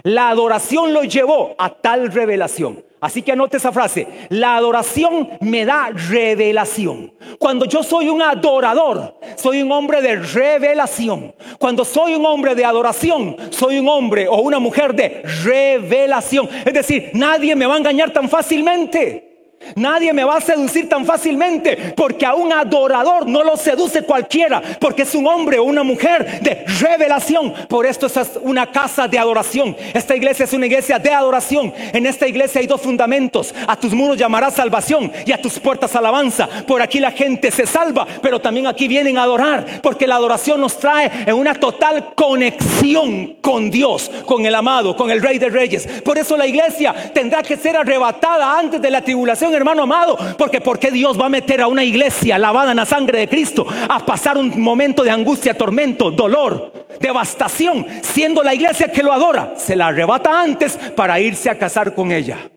La 0.03 0.29
adoración 0.29 0.93
lo 0.93 1.05
llevó 1.05 1.55
a 1.59 1.71
tal 1.71 2.13
revelación. 2.13 2.85
Así 3.01 3.23
que 3.23 3.33
anote 3.33 3.59
esa 3.59 3.73
frase. 3.73 4.07
La 4.31 4.57
adoración 4.57 5.29
me 5.41 5.65
da 5.65 5.91
revelación. 5.91 7.13
Cuando 7.39 7.65
yo 7.65 7.83
soy 7.83 8.09
un 8.09 8.23
adorador, 8.23 9.15
soy 9.37 9.63
un 9.63 9.71
hombre 9.73 10.03
de 10.03 10.17
revelación. 10.17 11.35
Cuando 11.59 11.85
soy 11.85 12.15
un 12.15 12.27
hombre 12.27 12.55
de 12.55 12.65
adoración, 12.65 13.37
soy 13.51 13.79
un 13.79 13.89
hombre 13.89 14.27
o 14.29 14.41
una 14.41 14.59
mujer 14.59 14.95
de 14.95 15.23
revelación. 15.45 16.49
Es 16.65 16.75
decir, 16.75 17.11
nadie 17.15 17.55
me 17.55 17.67
va 17.67 17.75
a 17.75 17.79
engañar 17.79 18.11
tan 18.11 18.29
fácilmente. 18.29 19.28
Nadie 19.75 20.13
me 20.13 20.25
va 20.25 20.37
a 20.37 20.41
seducir 20.41 20.89
tan 20.89 21.05
fácilmente 21.05 21.93
porque 21.97 22.25
a 22.25 22.35
un 22.35 22.53
adorador 22.53 23.27
no 23.27 23.43
lo 23.43 23.57
seduce 23.57 24.03
cualquiera, 24.03 24.63
porque 24.81 25.03
es 25.03 25.15
un 25.15 25.27
hombre 25.27 25.59
o 25.59 25.65
una 25.65 25.83
mujer 25.83 26.41
de 26.41 26.65
revelación. 26.81 27.53
Por 27.69 27.87
esto 27.87 28.07
es 28.07 28.19
una 28.43 28.71
casa 28.71 29.09
de 29.09 29.19
adoración. 29.19 29.77
Esta 29.93 30.17
iglesia 30.17 30.45
es 30.45 30.53
una 30.53 30.67
iglesia 30.67 30.99
de 30.99 31.13
adoración. 31.13 31.73
En 31.93 32.07
esta 32.07 32.27
iglesia 32.27 32.61
hay 32.61 32.67
dos 32.67 32.81
fundamentos. 32.81 33.55
A 33.67 33.77
tus 33.77 33.93
muros 33.93 34.17
llamarás 34.17 34.55
salvación 34.55 35.13
y 35.27 35.33
a 35.33 35.41
tus 35.41 35.59
puertas 35.59 35.95
alabanza. 35.95 36.49
Por 36.67 36.81
aquí 36.81 37.01
la 37.01 37.13
gente 37.13 37.51
se 37.51 37.67
salva, 37.67 38.07
pero 38.23 38.41
también 38.41 38.67
aquí 38.67 38.89
vienen 38.89 39.19
a 39.19 39.25
adorar, 39.25 39.81
porque 39.83 40.07
la 40.07 40.17
adoración 40.17 40.61
nos 40.61 40.79
trae 40.79 41.11
en 41.27 41.35
una 41.35 41.55
total 41.55 42.15
conexión 42.15 43.37
con 43.41 43.71
Dios, 43.71 44.11
con 44.25 44.47
el 44.47 44.55
amado, 44.55 44.97
con 44.97 45.11
el 45.11 45.23
Rey 45.23 45.39
de 45.39 45.49
Reyes. 45.49 45.87
Por 46.05 46.19
eso 46.19 46.37
la 46.37 46.47
iglesia 46.47 46.95
tendrá 47.13 47.43
que 47.43 47.57
ser 47.57 47.77
arrebatada 47.77 48.59
antes 48.59 48.81
de 48.81 48.91
la 48.91 49.03
tribulación 49.03 49.48
hermano 49.55 49.83
amado, 49.83 50.17
porque 50.37 50.61
porque 50.61 50.91
Dios 50.91 51.21
va 51.21 51.27
a 51.27 51.31
meter 51.31 51.61
a 51.61 51.69
una 51.69 51.85
iglesia 51.85 52.39
lavada 52.39 52.71
en 52.71 52.77
la 52.77 52.87
sangre 52.87 53.21
de 53.21 53.29
Cristo 53.29 53.67
a 53.89 54.05
pasar 54.05 54.37
un 54.37 54.61
momento 54.61 55.03
de 55.03 55.11
angustia, 55.11 55.57
tormento, 55.57 56.11
dolor, 56.11 56.73
devastación, 57.01 57.87
siendo 58.03 58.43
la 58.43 58.55
iglesia 58.55 58.91
que 58.93 59.03
lo 59.03 59.13
adora, 59.13 59.55
se 59.57 59.77
la 59.77 59.89
arrebata 59.89 60.41
antes 60.41 60.77
para 60.97 61.21
irse 61.21 61.51
a 61.51 61.59
casar 61.59 61.95
con 61.95 62.13
ella 62.13 62.51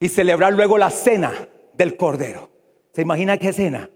y 0.00 0.08
celebrar 0.08 0.52
luego 0.52 0.78
la 0.78 0.90
cena 0.90 1.32
del 1.74 1.96
Cordero. 1.96 2.50
¿Se 2.92 3.02
imagina 3.02 3.38
qué 3.38 3.52
cena? 3.52 3.90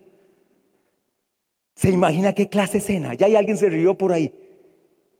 ¿Se 1.75 1.89
imagina 1.89 2.35
qué 2.35 2.49
clase 2.49 2.75
de 2.75 2.81
cena? 2.81 3.15
Ya 3.15 3.27
hay 3.27 3.37
alguien 3.37 3.57
se 3.57 3.71
rió 3.71 3.97
por 3.97 4.13
ahí. 4.13 4.35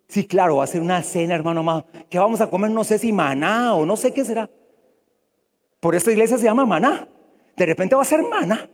Sí, 0.09 0.27
claro, 0.27 0.57
va 0.57 0.65
a 0.65 0.67
ser 0.67 0.83
una 0.83 1.03
cena, 1.03 1.35
hermano 1.35 1.61
amado. 1.61 1.87
Que 2.11 2.19
vamos 2.19 2.41
a 2.41 2.51
comer, 2.51 2.71
no 2.71 2.85
sé 2.85 2.99
si 2.99 3.13
maná 3.13 3.75
o 3.75 3.87
no 3.87 3.97
sé 3.97 4.13
qué 4.13 4.25
será. 4.25 4.51
Por 5.81 5.95
eso 5.95 6.11
iglesia 6.11 6.39
se 6.39 6.45
llama 6.45 6.67
maná. 6.67 7.09
De 7.57 7.67
repente 7.67 7.95
va 7.95 8.03
a 8.03 8.07
ser 8.07 8.23
maná. 8.23 8.69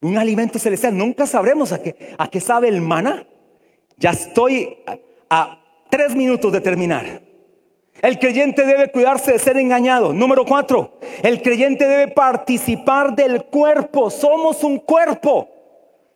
Un 0.00 0.16
alimento 0.18 0.58
celestial. 0.58 0.96
Nunca 0.96 1.26
sabremos 1.26 1.72
a 1.72 2.28
qué 2.28 2.40
sabe 2.40 2.68
el 2.68 2.80
maná. 2.80 3.26
Ya 4.00 4.10
estoy 4.10 4.78
a, 5.28 5.60
tres 5.90 6.16
minutos 6.16 6.52
de 6.52 6.60
terminar. 6.60 7.20
El 8.00 8.18
creyente 8.18 8.64
debe 8.64 8.90
cuidarse 8.90 9.32
de 9.32 9.38
ser 9.38 9.58
engañado. 9.58 10.14
Número 10.14 10.46
cuatro, 10.46 10.98
el 11.22 11.42
creyente 11.42 11.86
debe 11.86 12.08
participar 12.08 13.14
del 13.14 13.44
cuerpo. 13.44 14.08
Somos 14.08 14.64
un 14.64 14.78
cuerpo. 14.78 15.48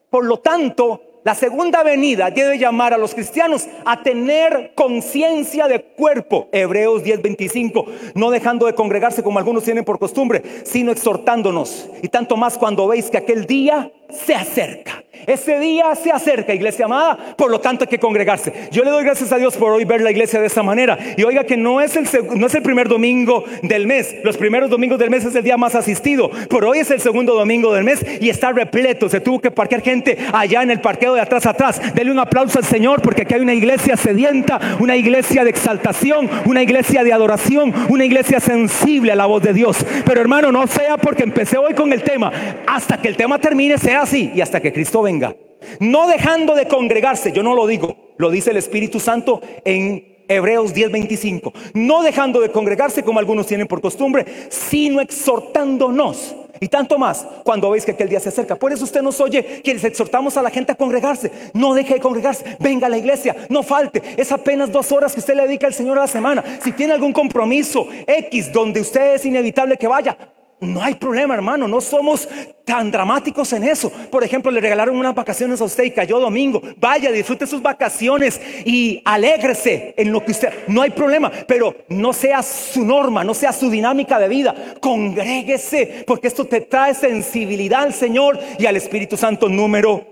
Por 0.08 0.24
lo 0.24 0.38
tanto, 0.38 1.13
la 1.24 1.34
segunda 1.34 1.82
venida 1.82 2.30
debe 2.30 2.58
llamar 2.58 2.92
a 2.92 2.98
los 2.98 3.14
cristianos 3.14 3.66
a 3.86 4.02
tener 4.02 4.72
conciencia 4.74 5.68
de 5.68 5.82
cuerpo. 5.82 6.48
Hebreos 6.52 7.02
10:25, 7.02 7.86
no 8.14 8.30
dejando 8.30 8.66
de 8.66 8.74
congregarse 8.74 9.22
como 9.22 9.38
algunos 9.38 9.64
tienen 9.64 9.86
por 9.86 9.98
costumbre, 9.98 10.42
sino 10.64 10.92
exhortándonos. 10.92 11.88
Y 12.02 12.08
tanto 12.08 12.36
más 12.36 12.58
cuando 12.58 12.86
veis 12.86 13.10
que 13.10 13.16
aquel 13.16 13.46
día 13.46 13.90
se 14.10 14.34
acerca. 14.34 15.04
Ese 15.26 15.58
día 15.58 15.94
se 15.94 16.10
acerca, 16.10 16.52
iglesia 16.52 16.84
amada, 16.84 17.16
por 17.36 17.50
lo 17.50 17.60
tanto 17.60 17.84
hay 17.84 17.88
que 17.88 17.98
congregarse. 17.98 18.52
Yo 18.70 18.84
le 18.84 18.90
doy 18.90 19.04
gracias 19.04 19.32
a 19.32 19.38
Dios 19.38 19.56
por 19.56 19.72
hoy 19.72 19.84
ver 19.84 20.02
la 20.02 20.10
iglesia 20.10 20.40
de 20.40 20.46
esta 20.46 20.62
manera. 20.62 20.98
Y 21.16 21.22
oiga 21.22 21.44
que 21.44 21.56
no 21.56 21.80
es 21.80 21.96
el, 21.96 22.06
no 22.34 22.46
es 22.46 22.54
el 22.54 22.62
primer 22.62 22.88
domingo 22.88 23.44
del 23.62 23.86
mes. 23.86 24.16
Los 24.22 24.36
primeros 24.36 24.68
domingos 24.68 24.98
del 24.98 25.10
mes 25.10 25.24
es 25.24 25.34
el 25.34 25.42
día 25.42 25.56
más 25.56 25.74
asistido. 25.74 26.30
Por 26.50 26.64
hoy 26.64 26.80
es 26.80 26.90
el 26.90 27.00
segundo 27.00 27.34
domingo 27.34 27.72
del 27.72 27.84
mes 27.84 28.04
y 28.20 28.28
está 28.28 28.52
repleto. 28.52 29.08
Se 29.08 29.20
tuvo 29.20 29.40
que 29.40 29.50
parquear 29.50 29.82
gente 29.82 30.18
allá 30.32 30.62
en 30.62 30.70
el 30.70 30.80
parqueo 30.80 31.14
de 31.14 31.22
atrás 31.22 31.46
atrás. 31.46 31.80
Dele 31.94 32.10
un 32.10 32.18
aplauso 32.18 32.58
al 32.58 32.64
Señor 32.64 33.00
porque 33.00 33.22
aquí 33.22 33.34
hay 33.34 33.40
una 33.40 33.54
iglesia 33.54 33.96
sedienta, 33.96 34.60
una 34.78 34.96
iglesia 34.96 35.42
de 35.44 35.50
exaltación, 35.50 36.28
una 36.44 36.62
iglesia 36.62 37.02
de 37.02 37.12
adoración, 37.12 37.72
una 37.88 38.04
iglesia 38.04 38.40
sensible 38.40 39.12
a 39.12 39.16
la 39.16 39.26
voz 39.26 39.42
de 39.42 39.54
Dios. 39.54 39.78
Pero 40.04 40.20
hermano, 40.20 40.52
no 40.52 40.66
sea 40.66 40.98
porque 40.98 41.22
empecé 41.22 41.56
hoy 41.56 41.72
con 41.72 41.92
el 41.92 42.02
tema. 42.02 42.30
Hasta 42.66 43.00
que 43.00 43.08
el 43.08 43.16
tema 43.16 43.38
termine, 43.38 43.78
así 44.02 44.32
y 44.34 44.40
hasta 44.40 44.60
que 44.60 44.72
Cristo 44.72 45.02
venga 45.02 45.34
no 45.80 46.06
dejando 46.06 46.54
de 46.54 46.66
congregarse, 46.68 47.32
yo 47.32 47.42
no 47.42 47.54
lo 47.54 47.66
digo, 47.66 47.96
lo 48.16 48.30
dice 48.30 48.50
el 48.50 48.56
Espíritu 48.56 49.00
Santo 49.00 49.40
en 49.64 50.24
Hebreos 50.28 50.74
10:25, 50.74 51.52
no 51.74 52.02
dejando 52.02 52.40
de 52.40 52.50
congregarse 52.50 53.02
como 53.02 53.18
algunos 53.18 53.46
tienen 53.46 53.66
por 53.66 53.80
costumbre, 53.80 54.24
sino 54.48 55.00
exhortándonos. 55.00 56.36
Y 56.60 56.68
tanto 56.68 56.98
más 56.98 57.26
cuando 57.42 57.68
veis 57.68 57.84
que 57.84 57.90
aquel 57.90 58.08
día 58.08 58.20
se 58.20 58.28
acerca. 58.28 58.54
Por 58.54 58.72
eso 58.72 58.84
usted 58.84 59.02
nos 59.02 59.20
oye 59.20 59.60
que 59.62 59.74
les 59.74 59.84
exhortamos 59.84 60.36
a 60.36 60.42
la 60.42 60.50
gente 60.50 60.70
a 60.70 60.76
congregarse. 60.76 61.30
No 61.52 61.74
deje 61.74 61.94
de 61.94 62.00
congregarse. 62.00 62.56
Venga 62.60 62.86
a 62.86 62.90
la 62.90 62.96
iglesia. 62.96 63.34
No 63.50 63.64
falte. 63.64 64.00
Es 64.16 64.30
apenas 64.30 64.70
dos 64.70 64.92
horas 64.92 65.12
que 65.12 65.20
usted 65.20 65.34
le 65.34 65.42
dedica 65.42 65.66
al 65.66 65.74
Señor 65.74 65.98
a 65.98 66.02
la 66.02 66.06
semana. 66.06 66.44
Si 66.62 66.70
tiene 66.72 66.94
algún 66.94 67.12
compromiso 67.12 67.88
X 68.06 68.52
donde 68.52 68.80
usted 68.80 69.16
es 69.16 69.26
inevitable 69.26 69.76
que 69.76 69.88
vaya, 69.88 70.16
no 70.64 70.82
hay 70.82 70.94
problema, 70.94 71.34
hermano, 71.34 71.68
no 71.68 71.80
somos 71.80 72.28
tan 72.64 72.90
dramáticos 72.90 73.52
en 73.52 73.64
eso. 73.64 73.90
Por 74.10 74.24
ejemplo, 74.24 74.50
le 74.50 74.60
regalaron 74.60 74.96
unas 74.96 75.14
vacaciones 75.14 75.60
a 75.60 75.64
usted 75.64 75.84
y 75.84 75.90
cayó 75.90 76.18
domingo. 76.18 76.62
Vaya, 76.78 77.12
disfrute 77.12 77.46
sus 77.46 77.62
vacaciones 77.62 78.40
y 78.64 79.02
alégrese 79.04 79.94
en 79.96 80.12
lo 80.12 80.24
que 80.24 80.32
usted. 80.32 80.52
No 80.68 80.82
hay 80.82 80.90
problema, 80.90 81.30
pero 81.46 81.74
no 81.88 82.12
sea 82.12 82.42
su 82.42 82.84
norma, 82.84 83.24
no 83.24 83.34
sea 83.34 83.52
su 83.52 83.70
dinámica 83.70 84.18
de 84.18 84.28
vida. 84.28 84.54
Congréguese, 84.80 86.04
porque 86.06 86.28
esto 86.28 86.46
te 86.46 86.62
trae 86.62 86.94
sensibilidad 86.94 87.82
al 87.82 87.94
Señor 87.94 88.38
y 88.58 88.66
al 88.66 88.76
Espíritu 88.76 89.16
Santo. 89.16 89.48
Número 89.48 90.06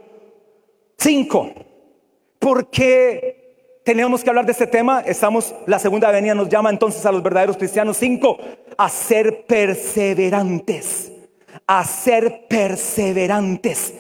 5. 0.99 1.53
Porque 2.39 3.43
tenemos 3.85 4.23
que 4.23 4.31
hablar 4.31 4.47
de 4.47 4.53
este 4.53 4.67
tema. 4.67 5.01
Estamos, 5.01 5.55
la 5.67 5.79
segunda 5.79 6.11
venida 6.11 6.35
nos 6.35 6.49
llama 6.49 6.71
entonces 6.71 7.05
a 7.07 7.13
los 7.13 7.23
verdaderos 7.23 7.57
cristianos. 7.57 7.97
Cinco, 7.97 8.39
a 8.77 8.89
ser 8.89 9.45
perseverantes. 9.47 11.13
A 11.67 11.85
ser 11.85 12.47
perseverantes. 12.49 13.95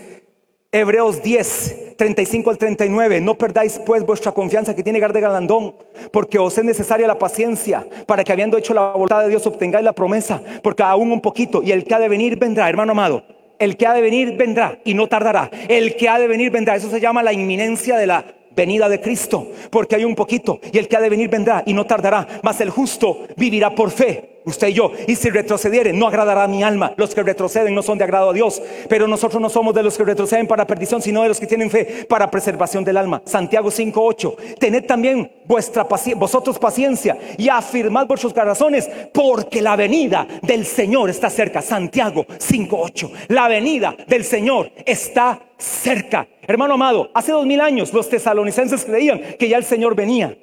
Hebreos 0.74 1.22
10, 1.22 1.96
35 1.98 2.48
al 2.48 2.56
39. 2.56 3.20
No 3.20 3.36
perdáis 3.36 3.78
pues 3.84 4.06
vuestra 4.06 4.32
confianza 4.32 4.74
que 4.74 4.82
tiene 4.82 5.00
Garde 5.00 5.20
Galandón, 5.20 5.74
porque 6.10 6.38
os 6.38 6.56
es 6.56 6.64
necesaria 6.64 7.06
la 7.06 7.18
paciencia 7.18 7.86
para 8.06 8.24
que 8.24 8.32
habiendo 8.32 8.56
hecho 8.56 8.72
la 8.72 8.92
voluntad 8.92 9.22
de 9.22 9.28
Dios 9.28 9.46
obtengáis 9.46 9.84
la 9.84 9.92
promesa, 9.92 10.40
porque 10.62 10.82
aún 10.82 11.12
un 11.12 11.20
poquito 11.20 11.62
y 11.62 11.72
el 11.72 11.84
que 11.84 11.94
ha 11.94 11.98
de 11.98 12.08
venir 12.08 12.38
vendrá, 12.38 12.70
hermano 12.70 12.92
amado. 12.92 13.22
El 13.58 13.76
que 13.76 13.86
ha 13.86 13.92
de 13.92 14.00
venir 14.00 14.36
vendrá 14.38 14.78
y 14.82 14.94
no 14.94 15.08
tardará. 15.08 15.50
El 15.68 15.94
que 15.94 16.08
ha 16.08 16.18
de 16.18 16.26
venir 16.26 16.50
vendrá. 16.50 16.74
Eso 16.74 16.88
se 16.90 17.00
llama 17.00 17.22
la 17.22 17.34
inminencia 17.34 17.98
de 17.98 18.06
la 18.06 18.24
venida 18.56 18.88
de 18.88 19.00
Cristo, 19.00 19.48
porque 19.70 19.96
hay 19.96 20.06
un 20.06 20.14
poquito 20.14 20.58
y 20.72 20.78
el 20.78 20.88
que 20.88 20.96
ha 20.96 21.00
de 21.00 21.10
venir 21.10 21.28
vendrá 21.28 21.62
y 21.66 21.74
no 21.74 21.84
tardará, 21.84 22.26
mas 22.42 22.60
el 22.62 22.70
justo 22.70 23.26
vivirá 23.36 23.74
por 23.74 23.90
fe 23.90 24.31
usted 24.44 24.68
y 24.68 24.72
yo. 24.74 24.92
Y 25.06 25.16
si 25.16 25.30
retrocediere, 25.30 25.92
no 25.92 26.06
agradará 26.06 26.44
a 26.44 26.48
mi 26.48 26.62
alma. 26.62 26.92
Los 26.96 27.14
que 27.14 27.22
retroceden 27.22 27.74
no 27.74 27.82
son 27.82 27.98
de 27.98 28.04
agrado 28.04 28.30
a 28.30 28.32
Dios. 28.32 28.62
Pero 28.88 29.06
nosotros 29.06 29.40
no 29.40 29.48
somos 29.48 29.74
de 29.74 29.82
los 29.82 29.96
que 29.96 30.04
retroceden 30.04 30.46
para 30.46 30.66
perdición, 30.66 31.02
sino 31.02 31.22
de 31.22 31.28
los 31.28 31.40
que 31.40 31.46
tienen 31.46 31.70
fe 31.70 32.06
para 32.08 32.30
preservación 32.30 32.84
del 32.84 32.96
alma. 32.96 33.22
Santiago 33.24 33.70
5.8. 33.70 34.58
Tened 34.58 34.86
también 34.86 35.30
vuestra 35.44 35.86
vosotros 36.16 36.58
paciencia 36.58 37.18
y 37.36 37.48
afirmad 37.48 38.06
vuestros 38.06 38.32
corazones, 38.32 38.88
porque 39.12 39.60
la 39.60 39.76
venida 39.76 40.26
del 40.42 40.66
Señor 40.66 41.10
está 41.10 41.30
cerca. 41.30 41.62
Santiago 41.62 42.26
5.8. 42.26 43.10
La 43.28 43.48
venida 43.48 43.94
del 44.06 44.24
Señor 44.24 44.70
está 44.84 45.40
cerca. 45.58 46.26
Hermano 46.46 46.74
amado, 46.74 47.10
hace 47.14 47.32
dos 47.32 47.46
mil 47.46 47.60
años 47.60 47.92
los 47.92 48.08
tesalonicenses 48.08 48.84
creían 48.84 49.20
que 49.38 49.48
ya 49.48 49.58
el 49.58 49.64
Señor 49.64 49.94
venía. 49.94 50.36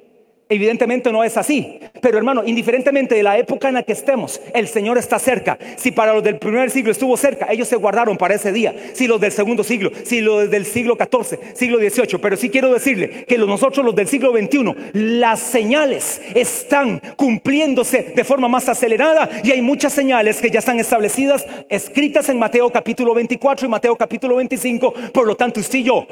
Evidentemente 0.50 1.12
no 1.12 1.22
es 1.22 1.36
así. 1.36 1.78
Pero 2.02 2.18
hermano, 2.18 2.42
indiferentemente 2.44 3.14
de 3.14 3.22
la 3.22 3.38
época 3.38 3.68
en 3.68 3.74
la 3.74 3.84
que 3.84 3.92
estemos, 3.92 4.40
el 4.52 4.66
Señor 4.66 4.98
está 4.98 5.20
cerca. 5.20 5.56
Si 5.76 5.92
para 5.92 6.12
los 6.12 6.24
del 6.24 6.38
primer 6.38 6.70
siglo 6.70 6.90
estuvo 6.90 7.16
cerca, 7.16 7.46
ellos 7.50 7.68
se 7.68 7.76
guardaron 7.76 8.16
para 8.16 8.34
ese 8.34 8.52
día. 8.52 8.74
Si 8.92 9.06
los 9.06 9.20
del 9.20 9.30
segundo 9.30 9.62
siglo, 9.62 9.92
si 10.04 10.20
los 10.20 10.50
del 10.50 10.66
siglo 10.66 10.96
XIV, 10.96 11.38
siglo 11.54 11.78
XVIII. 11.78 12.18
Pero 12.20 12.36
sí 12.36 12.50
quiero 12.50 12.72
decirle 12.72 13.24
que 13.26 13.38
nosotros 13.38 13.86
los 13.86 13.94
del 13.94 14.08
siglo 14.08 14.32
XXI, 14.32 14.74
las 14.92 15.38
señales 15.38 16.20
están 16.34 17.00
cumpliéndose 17.14 18.12
de 18.14 18.24
forma 18.24 18.48
más 18.48 18.68
acelerada 18.68 19.28
y 19.44 19.52
hay 19.52 19.62
muchas 19.62 19.92
señales 19.92 20.40
que 20.40 20.50
ya 20.50 20.58
están 20.58 20.80
establecidas, 20.80 21.46
escritas 21.68 22.28
en 22.28 22.40
Mateo 22.40 22.70
capítulo 22.70 23.14
24 23.14 23.66
y 23.66 23.70
Mateo 23.70 23.94
capítulo 23.94 24.36
25. 24.36 24.92
Por 25.12 25.26
lo 25.28 25.36
tanto, 25.36 25.60
usted 25.60 25.78
y 25.78 25.84
yo 25.84 26.06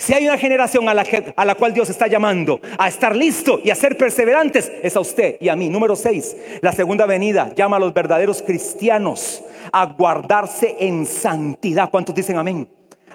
si 0.00 0.14
hay 0.14 0.26
una 0.26 0.38
generación 0.38 0.88
a 0.88 0.94
la, 0.94 1.04
a 1.36 1.44
la, 1.44 1.54
cual 1.54 1.74
Dios 1.74 1.90
está 1.90 2.06
llamando 2.06 2.58
a 2.78 2.88
estar 2.88 3.14
listo 3.14 3.60
y 3.62 3.68
a 3.68 3.74
ser 3.74 3.98
perseverantes, 3.98 4.72
es 4.82 4.96
a 4.96 5.00
usted 5.00 5.36
y 5.40 5.50
a 5.50 5.56
mí. 5.56 5.68
Número 5.68 5.94
6, 5.94 6.36
la 6.62 6.72
segunda 6.72 7.04
venida 7.04 7.52
llama 7.54 7.76
a 7.76 7.80
los 7.80 7.92
verdaderos 7.92 8.40
cristianos 8.40 9.44
a 9.70 9.84
guardarse 9.84 10.74
en 10.80 11.04
santidad. 11.04 11.90
¿Cuántos 11.90 12.14
dicen 12.14 12.38
amén? 12.38 12.66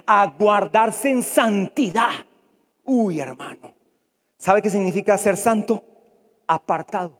A 0.06 0.26
guardarse 0.26 1.10
en 1.10 1.24
santidad. 1.24 2.12
Uy, 2.84 3.18
hermano. 3.18 3.74
¿Sabe 4.38 4.62
qué 4.62 4.70
significa 4.70 5.18
ser 5.18 5.36
santo? 5.36 5.82
Apartado. 6.46 7.18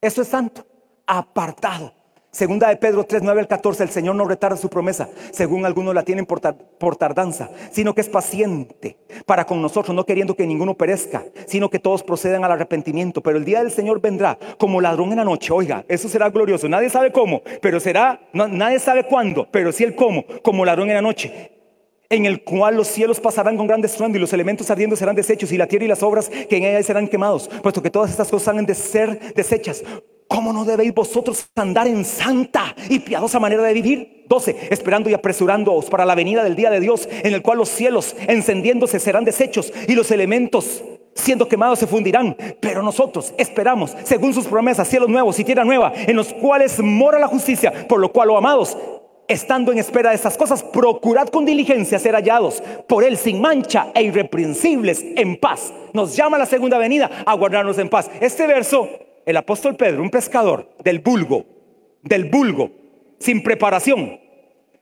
Eso 0.00 0.22
es 0.22 0.28
santo. 0.28 0.66
Apartado. 1.06 1.94
Segunda 2.36 2.68
de 2.68 2.76
Pedro 2.76 3.04
3, 3.04 3.22
9 3.22 3.40
al 3.40 3.48
14, 3.48 3.82
el 3.82 3.88
Señor 3.88 4.14
no 4.14 4.26
retarda 4.26 4.58
su 4.58 4.68
promesa, 4.68 5.08
según 5.30 5.64
algunos 5.64 5.94
la 5.94 6.02
tienen 6.02 6.26
por, 6.26 6.42
por, 6.78 6.94
tardanza, 6.94 7.48
sino 7.70 7.94
que 7.94 8.02
es 8.02 8.10
paciente 8.10 8.98
para 9.24 9.46
con 9.46 9.62
nosotros, 9.62 9.96
no 9.96 10.04
queriendo 10.04 10.36
que 10.36 10.46
ninguno 10.46 10.74
perezca, 10.74 11.24
sino 11.46 11.70
que 11.70 11.78
todos 11.78 12.02
procedan 12.02 12.44
al 12.44 12.52
arrepentimiento. 12.52 13.22
Pero 13.22 13.38
el 13.38 13.46
día 13.46 13.60
del 13.60 13.70
Señor 13.70 14.02
vendrá 14.02 14.38
como 14.58 14.82
ladrón 14.82 15.12
en 15.12 15.16
la 15.16 15.24
noche. 15.24 15.50
Oiga, 15.50 15.86
eso 15.88 16.10
será 16.10 16.28
glorioso. 16.28 16.68
Nadie 16.68 16.90
sabe 16.90 17.10
cómo, 17.10 17.40
pero 17.62 17.80
será, 17.80 18.20
nadie 18.34 18.80
sabe 18.80 19.04
cuándo, 19.04 19.48
pero 19.50 19.72
sí 19.72 19.84
el 19.84 19.94
cómo, 19.94 20.26
como 20.42 20.66
ladrón 20.66 20.90
en 20.90 20.96
la 20.96 21.02
noche 21.02 21.52
en 22.10 22.26
el 22.26 22.44
cual 22.44 22.76
los 22.76 22.86
cielos 22.86 23.18
pasarán 23.18 23.56
con 23.56 23.66
grandes 23.66 23.92
estruendo 23.92 24.18
y 24.18 24.20
los 24.20 24.32
elementos 24.34 24.70
ardiendo 24.70 24.94
serán 24.94 25.16
deshechos 25.16 25.50
y 25.52 25.56
la 25.56 25.66
tierra 25.66 25.86
y 25.86 25.88
las 25.88 26.02
obras 26.02 26.28
que 26.28 26.58
en 26.58 26.64
ella 26.64 26.82
serán 26.82 27.08
quemados, 27.08 27.48
puesto 27.62 27.82
que 27.82 27.90
todas 27.90 28.10
estas 28.10 28.28
cosas 28.28 28.54
han 28.54 28.66
de 28.66 28.74
ser 28.74 29.34
deshechas. 29.34 29.82
¿Cómo 30.28 30.52
no 30.52 30.64
debéis 30.64 30.92
vosotros 30.92 31.46
andar 31.54 31.86
en 31.86 32.04
santa 32.04 32.74
y 32.88 32.98
piadosa 32.98 33.38
manera 33.38 33.62
de 33.62 33.72
vivir? 33.72 34.24
12. 34.28 34.68
Esperando 34.70 35.08
y 35.08 35.14
apresurándoos 35.14 35.86
para 35.86 36.04
la 36.04 36.16
venida 36.16 36.42
del 36.42 36.56
día 36.56 36.70
de 36.70 36.80
Dios, 36.80 37.08
en 37.10 37.32
el 37.32 37.42
cual 37.42 37.58
los 37.58 37.68
cielos 37.68 38.16
encendiéndose 38.26 38.98
serán 38.98 39.24
deshechos 39.24 39.72
y 39.86 39.94
los 39.94 40.10
elementos 40.10 40.82
siendo 41.14 41.48
quemados 41.48 41.78
se 41.78 41.86
fundirán. 41.86 42.36
Pero 42.60 42.82
nosotros 42.82 43.32
esperamos, 43.38 43.96
según 44.04 44.34
sus 44.34 44.46
promesas, 44.46 44.88
cielos 44.88 45.08
nuevos 45.08 45.38
y 45.38 45.44
tierra 45.44 45.64
nueva, 45.64 45.92
en 45.94 46.16
los 46.16 46.32
cuales 46.34 46.80
mora 46.80 47.18
la 47.18 47.28
justicia, 47.28 47.86
por 47.88 48.00
lo 48.00 48.12
cual, 48.12 48.30
oh 48.30 48.36
amados, 48.36 48.76
estando 49.28 49.72
en 49.72 49.78
espera 49.78 50.10
de 50.10 50.16
estas 50.16 50.36
cosas, 50.36 50.62
procurad 50.62 51.28
con 51.28 51.44
diligencia 51.44 51.98
ser 51.98 52.14
hallados 52.14 52.62
por 52.88 53.04
Él 53.04 53.16
sin 53.16 53.40
mancha 53.40 53.88
e 53.94 54.02
irreprensibles 54.02 55.04
en 55.16 55.38
paz. 55.38 55.72
Nos 55.92 56.16
llama 56.16 56.38
la 56.38 56.46
segunda 56.46 56.78
venida 56.78 57.10
a 57.24 57.34
guardarnos 57.34 57.78
en 57.78 57.88
paz. 57.88 58.10
Este 58.20 58.46
verso 58.46 58.88
el 59.26 59.36
apóstol 59.36 59.76
Pedro, 59.76 60.02
un 60.02 60.10
pescador 60.10 60.70
del 60.82 61.00
vulgo, 61.00 61.44
del 62.02 62.26
vulgo, 62.26 62.70
sin 63.18 63.42
preparación. 63.42 64.20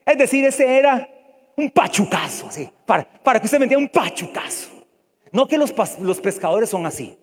Es 0.04 0.18
decir, 0.18 0.44
ese 0.44 0.78
era 0.78 1.08
un 1.56 1.70
pachucazo, 1.70 2.48
así, 2.48 2.68
para, 2.84 3.04
para 3.04 3.40
que 3.40 3.46
usted 3.46 3.58
me 3.58 3.64
entienda, 3.64 3.86
un 3.86 3.88
pachucazo. 3.88 4.70
No 5.32 5.48
que 5.48 5.56
los, 5.56 5.74
los 6.00 6.20
pescadores 6.20 6.68
son 6.68 6.84
así, 6.84 7.18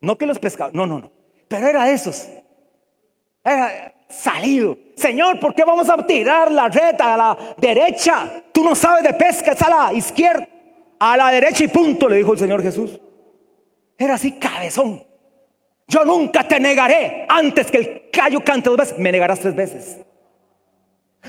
no 0.00 0.16
que 0.16 0.26
los 0.26 0.38
pescadores, 0.38 0.74
no, 0.74 0.86
no, 0.86 1.00
no, 1.00 1.12
pero 1.48 1.66
era 1.66 1.84
de 1.84 1.92
esos. 1.92 2.28
Era 3.44 3.92
salido. 4.08 4.78
Señor, 4.96 5.40
¿por 5.40 5.54
qué 5.54 5.64
vamos 5.64 5.90
a 5.90 6.06
tirar 6.06 6.52
la 6.52 6.68
red 6.68 7.00
a 7.00 7.16
la 7.16 7.38
derecha? 7.58 8.44
Tú 8.52 8.62
no 8.62 8.76
sabes 8.76 9.02
de 9.02 9.14
pesca, 9.14 9.52
es 9.52 9.62
a 9.62 9.68
la 9.70 9.92
izquierda, 9.92 10.46
a 11.00 11.16
la 11.16 11.30
derecha 11.32 11.64
y 11.64 11.68
punto, 11.68 12.08
le 12.08 12.16
dijo 12.16 12.32
el 12.32 12.38
Señor 12.38 12.62
Jesús. 12.62 13.00
Era 13.98 14.14
así 14.14 14.32
cabezón. 14.32 15.09
Yo 15.90 16.04
nunca 16.04 16.46
te 16.46 16.60
negaré 16.60 17.26
antes 17.28 17.68
que 17.68 17.78
el 17.78 18.10
callo 18.12 18.44
cante 18.44 18.70
dos 18.70 18.78
veces. 18.78 18.98
Me 18.98 19.10
negarás 19.10 19.40
tres 19.40 19.56
veces. 19.56 19.98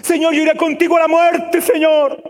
Señor, 0.04 0.36
yo 0.36 0.44
iré 0.44 0.56
contigo 0.56 0.98
a 0.98 1.00
la 1.00 1.08
muerte, 1.08 1.62
Señor. 1.62 2.22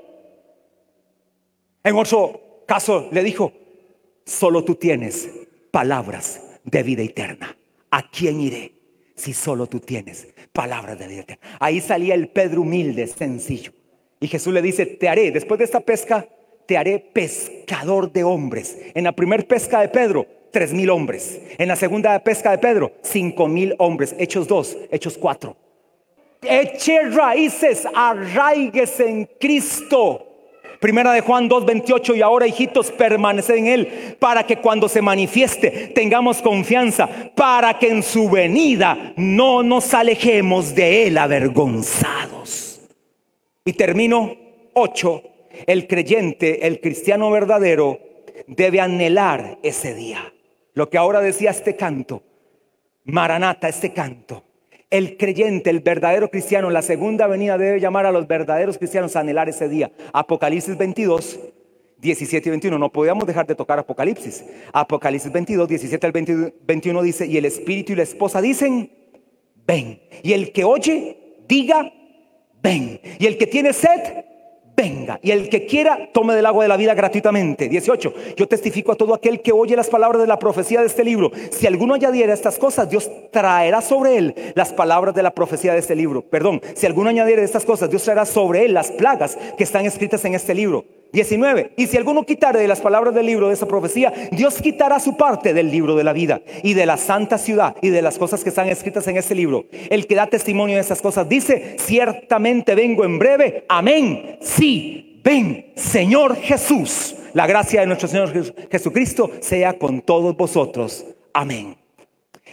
En 1.84 1.95
otro 1.95 2.63
caso 2.65 3.09
le 3.11 3.21
dijo, 3.21 3.51
solo 4.25 4.63
tú 4.63 4.75
tienes 4.75 5.29
palabras 5.71 6.41
de 6.63 6.84
vida 6.84 7.03
eterna. 7.03 7.57
¿A 7.89 8.09
quién 8.09 8.39
iré 8.39 8.75
si 9.13 9.34
solo 9.34 9.67
tú 9.67 9.82
tienes 9.82 10.29
palabras 10.53 10.97
de 10.97 11.07
vida 11.07 11.21
eterna? 11.21 11.57
Ahí 11.59 11.82
salía 11.82 12.15
el 12.15 12.29
Pedro 12.29 12.61
humilde, 12.61 13.07
sencillo. 13.07 13.73
Y 14.21 14.27
Jesús 14.29 14.53
le 14.53 14.61
dice, 14.61 14.86
te 14.86 15.09
haré, 15.09 15.32
después 15.32 15.57
de 15.57 15.65
esta 15.65 15.82
pesca, 15.82 16.25
te 16.65 16.77
haré 16.77 16.97
pescador 16.99 18.09
de 18.09 18.23
hombres. 18.23 18.77
En 18.93 19.03
la 19.03 19.11
primer 19.11 19.47
pesca 19.47 19.82
de 19.82 19.89
Pedro, 19.89 20.25
tres 20.52 20.74
mil 20.74 20.89
hombres. 20.89 21.39
En 21.58 21.68
la 21.68 21.76
segunda 21.76 22.18
pesca 22.20 22.52
de 22.52 22.58
Pedro, 22.58 22.91
cinco 23.02 23.47
mil 23.47 23.76
hombres. 23.80 24.16
Hechos 24.20 24.47
dos, 24.47 24.78
hechos 24.91 25.18
cuatro. 25.18 25.56
Eche 26.41 27.02
raíces, 27.10 27.88
arraigues 27.93 28.99
en 28.99 29.30
Cristo. 29.39 30.28
Primera 30.80 31.14
de 31.14 31.22
Juan 31.22 31.47
2:28 31.47 32.16
y 32.16 32.24
ahora 32.24 32.47
hijitos 32.47 32.89
permaneced 32.91 33.54
en 33.54 33.68
él 33.68 34.16
para 34.18 34.47
que 34.47 34.58
cuando 34.58 34.89
se 34.89 34.99
manifieste 34.99 35.91
tengamos 35.93 36.41
confianza, 36.41 37.08
para 37.36 37.78
que 37.78 37.89
en 37.89 38.02
su 38.02 38.28
venida 38.32 39.14
no 39.16 39.62
nos 39.62 39.93
alejemos 39.93 40.74
de 40.74 41.06
él 41.06 41.20
avergonzados. 41.20 42.82
Y 43.64 43.74
termino 43.74 44.36
8, 44.74 45.22
el 45.68 45.86
creyente, 45.86 46.66
el 46.66 46.82
cristiano 46.82 47.30
verdadero 47.30 47.99
debe 48.47 48.82
anhelar 48.82 49.60
ese 49.62 49.93
día. 49.93 50.34
Lo 50.74 50.89
que 50.89 50.97
ahora 50.97 51.22
decía 51.22 51.51
este 51.51 51.76
canto, 51.76 52.24
Maranata, 53.05 53.67
este 53.67 53.93
canto. 53.93 54.43
El 54.89 55.17
creyente, 55.17 55.69
el 55.69 55.80
verdadero 55.80 56.30
cristiano, 56.30 56.69
la 56.69 56.82
segunda 56.82 57.28
venida 57.28 57.57
debe 57.57 57.80
llamar 57.80 58.05
a 58.05 58.11
los 58.11 58.28
verdaderos 58.28 58.78
cristianos 58.78 59.15
a 59.15 59.22
anhelar 59.22 59.47
ese 59.47 59.69
día. 59.69 59.91
Apocalipsis 60.11 60.78
22, 60.78 61.39
17 61.97 62.49
y 62.49 62.51
21. 62.51 62.78
No 62.78 62.91
podíamos 62.91 63.26
dejar 63.26 63.47
de 63.47 63.55
tocar 63.55 63.80
Apocalipsis. 63.80 64.43
Apocalipsis 64.74 65.32
22, 65.32 65.67
17 65.69 66.05
al 66.05 66.11
21 66.11 67.01
dice, 67.03 67.26
y 67.26 67.38
el 67.38 67.45
espíritu 67.45 67.93
y 67.93 67.95
la 67.95 68.03
esposa 68.03 68.41
dicen, 68.41 68.91
ven. 69.65 70.01
Y 70.24 70.34
el 70.34 70.51
que 70.51 70.65
oye, 70.65 71.38
diga, 71.47 71.93
ven. 72.61 72.99
Y 73.17 73.28
el 73.28 73.38
que 73.38 73.47
tiene 73.47 73.72
sed, 73.72 74.26
venga. 74.76 75.19
Y 75.22 75.32
el 75.32 75.49
que 75.49 75.65
quiera, 75.65 76.09
tome 76.13 76.36
del 76.36 76.45
agua 76.45 76.63
de 76.63 76.69
la 76.69 76.78
vida 76.78 76.93
gratuitamente. 76.93 77.69
18. 77.69 78.13
Yo 78.36 78.47
testifico 78.47 78.91
a 78.91 78.95
todo 78.95 79.13
aquel 79.13 79.41
que 79.41 79.51
oye 79.51 79.76
las 79.76 79.89
palabras 79.89 80.22
de 80.22 80.28
la 80.28 80.39
profecía 80.39 80.82
de 80.82 80.88
este 80.88 81.03
libro. 81.03 81.32
Si 81.51 81.67
alguno 81.67 81.93
añadiera 81.93 82.34
estas 82.34 82.57
cosas, 82.57 82.89
Dios 82.89 83.09
traerá 83.32 83.82
sobre 83.82 84.17
él 84.17 84.36
las 84.55 84.74
palabras 84.74 85.15
de 85.15 85.24
la 85.24 85.32
profecía 85.32 85.74
de 85.74 85.80
este 85.80 85.95
libro. 85.95 86.22
Perdón, 86.22 86.61
si 86.76 86.86
alguno 86.86 87.09
añadiera 87.09 87.41
estas 87.41 87.65
cosas, 87.65 87.89
Dios 87.89 88.03
traerá 88.03 88.26
sobre 88.26 88.65
él 88.65 88.74
las 88.74 88.91
plagas 88.91 89.38
que 89.57 89.63
están 89.63 89.86
escritas 89.86 90.24
en 90.26 90.36
este 90.36 90.55
libro. 90.55 90.86
19. 91.14 91.72
Y 91.78 91.88
si 91.88 91.97
alguno 91.97 92.26
quitare 92.26 92.59
de 92.59 92.68
las 92.68 92.82
palabras 92.82 93.14
del 93.14 93.26
libro 93.26 93.47
de 93.47 93.53
esa 93.53 93.68
profecía, 93.68 94.14
Dios 94.32 94.62
quitará 94.62 94.99
su 94.99 95.18
parte 95.18 95.53
del 95.53 95.70
libro 95.70 95.95
de 95.95 96.03
la 96.03 96.14
vida 96.14 96.41
y 96.64 96.74
de 96.74 96.86
la 96.86 96.97
santa 96.97 97.38
ciudad 97.38 97.76
y 97.82 97.89
de 97.89 98.01
las 98.01 98.18
cosas 98.18 98.43
que 98.43 98.49
están 98.49 98.70
escritas 98.70 99.07
en 99.07 99.18
este 99.18 99.36
libro. 99.36 99.66
El 99.89 100.07
que 100.07 100.16
da 100.16 100.28
testimonio 100.28 100.76
de 100.76 100.82
esas 100.82 101.01
cosas 101.01 101.28
dice, 101.28 101.76
ciertamente 101.80 102.76
vengo 102.76 103.03
en 103.03 103.20
breve. 103.20 103.66
Amén. 103.68 104.38
Sí, 104.41 105.20
ven, 105.24 105.72
Señor 105.76 106.36
Jesús. 106.38 107.16
La 107.34 107.47
gracia 107.47 107.82
de 107.82 107.88
nuestro 107.88 108.07
Señor 108.07 108.32
Jesucristo 108.70 109.32
sea 109.39 109.74
con 109.78 110.01
todos 110.01 110.36
vosotros. 110.36 111.05
Amén. 111.34 111.78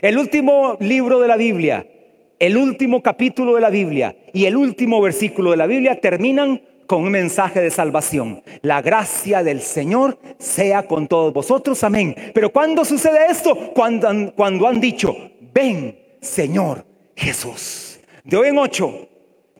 El 0.00 0.18
último 0.18 0.76
libro 0.78 1.18
de 1.18 1.26
la 1.26 1.36
Biblia, 1.36 1.84
el 2.38 2.56
último 2.56 3.02
capítulo 3.02 3.56
de 3.56 3.60
la 3.60 3.70
Biblia 3.70 4.16
y 4.32 4.44
el 4.44 4.56
último 4.56 5.00
versículo 5.00 5.50
de 5.50 5.56
la 5.56 5.66
Biblia 5.66 6.00
terminan 6.00 6.62
con 6.88 7.04
un 7.04 7.10
mensaje 7.10 7.60
de 7.60 7.70
salvación. 7.70 8.42
La 8.62 8.82
gracia 8.82 9.44
del 9.44 9.60
Señor 9.60 10.18
sea 10.38 10.84
con 10.84 11.06
todos 11.06 11.32
vosotros. 11.32 11.84
Amén. 11.84 12.16
Pero 12.34 12.50
¿cuándo 12.50 12.84
sucede 12.84 13.26
esto? 13.30 13.72
Cuando 13.74 14.08
han, 14.08 14.30
cuando 14.30 14.66
han 14.66 14.80
dicho, 14.80 15.14
ven 15.52 15.96
Señor 16.20 16.84
Jesús. 17.14 18.00
De 18.24 18.36
hoy 18.36 18.48
en 18.48 18.58
ocho 18.58 19.06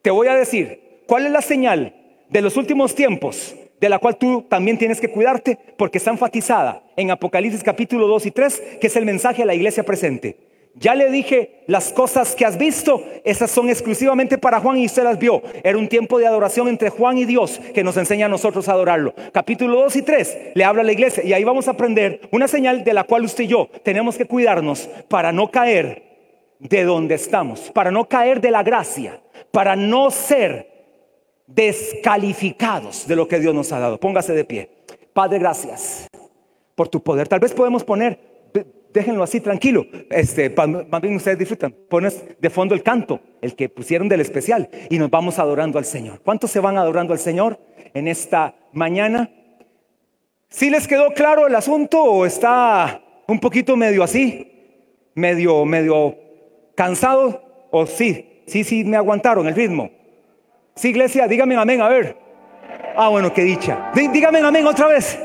te 0.03 0.11
voy 0.11 0.27
a 0.29 0.35
decir 0.35 1.03
cuál 1.07 1.27
es 1.27 1.33
la 1.33 1.43
señal 1.43 1.95
de 2.31 2.41
los 2.41 2.57
últimos 2.57 2.95
tiempos 2.95 3.55
de 3.79 3.89
la 3.89 3.99
cual 3.99 4.17
tú 4.17 4.47
también 4.49 4.79
tienes 4.79 5.01
que 5.01 5.11
cuidarte 5.11 5.59
porque 5.77 5.99
está 5.99 6.11
enfatizada 6.11 6.83
en 6.97 7.11
Apocalipsis 7.11 7.63
capítulo 7.63 8.07
2 8.09 8.27
y 8.27 8.31
3, 8.31 8.63
que 8.81 8.87
es 8.87 8.97
el 8.97 9.05
mensaje 9.05 9.43
a 9.43 9.47
la 9.47 9.55
iglesia 9.55 9.85
presente. 9.85 10.48
Ya 10.81 10.95
le 10.95 11.11
dije 11.11 11.65
las 11.67 11.93
cosas 11.93 12.37
que 12.37 12.45
has 12.45 12.57
visto, 12.57 13.03
esas 13.25 13.51
son 13.51 13.69
exclusivamente 13.69 14.39
para 14.39 14.61
Juan 14.61 14.79
y 14.79 14.87
usted 14.87 15.03
las 15.03 15.19
vio. 15.19 15.43
Era 15.65 15.77
un 15.77 15.89
tiempo 15.89 16.19
de 16.19 16.27
adoración 16.27 16.69
entre 16.69 16.91
Juan 16.91 17.19
y 17.19 17.25
Dios 17.25 17.61
que 17.75 17.83
nos 17.83 17.97
enseña 17.97 18.27
a 18.27 18.29
nosotros 18.29 18.69
a 18.69 18.73
adorarlo. 18.73 19.13
Capítulo 19.33 19.83
2 19.83 19.97
y 19.97 20.03
3 20.03 20.39
le 20.55 20.65
habla 20.65 20.83
a 20.83 20.85
la 20.85 20.93
iglesia 20.93 21.25
y 21.25 21.33
ahí 21.33 21.43
vamos 21.43 21.67
a 21.67 21.73
aprender 21.73 22.21
una 22.31 22.47
señal 22.47 22.85
de 22.85 22.93
la 22.93 23.05
cual 23.05 23.25
usted 23.25 23.45
y 23.45 23.49
yo 23.49 23.69
tenemos 23.83 24.17
que 24.17 24.27
cuidarnos 24.27 24.89
para 25.09 25.33
no 25.33 25.51
caer 25.51 26.03
de 26.61 26.85
donde 26.85 27.17
estamos, 27.17 27.71
para 27.73 27.91
no 27.91 28.09
caer 28.09 28.41
de 28.41 28.53
la 28.53 28.63
gracia, 28.63 29.21
para 29.51 29.75
no 29.75 30.11
ser 30.13 30.69
descalificados 31.47 33.09
de 33.09 33.17
lo 33.17 33.27
que 33.27 33.41
Dios 33.41 33.55
nos 33.55 33.73
ha 33.73 33.81
dado. 33.81 33.99
Póngase 33.99 34.33
de 34.33 34.45
pie. 34.45 34.71
Padre, 35.13 35.41
gracias 35.41 36.07
por 36.77 36.89
tu 36.89 37.03
poder. 37.03 37.27
Tal 37.27 37.41
vez 37.41 37.53
podemos 37.53 37.83
poner 37.83 38.38
déjenlo 38.93 39.23
así 39.23 39.41
tranquilo. 39.41 39.87
Este, 40.11 40.51
más 40.51 41.01
bien 41.01 41.17
ustedes 41.17 41.39
disfrutan. 41.39 41.75
Pones 41.89 42.25
de 42.39 42.51
fondo 42.51 42.75
el 42.75 42.83
canto, 42.83 43.21
el 43.41 43.55
que 43.55 43.69
pusieron 43.69 44.09
del 44.09 44.21
especial, 44.21 44.69
y 44.91 44.99
nos 44.99 45.11
vamos 45.11 45.39
adorando 45.39 45.79
al 45.79 45.85
Señor. 45.85 46.21
¿Cuántos 46.23 46.51
se 46.51 46.61
van 46.61 46.77
adorando 46.77 47.13
al 47.13 47.19
Señor 47.19 47.59
en 47.95 48.09
esta 48.09 48.55
mañana? 48.73 49.31
¿Sí 50.49 50.71
les 50.71 50.89
quedó 50.89 51.11
claro 51.11 51.47
el 51.47 51.55
asunto 51.55 52.03
o 52.03 52.27
está 52.27 53.03
un 53.27 53.39
poquito 53.39 53.77
medio 53.77 54.03
así? 54.03 54.53
Medio, 55.15 55.65
medio 55.65 56.17
cansado 56.75 57.69
o 57.71 57.87
sí, 57.87 58.43
sí, 58.47 58.65
sí 58.65 58.85
me 58.85 58.97
aguantaron 58.97 59.47
el 59.49 59.55
ritmo. 59.55 59.91
Sí, 60.75 60.89
iglesia, 60.91 61.27
dígame 61.27 61.57
amén, 61.57 61.81
a 61.81 61.89
ver. 61.89 62.17
Ah, 62.97 63.09
bueno, 63.09 63.33
qué 63.33 63.43
dicha. 63.43 63.91
Dígame 63.95 64.39
amén 64.39 64.67
otra 64.67 64.87
vez. 64.87 65.19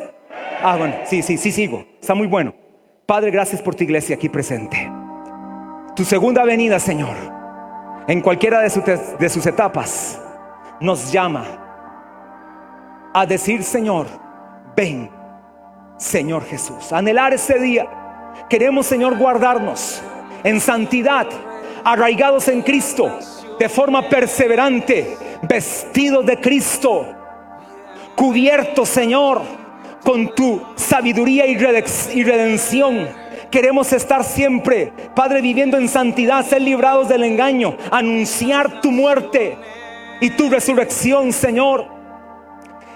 Ah, 0.61 0.78
bueno, 0.78 0.95
sí, 1.05 1.22
sí, 1.22 1.38
sí 1.38 1.51
sigo. 1.51 1.86
Está 2.01 2.16
muy 2.16 2.28
bueno. 2.28 2.62
Padre, 3.05 3.31
gracias 3.31 3.61
por 3.61 3.75
tu 3.75 3.83
iglesia 3.83 4.15
aquí 4.15 4.29
presente. 4.29 4.89
Tu 5.95 6.05
segunda 6.05 6.43
venida, 6.45 6.79
Señor. 6.79 7.15
en 8.07 8.21
cualquiera 8.21 8.59
de, 8.59 9.29
sus 9.29 9.45
etapas, 9.45 10.19
nos 10.81 11.11
llama 11.11 11.45
a 13.13 13.25
decir, 13.25 13.63
Señor, 13.63 14.07
ven, 14.75 15.09
Señor 15.97 16.43
Jesús. 16.45 16.91
Anhelar 16.91 17.33
ese 17.33 17.59
día. 17.59 17.87
Queremos, 18.49 18.85
Señor, 18.85 19.17
guardarnos 19.17 20.01
en 20.43 20.59
santidad, 20.59 21.27
arraigados 21.83 22.47
en 22.47 22.61
Cristo, 22.61 23.09
de 23.59 23.69
forma 23.69 24.07
perseverante, 24.09 25.17
vestidos 25.43 26.25
de 26.25 26.39
Cristo, 26.39 27.05
cubiertos, 28.15 28.89
Señor, 28.89 29.41
con 30.03 30.33
tu 30.35 30.61
sabiduría 30.75 31.45
y 31.45 31.55
redención. 31.55 33.07
Queremos 33.49 33.93
estar 33.93 34.23
siempre, 34.23 34.91
Padre, 35.15 35.41
viviendo 35.41 35.77
en 35.77 35.87
santidad, 35.87 36.45
ser 36.45 36.61
librados 36.61 37.07
del 37.07 37.23
engaño, 37.23 37.77
anunciar 37.91 38.81
tu 38.81 38.91
muerte 38.91 39.57
y 40.19 40.31
tu 40.31 40.49
resurrección, 40.49 41.31
Señor. 41.31 41.85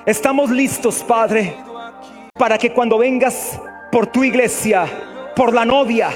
Estamos 0.06 0.50
listos, 0.50 1.04
Padre, 1.04 1.56
para 2.34 2.58
que 2.58 2.72
cuando 2.72 2.98
vengas 2.98 3.60
por 3.92 4.08
tu 4.08 4.24
iglesia, 4.24 4.86
por 5.36 5.54
la 5.54 5.64
novia, 5.64 6.10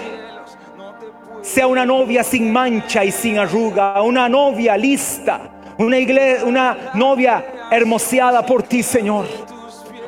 sea 1.41 1.67
una 1.67 1.85
novia 1.85 2.23
sin 2.23 2.51
mancha 2.51 3.03
y 3.03 3.11
sin 3.11 3.37
arruga, 3.37 4.01
una 4.01 4.27
novia 4.27 4.75
lista, 4.77 5.41
una, 5.77 5.97
iglesia, 5.97 6.45
una 6.45 6.91
novia 6.95 7.67
hermoseada 7.69 8.45
por 8.45 8.63
ti, 8.63 8.81
Señor. 8.81 9.25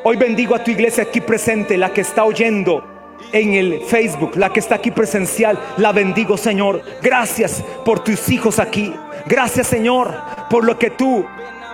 Hoy 0.06 0.18
bendigo 0.18 0.54
a 0.54 0.62
tu 0.62 0.70
iglesia 0.70 1.04
aquí 1.04 1.22
presente, 1.22 1.78
la 1.78 1.94
que 1.94 2.02
está 2.02 2.26
oyendo 2.26 2.84
en 3.32 3.54
el 3.54 3.82
Facebook, 3.84 4.36
la 4.36 4.52
que 4.52 4.60
está 4.60 4.76
aquí 4.76 4.92
presencial, 4.92 5.58
la 5.78 5.94
bendigo, 5.94 6.36
Señor. 6.36 6.82
Gracias 7.02 7.64
por 7.86 8.04
tus 8.04 8.28
hijos 8.28 8.60
aquí. 8.60 8.94
Gracias, 9.28 9.68
Señor, 9.68 10.14
por 10.50 10.66
lo 10.66 10.78
que 10.78 10.90
tú 10.90 11.26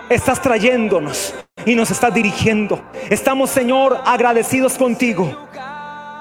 estás 0.08 0.40
trayéndonos 0.40 1.34
y 1.66 1.74
nos 1.74 1.90
estás 1.90 2.14
dirigiendo. 2.14 2.80
Estamos, 3.10 3.50
Señor, 3.50 4.00
agradecidos 4.04 4.74
contigo, 4.74 5.36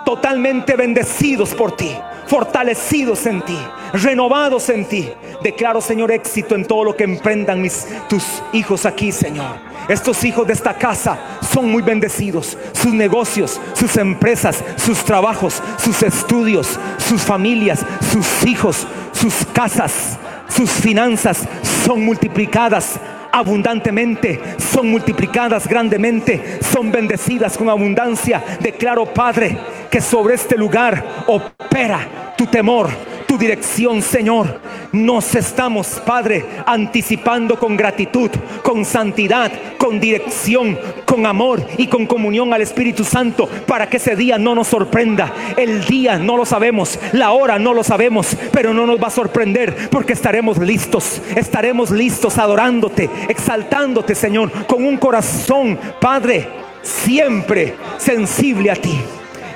totalmente 0.03 0.75
bendecidos 0.75 1.53
por 1.53 1.75
ti 1.75 1.95
fortalecidos 2.29 3.25
en 3.25 3.41
ti, 3.41 3.57
renovados 3.91 4.69
en 4.69 4.85
ti. 4.85 5.09
Declaro, 5.41 5.81
Señor, 5.81 6.11
éxito 6.11 6.53
en 6.53 6.63
todo 6.63 6.83
lo 6.83 6.95
que 6.95 7.03
emprendan 7.03 7.59
mis, 7.59 7.87
tus 8.07 8.43
hijos 8.53 8.85
aquí, 8.85 9.11
Señor. 9.11 9.68
Estos 9.89 10.23
hijos 10.23 10.45
de 10.45 10.53
esta 10.53 10.75
casa 10.75 11.17
son 11.51 11.71
muy 11.71 11.81
bendecidos. 11.81 12.55
Sus 12.73 12.93
negocios, 12.93 13.59
sus 13.73 13.97
empresas, 13.97 14.63
sus 14.77 15.03
trabajos, 15.03 15.61
sus 15.77 16.03
estudios, 16.03 16.79
sus 16.97 17.23
familias, 17.23 17.83
sus 18.11 18.45
hijos, 18.45 18.85
sus 19.11 19.33
casas, 19.51 20.19
sus 20.47 20.69
finanzas 20.69 21.47
son 21.85 22.05
multiplicadas 22.05 22.99
abundantemente, 23.31 24.39
son 24.57 24.89
multiplicadas 24.89 25.67
grandemente, 25.67 26.59
son 26.61 26.91
bendecidas 26.91 27.57
con 27.57 27.69
abundancia. 27.69 28.43
Declaro, 28.59 29.05
Padre, 29.05 29.57
que 29.89 30.01
sobre 30.01 30.35
este 30.35 30.55
lugar 30.55 31.25
opera 31.27 32.35
tu 32.37 32.45
temor, 32.45 32.89
tu 33.29 33.37
dirección, 33.37 34.01
Señor. 34.01 34.59
Nos 34.91 35.35
estamos, 35.35 36.01
Padre, 36.03 36.43
anticipando 36.65 37.59
con 37.59 37.77
gratitud, 37.77 38.31
con 38.63 38.83
santidad, 38.83 39.51
con 39.77 39.99
dirección, 39.99 40.75
con 41.05 41.27
amor 41.27 41.63
y 41.77 41.85
con 41.85 42.07
comunión 42.07 42.51
al 42.55 42.63
Espíritu 42.63 43.03
Santo 43.03 43.47
para 43.67 43.87
que 43.87 43.97
ese 43.97 44.15
día 44.15 44.39
no 44.39 44.55
nos 44.55 44.67
sorprenda. 44.67 45.31
El 45.55 45.85
día 45.85 46.17
no 46.17 46.37
lo 46.37 46.43
sabemos, 46.43 46.97
la 47.11 47.29
hora 47.29 47.59
no 47.59 47.75
lo 47.75 47.83
sabemos, 47.83 48.35
pero 48.51 48.73
no 48.73 48.87
nos 48.87 48.99
va 48.99 49.07
a 49.07 49.11
sorprender 49.11 49.89
porque 49.91 50.13
estaremos 50.13 50.57
listos, 50.57 51.21
estaremos 51.35 51.91
listos 51.91 52.39
adorándote, 52.39 53.11
exaltándote, 53.27 54.15
Señor, 54.15 54.65
con 54.65 54.83
un 54.83 54.97
corazón, 54.97 55.77
Padre, 56.01 56.49
siempre 56.81 57.75
sensible 57.99 58.71
a 58.71 58.75
ti. 58.75 58.99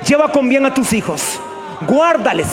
Lleva 0.06 0.30
con 0.30 0.48
bien 0.48 0.64
a 0.64 0.72
tus 0.72 0.92
hijos, 0.92 1.40
guárdales 1.88 2.46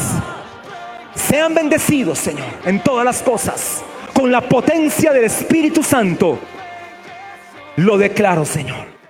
sean 1.27 1.53
bendecidos, 1.53 2.19
Señor, 2.19 2.47
en 2.65 2.81
todas 2.81 3.05
las 3.05 3.21
cosas. 3.21 3.83
Con 4.13 4.31
la 4.31 4.41
potencia 4.41 5.13
del 5.13 5.25
Espíritu 5.25 5.83
Santo. 5.83 6.39
Lo 7.77 7.97
declaro, 7.97 8.45
Señor. 8.45 9.00